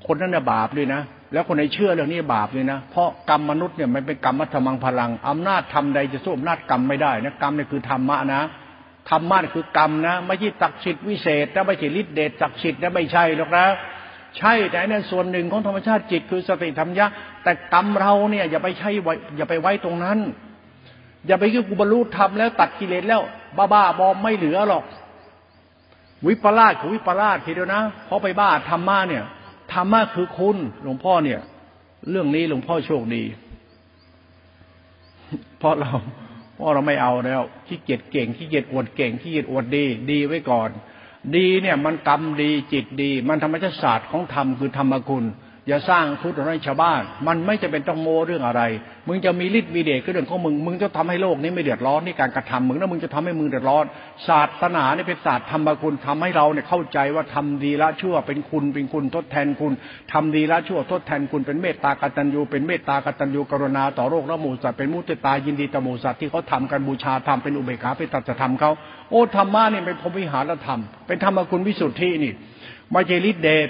[0.07, 1.01] คนนั้นน่ะบาปเลยนะ
[1.33, 8.41] แล้วคนไหนเชื่อเรื่องนี้บาปเลยนะ เพราะกรรมมนุษย์เนี่ยมันเป็นกรรมมัธมังพลังอำนาจทำใดจะสู้อำนาจกรรมไม่ได้นะ กรรมเนี่ยคือธรรมะนะ
[9.09, 13.65] ธรรมะคือกรรมนะไม่ใช่ศักดิ์สิทธิ์วิเศษนะไม่ใช่ฤทธิเดชศักดิ์สิทธิ์นะไม่ใช่หรอกนะ
[14.37, 17.07] ใช่แต่นั่นส่วนหนึ่งของธรรมชาติจิตคือสติธรรมยะ
[17.43, 20.19] แต่กรรมเราเนี่ยอย่าไปใช้ไว้อย่าไปไว้ตรงนั้น
[21.27, 23.21] อย่าไปคิดกูบรรลุธรรมแล้วตัดกิเลสแล้ว
[23.57, 24.83] บ้าบ้าบอมไม่เหลือหรอก
[26.27, 29.23] วิปลาสคือวิปลาสทีเดียวนะเพราะไปบ้าธรรมะเนี่ย
[29.73, 31.39] ธรรมะคือคุณหลวงพ่อเนี่ย
[32.09, 33.23] เรื่องนี้หลวงพ่อโชคดี
[35.59, 35.91] เพราะเรา
[36.55, 40.69] เพราะเราไม่เอาแล้วขี้เกียจเก่งขี้เกียจอวดเก่งขี้เกียจอวดดี ดีไว้ก่อน
[41.35, 45.25] ดีเนี่ยมันกรรมดีจิตดี มันธรรมชาติศาสตร์ของธรรมคือธรรมคุณ
[45.67, 48.61] อย่าสร้างทุกข์ให้ชาวบ้าน มันไม่จะเป็นต้องโมเรื่องอะไร
[49.07, 53.85] มึงจะมีฤทธิ์มีเดชก็เรื่องของมึง มึงจะทำให้โลกนี้ไม่เดือดร้อนนี่การกระทำมึงแล้วมึงจะทำให้มึงเดือดร้อน
[54.27, 59.71] ศาสนาเนี่ยเป็นศาสตร์ธรรมคุณทำให้เราเนี่ยเข้าใจว่าทำดีละชั่วเป็นคุณเป็นคุณทดแทนคุณ
[60.13, 68.71] ทำดีละชั่วทดแทนคุณเป็นเมตตากตัญญูเป็นเมตตากตัญญูกรุณาต่อโลกและหมู่สัตว์เป็นมุติตายินดีต่อหมู่สัตว์ที่เขาทำกันบูชาทำเป็นอุเบกขาเป็นตัจธรรมเขา
[69.09, 72.33] โอ้ธรรมะนี่เป็นพรหมวิหารธรรมเป็นธรรมคุณวิสุทธินี่
[72.91, 73.69] ไม่ใช่ฤทธิเดช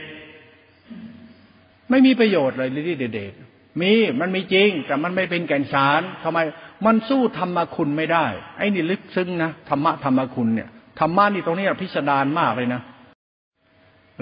[1.90, 2.82] ไม่มีประโยชน์เลยลิ
[3.14, 3.34] เดช
[3.82, 6.40] มีมันมีจริง แต่มันไม่เป็นแก่นสารทำไม
[6.86, 8.26] มันสู้ธรรมคุณไม่ได้
[8.58, 10.70] ไอ้นี่ลึกซึ้งนะธรรมะธรรมคุณเนี่ย
[11.00, 12.82] ธรรมะนี่ตรงนี้พิสดารมากเลยนะ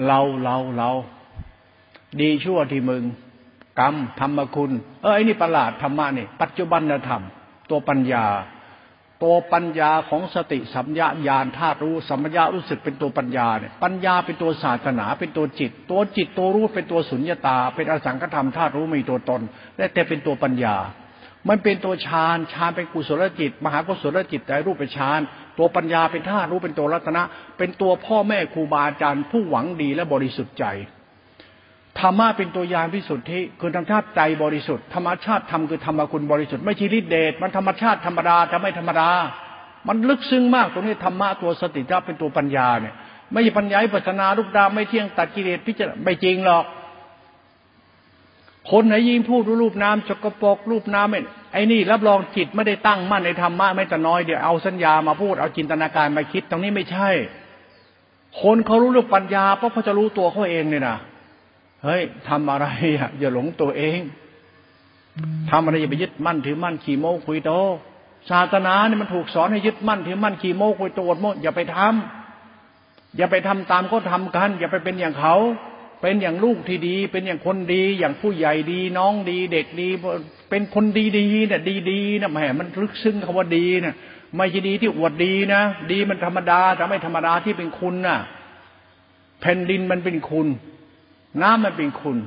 [0.06, 0.90] เราเราเรา
[2.20, 3.02] ดีชั่วที่มึง
[3.80, 7.22] กรรมธรรมคุณ เออไอ้นี่ประหลาดธรรมะนี่ ปัจจุบันธรรม
[7.70, 8.24] ตัวปัญญา
[9.24, 19.40] ตัวปัญญาของสติสัมยาญาณธาตุรู้สัมยารู้สึกเป็นตัวปัญญาเนี่ยปัญญาเป็นตัวศาสนาเป็นตัวจิต ตัวจิตตัวรู้เป็นตัวสุญญตา เป็นอสังขธรรมธาตุรู้มีตัวตน
[19.76, 20.76] และแต่เป็นตัวปัญญา
[21.48, 25.20] มันเป็นตัวฌานฌานเป็นกุศลจิต มหากุศลจิตแต่รูปเป็นฌาน
[25.58, 27.22] ตัวปัญญาเป็นธาตุรู้เป็นตัวรัตนะ
[27.58, 30.64] เป็นตัวพ่อแม่ครูบาอาจารย์ผู้หวังดีและบริสุทธิ์ใจ
[32.00, 39.10] ธรรมะเป็นตัวอย่านพิสุทธิคือธรรมชาติใจบริสุทธิ์ธรรมชาติธรรมคือธรรมคุณบริสุทธิ์ไม่ช่ฤทธิเดชมันธรรมชาติธรรมดาจะไม่ธรรมดา
[39.88, 42.94] มันลึกซึ้งมากตรงนี้ธรรมะตัวสติจ้าเป็นตัวปัญญาเนี่ย
[43.32, 46.64] ไม่ใช่ปัญญาปัจนารูปดาไม่เที่ยงตัดกิเลสพิจารณาไม่จริงหรอก
[48.70, 57.10] คนไหนยิ่งพูดรูปน้ำจกปกรูปน้ำไอ้นี่รับรองจิตไม่ได้ตั้งมั่นในธรรมะไม่แต่น้อยเดี๋ยวเอาสัญญามาพูดเอาจินตนาการมาคิดตรงนี้ไม่ใช่
[58.42, 60.96] คนเขารู้เรื่องปัญญาเพราะเขาจะรู้ตัวเขาเองเนี่ยนะ
[61.84, 62.66] เฮ้ยทำอะไร
[62.98, 64.00] อะอย่าหลงตัวเอง
[65.50, 67.52] ทำอะไรอย่าไปยึดมั่นถือมั่นขี่โม้คุยโต
[68.30, 75.36] ศาสนาเนี่ยมันถูกสอนให้ยึดมั่นถือมั่นขี่โม้คุยโตดโมอย่าไปทำอย่าไปทำตามก็ทำกัน อย่าไปเป็นอย่างเขา
[76.02, 79.88] เป็นอย่างลูกที่ดี เป็นอย่างคนดี อย่างผู้ใหญ่ดี น้องดี เด็กดี
[80.50, 83.94] เป็นคนดีดีเนี่ยดีดีนะแหมมันลึกซึ้งคำว่าดีน่ะ
[84.36, 85.60] ไม่ใช่ดีที่อวดดีนะ
[85.92, 88.18] ดีมันธรรมดาแต่ไม่ธรรมดาที่เป็นคุณน่ะ
[89.40, 90.46] แผ่นดินมันเป็นคุณ
[91.42, 92.18] น้ำมันเป็นคุณ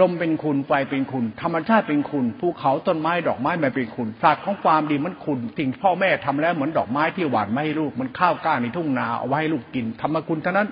[0.00, 10.68] ลมเป็นคุณ ไฟเป็นคุณ ธรรมชาติเป็นคุณ ภูเขาต้นไม้ดอกไม้มันเป็นคุณศาสตร์ของความดีมันคุณสิ่งพ่อแม่ทำแล้วเหมือนดอกไม้ที่หวานไม่ให้ลูก มันข้าวกล้าในทุ่งนาเอาไว้ให้ลูกกินธรรมคุณเท่านั้น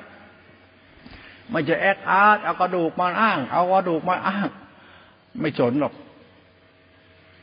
[1.51, 4.49] ไม่จะแอคอาร์ตเอากระดูกมาอ้าง เอากระดูกมาอ้าง
[5.41, 5.95] ไม่สนหรอก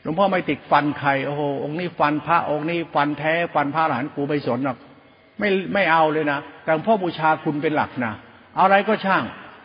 [0.02, 4.78] หลวงพ่อไม่ติดฟันใครโอ้โหองค์นี้ฟันพระองค์นี้ฟันแท้ฟันพระหลานกูไม่สนหรอก
[5.38, 8.12] ไม่ไม่เอาเลยนะแต่พ่อบูชาคุณเป็นหลักนะ
[8.60, 9.22] อะไรก็ช่าง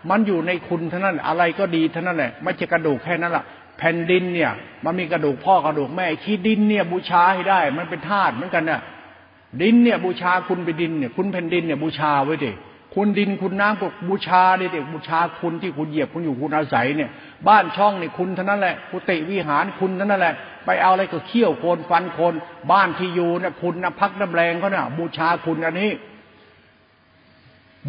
[0.09, 3.43] มันอยู่ในคุณเท่านั้นอะไรก็ดีเท่านั้นแหละไม่ใช่กระดูกแค่นั้นละ
[3.77, 4.51] แผ่นดินเนี่ย
[4.85, 8.81] มันมีกระดูกพ่อกระดูกแม่ขี้ดินเนี่ย บูชาให้ได้ มันเป็นธาตุเหมือนกันน่ะ
[9.61, 12.51] ดินเนี่ยบูชาคุณไปดินเนี่ย คุณแผ่นดินเนี่ยบูชาไว้ดิ
[12.95, 17.09] คุณดินคุณน้ำก็บูชาดิเด็กบูชาคุณที่คุณเหยียบคุณอยู่คุณอาศัยเนี่ย
[17.47, 20.33] บ้านช่องเนี่ยคุณเท่านั้นแหละกุฏิวิหารคุณเท่านั้นแหละ
[20.65, 22.33] ไปเอาอะไรก็เขี้ยวโคนฟันคน
[22.71, 25.89] บ้านที่อยู่เนี่ยคุณนะพักน้ำแรงเขาเนี่ยบูชาคุณอันนี้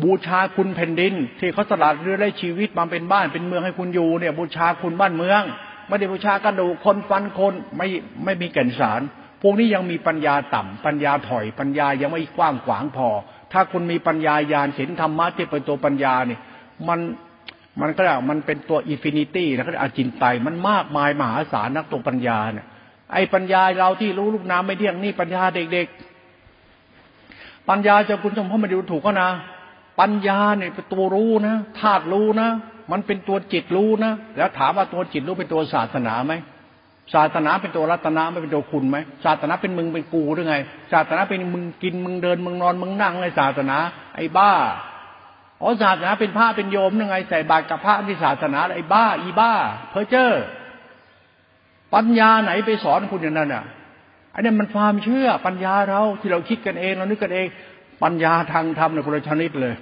[0.03, 5.43] บูชาคุณแผ่นดิน ที่เขาสลัดเรือไล่ชีวิตมาเป็นบ้านเป็นเมืองให้คุณอยู่เนี่ย บูชาคุณบ้านเมือง
[5.89, 7.87] ไม่ได้บูชากระดูกคนฟันคนไม่
[8.25, 9.01] ไม่มีแก่นสาร
[9.43, 13.09] พวกนี้ยังมีปัญญาต่ำปัญญาถอย ปัญญายังไม่กว้างขวางพอ
[13.53, 16.41] ถ้าคุณมีปัญญาญาณเห็นธรรมะที่เป็นตัวปัญญาเนี่ย
[16.89, 17.01] มัน
[17.81, 22.67] มันก็มันเป็นตัวอินฟินิตี้นะก็อาจินไตมันมากมายมหาศาลนักตัวปัญญาเนี่ย
[23.13, 29.31] ไอ้ปัญญาเราที่รู้ลูกน้ำไม่เที่ยงนี่ปัญญาเด็กๆปัญญาจะคุณชมพ่อมาดูถูกก็นะ
[30.01, 32.49] ปัญญาเนี่ยเป็นตัวรู้นะธาตุรู้นะ
[32.93, 36.35] มันเป็นตัวจิตรู้นะแล้วถามว่าตัวจิตรู้เป็นตัวศาสนาไหม
[37.15, 40.57] ศาสนาเป็นตัวรัตนาไม่เป็นตัวคุณไหมศาสนาเป็นมึงเป็นกูหรือไง
[40.93, 43.77] ศาสนาเป็นมึงกินมึงเดินมึงนอนมึงนั่งไงศาสนา
[44.17, 44.53] ไอ้บ้า
[45.61, 49.53] อ๋อศาสนาเป็นพระเป็นโยมยังไง ใส่บาตรกับพระที่ศาสนาไอ้บ้า อีบ้า
[49.91, 50.45] เพอเจอร์
[51.95, 53.65] ปัญญาไหนไปสอนคุณอย่างนั้นอะ
[54.35, 57.47] อันนี้มันความเชื่อปัญญาเราที่เราคิดกันเองเรานึกกันเอง
[58.03, 59.75] ปัญญาทางธรรมในคนละชนิดเลย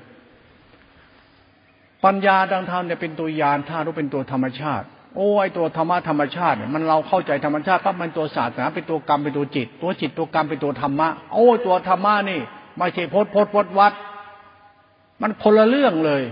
[2.05, 4.87] ปัญญาดังธรรมเนี่ยเป็นตัวยานธาตุเป็นตัวธรรมชาติ
[5.17, 12.41] โอ้ยตัวธรรมะธรรมชาติเนี่ยมันเราเข้าใจธรรมชาติปั๊บมันตัวศาสนาเป็นตัวกรรมเป็นตัวจิต ตัวจิตตัวกรรมเป็นตัวธรรมะโอ้ตัวธรรมะนี่
[12.79, 13.93] ไม่ใช่พจน์พจน์พจน์วัด
[15.23, 16.23] มันคนละเรื่องเลย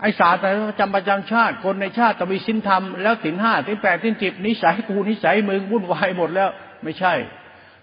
[0.00, 6.48] ไอศาสนาจำประจำชาติ คนในชาติต้องมีสินธรรมแล้วสินห้าสินแปดสินจิตนิสัยกูนิสัยมึงวุ่นวายหมดแล้ว
[6.82, 7.12] ไม่ใช่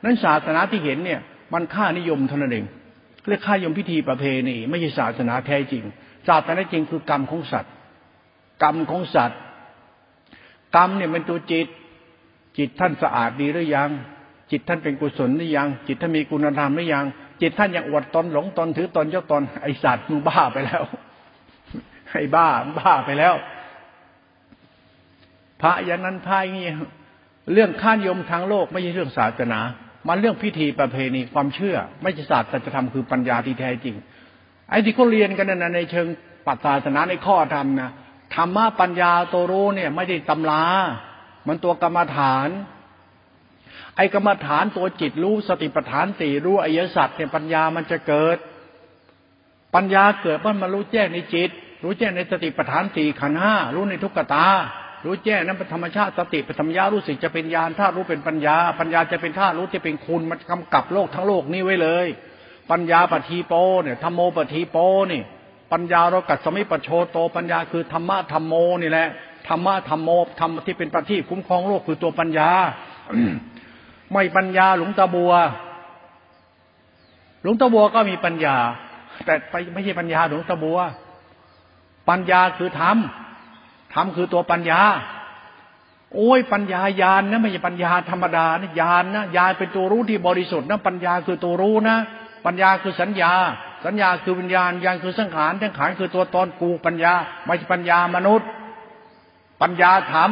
[0.04, 1.20] นั้นศาสนาที่เห็นเนี่ย
[1.54, 2.66] มันค่านิยมเท่านั้นเอง
[3.28, 5.84] เรียกค่ายมพิธีประเพณีไม่ใช่ศาสนาแท้จริง
[6.28, 7.74] ศาสนาจริงคือกรรมของสัตว์
[8.64, 9.40] กรรมของสัตว์
[10.76, 11.68] กรรมเนี่ยเป็นตัวจิต
[12.58, 13.90] จิตท่านสะอาดดีหรือยัง
[14.52, 17.06] จิตท่านเป็นกุศลหรือยัง จิตท่านมีคุณธรรมหรือยัง
[17.42, 20.84] จิตท่านยังอวดตนหลงตนถือตนเจ้าตนไอสัตว์มึงบ้าไปแล้ว
[22.12, 22.48] ไอ้บ้า
[22.78, 23.36] บ้าไปแล้ว
[25.62, 26.68] พระอย่างนั้นพระอย่างนี้
[27.54, 29.60] เรื่องข้านยมทางโลกไม่ใช่เรื่องศาสนา
[30.08, 33.96] มันเรื่องพิธีประเพณีความเชื่อ ไม่ใช่ศาสตร์จะทำคือปัญญาที่แท้จริง
[34.70, 36.08] ไอ้ที่เขาเรียนกันนะในเชิง
[36.48, 37.92] ปัจศาสนาในข้อธรรมนะ
[38.36, 40.64] ธรรมะปัญญาตัวรู้เนี่ย ไม่ได้ตำรา
[41.48, 42.50] มันตัวกรรมฐาน
[43.96, 48.38] ไอ้กรรมฐานตัวจิตรู้สติปัฏฐานสี่รู้อริยสัจเนี่ยปัญญามันจะเกิด
[49.76, 51.50] ปัญญาเกิดเมื่อมารู้แจ้งในจิต
[51.84, 54.48] รู้แจ้งในสติปัฏฐานสี่ขันห้ารู้ในทุกขตา
[55.06, 62.08] รู้แจ้งนั้นเป็นธรรมชาติสติเป็นธรรมญารู้สึกจะเป็นญาณธาตุรู้เป็นปัญญา ปัญญาจะเป็นธาตุรู้จะเป็นคุณมันกำกับโลกทั้งโลกนี้ไว้เลย
[62.72, 64.78] ปัญญาปฏีโปเนี่ยธรรมโมปฏีโป
[65.12, 65.22] นี่
[65.72, 69.08] ปัญญาเรากัดสมิปโชโตปัญญาคือธรรมะธรรมโมนี่แหละ
[69.48, 72.50] ธรรมะธรรมโมธรรมที่เป็นปฏิคุ้มครองโลกคือตัวปัญญา
[74.12, 75.34] ไม่ปัญญาหลวงตาบัว
[77.42, 78.56] หลวงตาบัวก็มีปัญญา
[79.26, 80.80] แต่ไปไม่ใช่ปัญญาหลวงตาบัว
[82.10, 82.98] ปัญญาคือธรรม
[83.94, 84.82] ธรรมคือตัวปัญญา
[86.16, 91.98] โอ้ยปัญญายานนะไม่ใช่ปัญญาธรรมดานะญาณนะญาณเป็นตัวรู้ที่บริสุทธิ์นะปัญญาคือตัวรู้นะ
[92.46, 93.34] ปัญญาคือสัญญา
[93.86, 97.14] สัญญาคือวิญญาณญาณคือสังขารสังขารคือตัวตนกูปัญญา
[97.46, 98.48] ไม่ใช่ปัญญามนุษย์
[99.62, 100.32] ปัญญาธรรม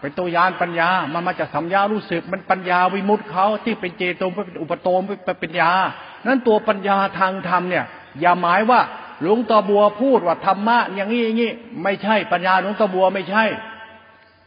[0.00, 5.70] เป็นตัวยานปัญญา มันมาจากสัมยารู้สึก มันปัญญาวิมุตต์เขาที่เป็นเจโตมเป็นอุปโตมเป็นปัญญา
[6.26, 7.84] นั้นตัวปัญญาทางธรรมเนี่ย
[8.20, 8.80] อย่าหมายว่า
[9.22, 11.50] หลวงตาบัวพูดว่าธรรมะอย่างนี้อย่างนี้
[11.82, 13.44] ไม่ใช่ปัญญาหลวงตาบัวไม่ใช่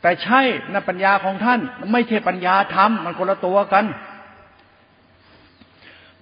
[0.02, 0.42] แต่ใช่
[0.74, 1.60] นะปัญญาของท่าน
[1.92, 3.86] ไม่ใช่ปัญญาธรรมมันคนละตัวกัน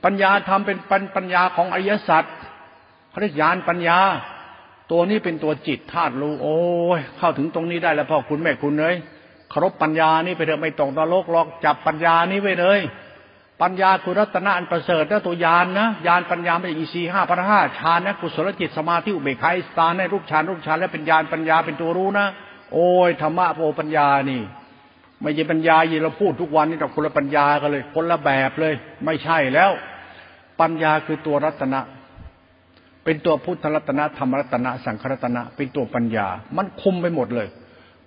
[0.03, 0.77] ปัญญาธรรมเป็น
[1.15, 2.23] ปัญญาของอริยสัจ
[3.09, 3.99] เขาเรียกญาณปัญญา
[4.91, 6.57] ตัวนี้เป็นตัวจิตธาตุรู้โอ้
[6.97, 8.95] ยเข้าถึงตรงนี้ได้แล้วพ่อคุณแม่คุณเลย
[9.53, 12.80] ครพปัญญานี่ไปเถอะไม่ตกนรกหรอกจับปัญญานี้ไว้เลย
[13.61, 22.27] ปัญญาคือรัตนะอันประเสริฐนะตัวยานนะยานปัญญาไม่ใช่อีซีห้าพันห้าฌานนะกุศลจิตสมาธิอุเบกขาสตานในรูปฌานรูปฌานแล้วเป็นญาณปัญญาเป็นตัวรู้นะ
[22.73, 24.41] โอ้ยธรรมะโพปัญญานี่
[25.22, 28.73] ไม่ใช่ปัญญายี่เราพูดทุกวันนี่แต่คนละปัญญากันเลย คนละแบบเลย
[29.06, 29.72] ไม่ใช่แล้ว
[30.61, 31.80] ปัญญาคือตัวรัตนะ
[33.03, 36.27] เป็นตัวพุทธรัตนะธรรมรัตนะ สังขรัตนะ เป็นตัวปัญญา
[36.57, 37.48] มันคุมไปหมดเลย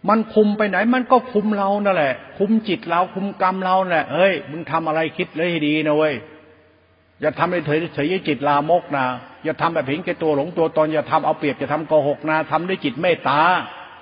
[0.09, 6.15] มันคุมไปไหน มันก็คุมเรานั่นแหละ คุมจิตเราคุมกรรมเราแหละเฮ้ยมึงทำอะไรคิดเลยให้ดีนะเว้ย
[7.20, 9.05] อย่าทำให้เฉยเฉยจิตลามกนะ
[9.45, 13.41] อย่าทำแบบเห็นแก่ตัวหลงตัวตนอย่าทำเอาเปรียบอย่าทำโกหกนะทำด้วยจิตเมตตา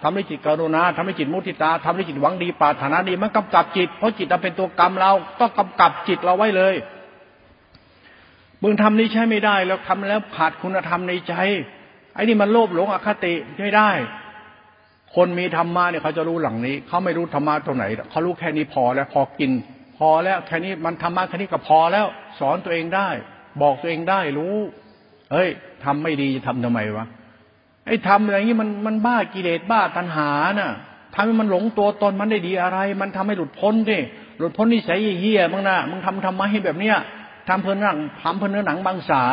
[0.02, 6.74] ทำด้วยจิตกรุณาทำด้วยจิตมุทิตาทำด้วยจิตหวังดีปรารถนาดีมันกำกับจิตเพราะจิตเราเป็นตัวกรรมเราต้องกำกับจิตเราไว้เลย
[8.62, 11.34] มึงทำนี้ใช้ไม่ได้แล้วทำแล้วขาดคุณธรรมในใจ
[12.14, 13.90] ไอ้นี่มันโลภหลงอคติไม่ได้
[15.16, 19.50] คนมีธรรมะเนี่ยเขาจะรู้หลังนี้ เขาไม่รู้ธรรมะตรงไหนเขารู้แค่นี้พอแล้วพอกิน
[19.98, 22.06] พอแล้วแค่นี้มันธรรมะแค่นี้ก็พอแล้ว
[22.38, 23.08] สอนตัวเองได้
[23.62, 24.56] บอกตัวเองได้รู้
[25.32, 25.48] เฮ้ย
[25.84, 27.06] ทำไม่ดีจะทำทำไมวะ
[27.86, 30.30] ไอ้ทำอะไรนี้มันมันบ้ากิเลสบ้าตัณหา
[30.60, 30.70] น่ะ
[31.14, 33.98] ทำให้มันหลงตัวตนมันได้ดีอะไร มันทำให้หลุดพ้นดิ
[34.38, 36.96] หลุดพ้นนิสัยเหี้ยมึงนะมึงทำทำมให้แบบเนี้ย
[37.48, 39.24] ทำเพื่อหนังทำเพื่อเนื้อหนังบางสา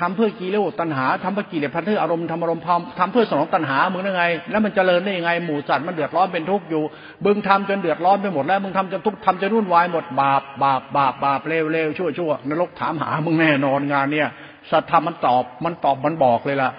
[0.00, 6.82] ทำเพื่อกิเลสตัณหาทำเพื่อกิเลสพันธุ์อารมณ์ทำอารมณ์พอมทำเพื่อสนองตัณหามึงได้ไง แล้วมันเจริญได้ยังไงหมู่สัตว์มันเดือดร้อนเป็นทุกข์อยู่
[7.24, 14.28] มึงทำจนเดือดร้อนไปหมดแล้วมึงทำจนทุกข์ทำจนรุ่นวายหมดบาปบาปบาปบาปเลวเลวชั่วชั่วนรกถามหามึงแน่นอนงานเนี่ย
[14.70, 16.70] สัตธรรมมันตอบมันตอบมันบอกเลยล่ะ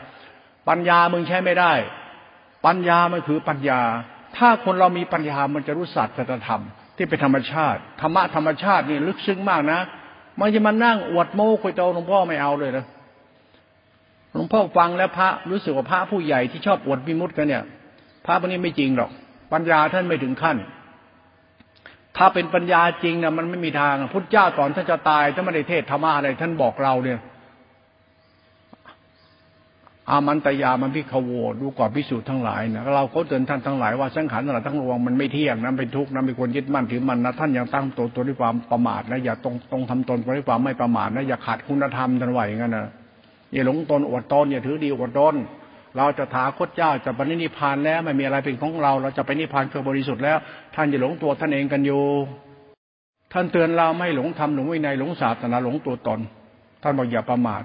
[0.69, 1.71] ปัญญามึงใช้ไม่ได้
[2.65, 3.81] ปัญญามันคือปัญญา
[4.37, 6.09] ถ้าคนเรามีปัญญามันจะรู้สัจ
[6.47, 6.61] ธรรม
[6.97, 9.79] ที่เป็นธรรมชาติธรรมะธรรมชาตินี่ลึกซึ้งมากนะ
[10.39, 12.85] มันจะมานั่งอวดโม้คุยโตหลวงพ่อไม่เอาเลยนะ
[14.31, 17.63] หลวงพ่อฟังแล้วพระรู้สึกว่าพระผู้ใหญ่ที่ชอบอวดมิมุตกันเนี่ย
[18.25, 19.11] พระพวกนี้ไม่จริงหรอก
[19.53, 20.57] ปัญญาท่านไม่ถึงขั้น
[22.17, 27.19] ถ้าเป็นปัญญาจริงนะมันไม่มีทางพุทธเจ้าก่อนท่านจะตายท่านไม่ได้เทศธรรมะอะไรท่านบอกเราเนี่ย
[30.09, 31.31] อามันตยามันพิขโว
[31.61, 42.87] ดูก่อนพิสูจน์ทั้งหลายนะเราเขาเตือนท่านทั้งหลายว่าสังขารทั้งหลายทั้งรวงมันไม่เที่ยงนะเป็นทุกข์นะเป็นคนยึดมั่นถือมันนะท่านอยังตั้งตัวตัวด้วยความประมาทนะอย่าตรงตรงทำตนด้วยความไม่ประมาทนะอย่าขาดคุณธรรมทันไหวงั้นนะ
[43.53, 45.35] อย่าหลงตนอวดตนอย่าถือดีอวดตน
[45.97, 50.37] เราจะถาคตเจ้าจะปณินิพานแล้วไม่มีอะไรเป็นของเรา เราจะไปนิพพานคือบริสุทธิ์แล้ว
[50.75, 52.03] ท่านอย่าหลงตัวท่านเองกันอยู่
[53.33, 56.19] ท่านเตือนเราไม่หลงทำหลงวินัยหลงศาสนาหลงตัวตน
[56.83, 57.63] ท่านบอกอย่าประมาท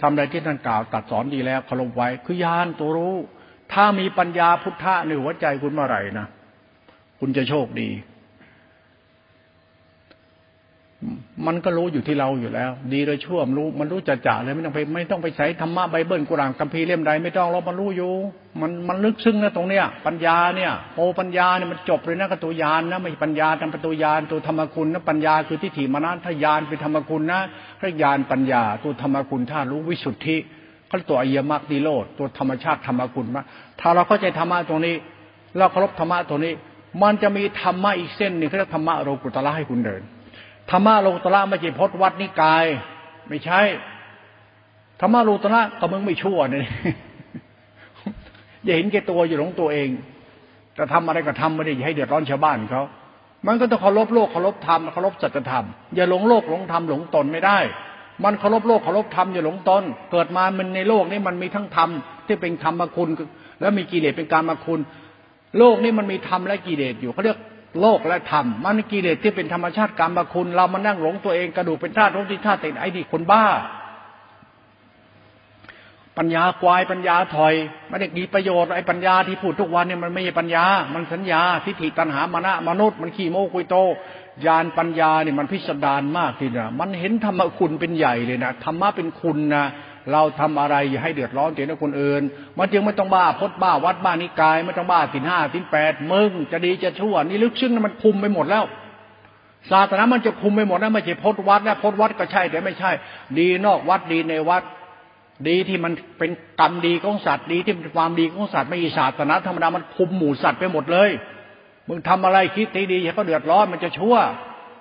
[0.00, 3.14] ทำอะไรที่ท่านกล่าวตัดสอนดีแล้วเคารพไว้คือยานตัวรู้
[3.72, 6.26] ถ้ามีปัญญาพุทธะในหัวใจคุณเมื่อไหร่นะ
[7.18, 7.88] คุณจะโชคดี
[11.46, 18.12] มันก็รู้อยู่ที่เราอยู่แล้ว ดีเลยชั่วมันรู้ มันรู้จะจ่าเลยไม่ต้องไปไม่ต้องไปใช้ธรรมะไบเบิลกุรานคัมภีร์เล่มใดไม่ต้องเรามันรู้อยู่
[18.60, 27.40] มันมันลึกซึ้งนะตรงเนี้ย ปัญญาเนี่ยโอปัญญาเนี่ยมันจบเลยนะกับตัวยานนะไม่ปัญญาทำประตูยานตัวธรรมคุณนะปัญญาคือทิฏฐิมานะถ้ายานเป็นธรรมคุณนะ
[27.80, 30.36] พระยานปัญญา ตัวธรรมคุณถ้ารู้วิสุทธิ
[30.88, 33.42] เขาตัวอริยมรรคดีโลดตัวธรรมชาติธรรมคุณมา
[33.80, 34.94] ถ้าเราเข้าใจธรรมะตรงนี้
[35.56, 36.52] เราเคารพธรรมะตรงนี้
[37.02, 40.02] มันจะมีธรรมะอีกเส้นหนึ่งเขาเรียกธรรมะโลกุตละให้คุณเดิน
[40.70, 42.64] ธรรมะโลกุตละไม่ใช่พจน์วัดนิกาย
[43.28, 43.60] ไม่ใช่
[45.00, 46.66] ธรรมะโลกุตละก็มึงไม่ชั่วเนี่ย
[48.64, 49.88] อย่าเห็นแก่ตัวอย่าหลงตัวเอง
[50.76, 52.82] จะทำอะไรก็ทำไม่ได้ให้เดือดร้อนชาวบ้านเขา
[53.46, 55.64] มันก็ต้องเคารพโลกเคารพธรรมเคารพสัจธรรม
[55.94, 57.58] อย่าหลงโลกหลงธรรมหลงตนไม่ได้
[58.24, 59.82] มันเคารพโลกเคารพธรรมอย่าหลงตน
[60.12, 61.88] เกิดมามันในโลกนี้มันมีทั้งธรรม
[62.26, 63.08] ที่เป็นธรรมคุณ
[63.60, 64.80] แล้วมีกิเลสเป็นการมาคุณ
[65.58, 67.38] โลกนี้มันมีธรรมและกิเลสอยู่เขาเรียก
[67.80, 73.44] โลกและธรรมมันกิเลสที่เป็นธรรมชาติกรรมคุณ เรามานั่งหลงตัวเองกระดูกเป็นธาตุรสที่ธาตุติดไอ้ดิคนบ้า
[76.18, 77.54] ปัญญาควายปัญญาถอย
[77.88, 80.64] ไม่ได้มีประโยชน์ไอ้ปัญญาที่พูดทุกวันเนี่ยมันไม่ใช่ปัญญา
[80.94, 83.76] มันสัญญาทิฏฐิตัณหามานะมนุษย์มันขี้โม้คุยโต
[84.46, 89.64] ยานปัญญาเนี่ยมันพิสดารมากทีนะมันเห็นธรรมคุณเป็นใหญ่เลยนะธรรมะเป็นคุณนะ
[90.12, 92.22] เราทำอะไรอย่าให้เดือดร้อนเตียนคนอื่น
[92.58, 98.64] มันจึงไม่ต้องบ้าพดบ้าวัดบ้านิกายไม่ต้องบ้าสินห้าสินแปดมึงจะดีจะชั่วนี่ลึกซึ้งมันคุมไปหมดแล้ว
[99.70, 102.90] ศาสนามันจะคุมไปหมดนะไม่ใช่พดวัดนะพดวัดก็ใช่แต่ไม่ใช่
[103.38, 104.62] ดีนอกวัดดีในวัด
[105.48, 106.30] ดีที่มันเป็น
[106.60, 111.10] กรรมดีของสัตว์ดีที่เป็นความดีของสัตว์ไม่ใช่ศาสนาธรรมดามันคุมหมู่สัตว์ไปหมดเลย
[111.88, 114.16] มึงทำอะไรคิดดีดีเขาเดือดร้อนมันจะชั่ว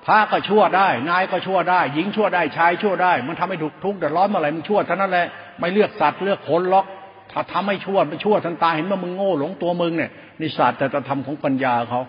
[0.05, 5.27] พระก็ชั่วได้ นายก็ชั่วได้ หญิงชั่วได้ชายชั่วได้ มันทำให้ถูกทุกข์เดือดร้อนอะไรมึงชั่วเท่านั้นแหละ
[5.59, 6.85] ไม่เลือกสัตว์เลือกคนล็อก
[7.31, 10.11] ถ้าทำให้ชั่วไปชั่วทันตาเห็นว่ามึงโง่หลงตัวมึงเนี่ย
[10.41, 12.01] นิสัตแต่ธรรมของปัญญาเขา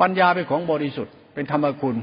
[0.00, 1.96] ปัญญาเป็นของบริสุทธิ์เป็นธรรมคุณ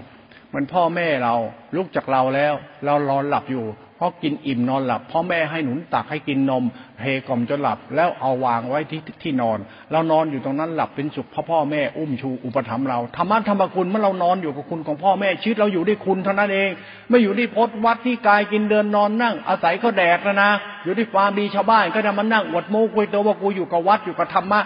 [0.53, 1.35] มันพ่อแม่เรา
[1.75, 2.53] ลุกจากเราแล้ว
[2.85, 3.65] เรารอนหลับอยู่
[4.05, 6.63] ราะกินอิ่มนอนหลับพ่อแม่ให้หนุนตักให้กินนม
[6.97, 9.57] เพกล่อมจนหลับ แล้วเอาวางไว้ที่ที่นอน
[9.91, 16.69] เรานอนอยู่ตรงนั้นหลับเป็นสุขพ่อพ่อแม่อุ้มชูอุปถัมภ์เราธรรมะธรรมคุณเมื่อเรานอนอยู่กับคุณของพ่อแม่ชีวิตเราอยู่ด้วยคุณเท่านั้นเอง
[17.09, 20.51] ไม่อยู่ที่พจวัดที่กายกินเดินนอนนั่ง อาศัยเขาแดกนะนะ
[20.83, 24.59] อยู่ที่ความดีชาวบ้านก็จะมานั่งอวดโม้คุยตัวว่ากูอยู่กับวัดอยู่กับธรรมะ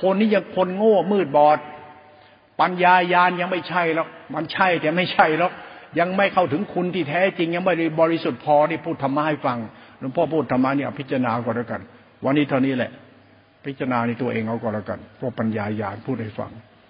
[0.00, 1.58] คนนี้ยังคนโง่มืดบอด
[2.60, 5.52] ปัญญายานยังไม่ใช่หรอกมันใช่แต่ไม่ใช่หรอก
[5.98, 9.58] ยังไม่เข้าถึงคุณที่แท้จริง ยังไม่บริสุทธิ์พอที่พูดธรรมะให้ฟัง
[9.98, 11.80] หลวงพ่อพูดธรรมะเนี่ยพิจารณาก่อนแล้วกัน
[12.24, 12.90] วันนี้เท่านี้แหละ
[13.66, 16.50] พิจารณาในตัวเองเอาก่อนแล้วกันพวกปัญญาญาณพูดให้ฟัง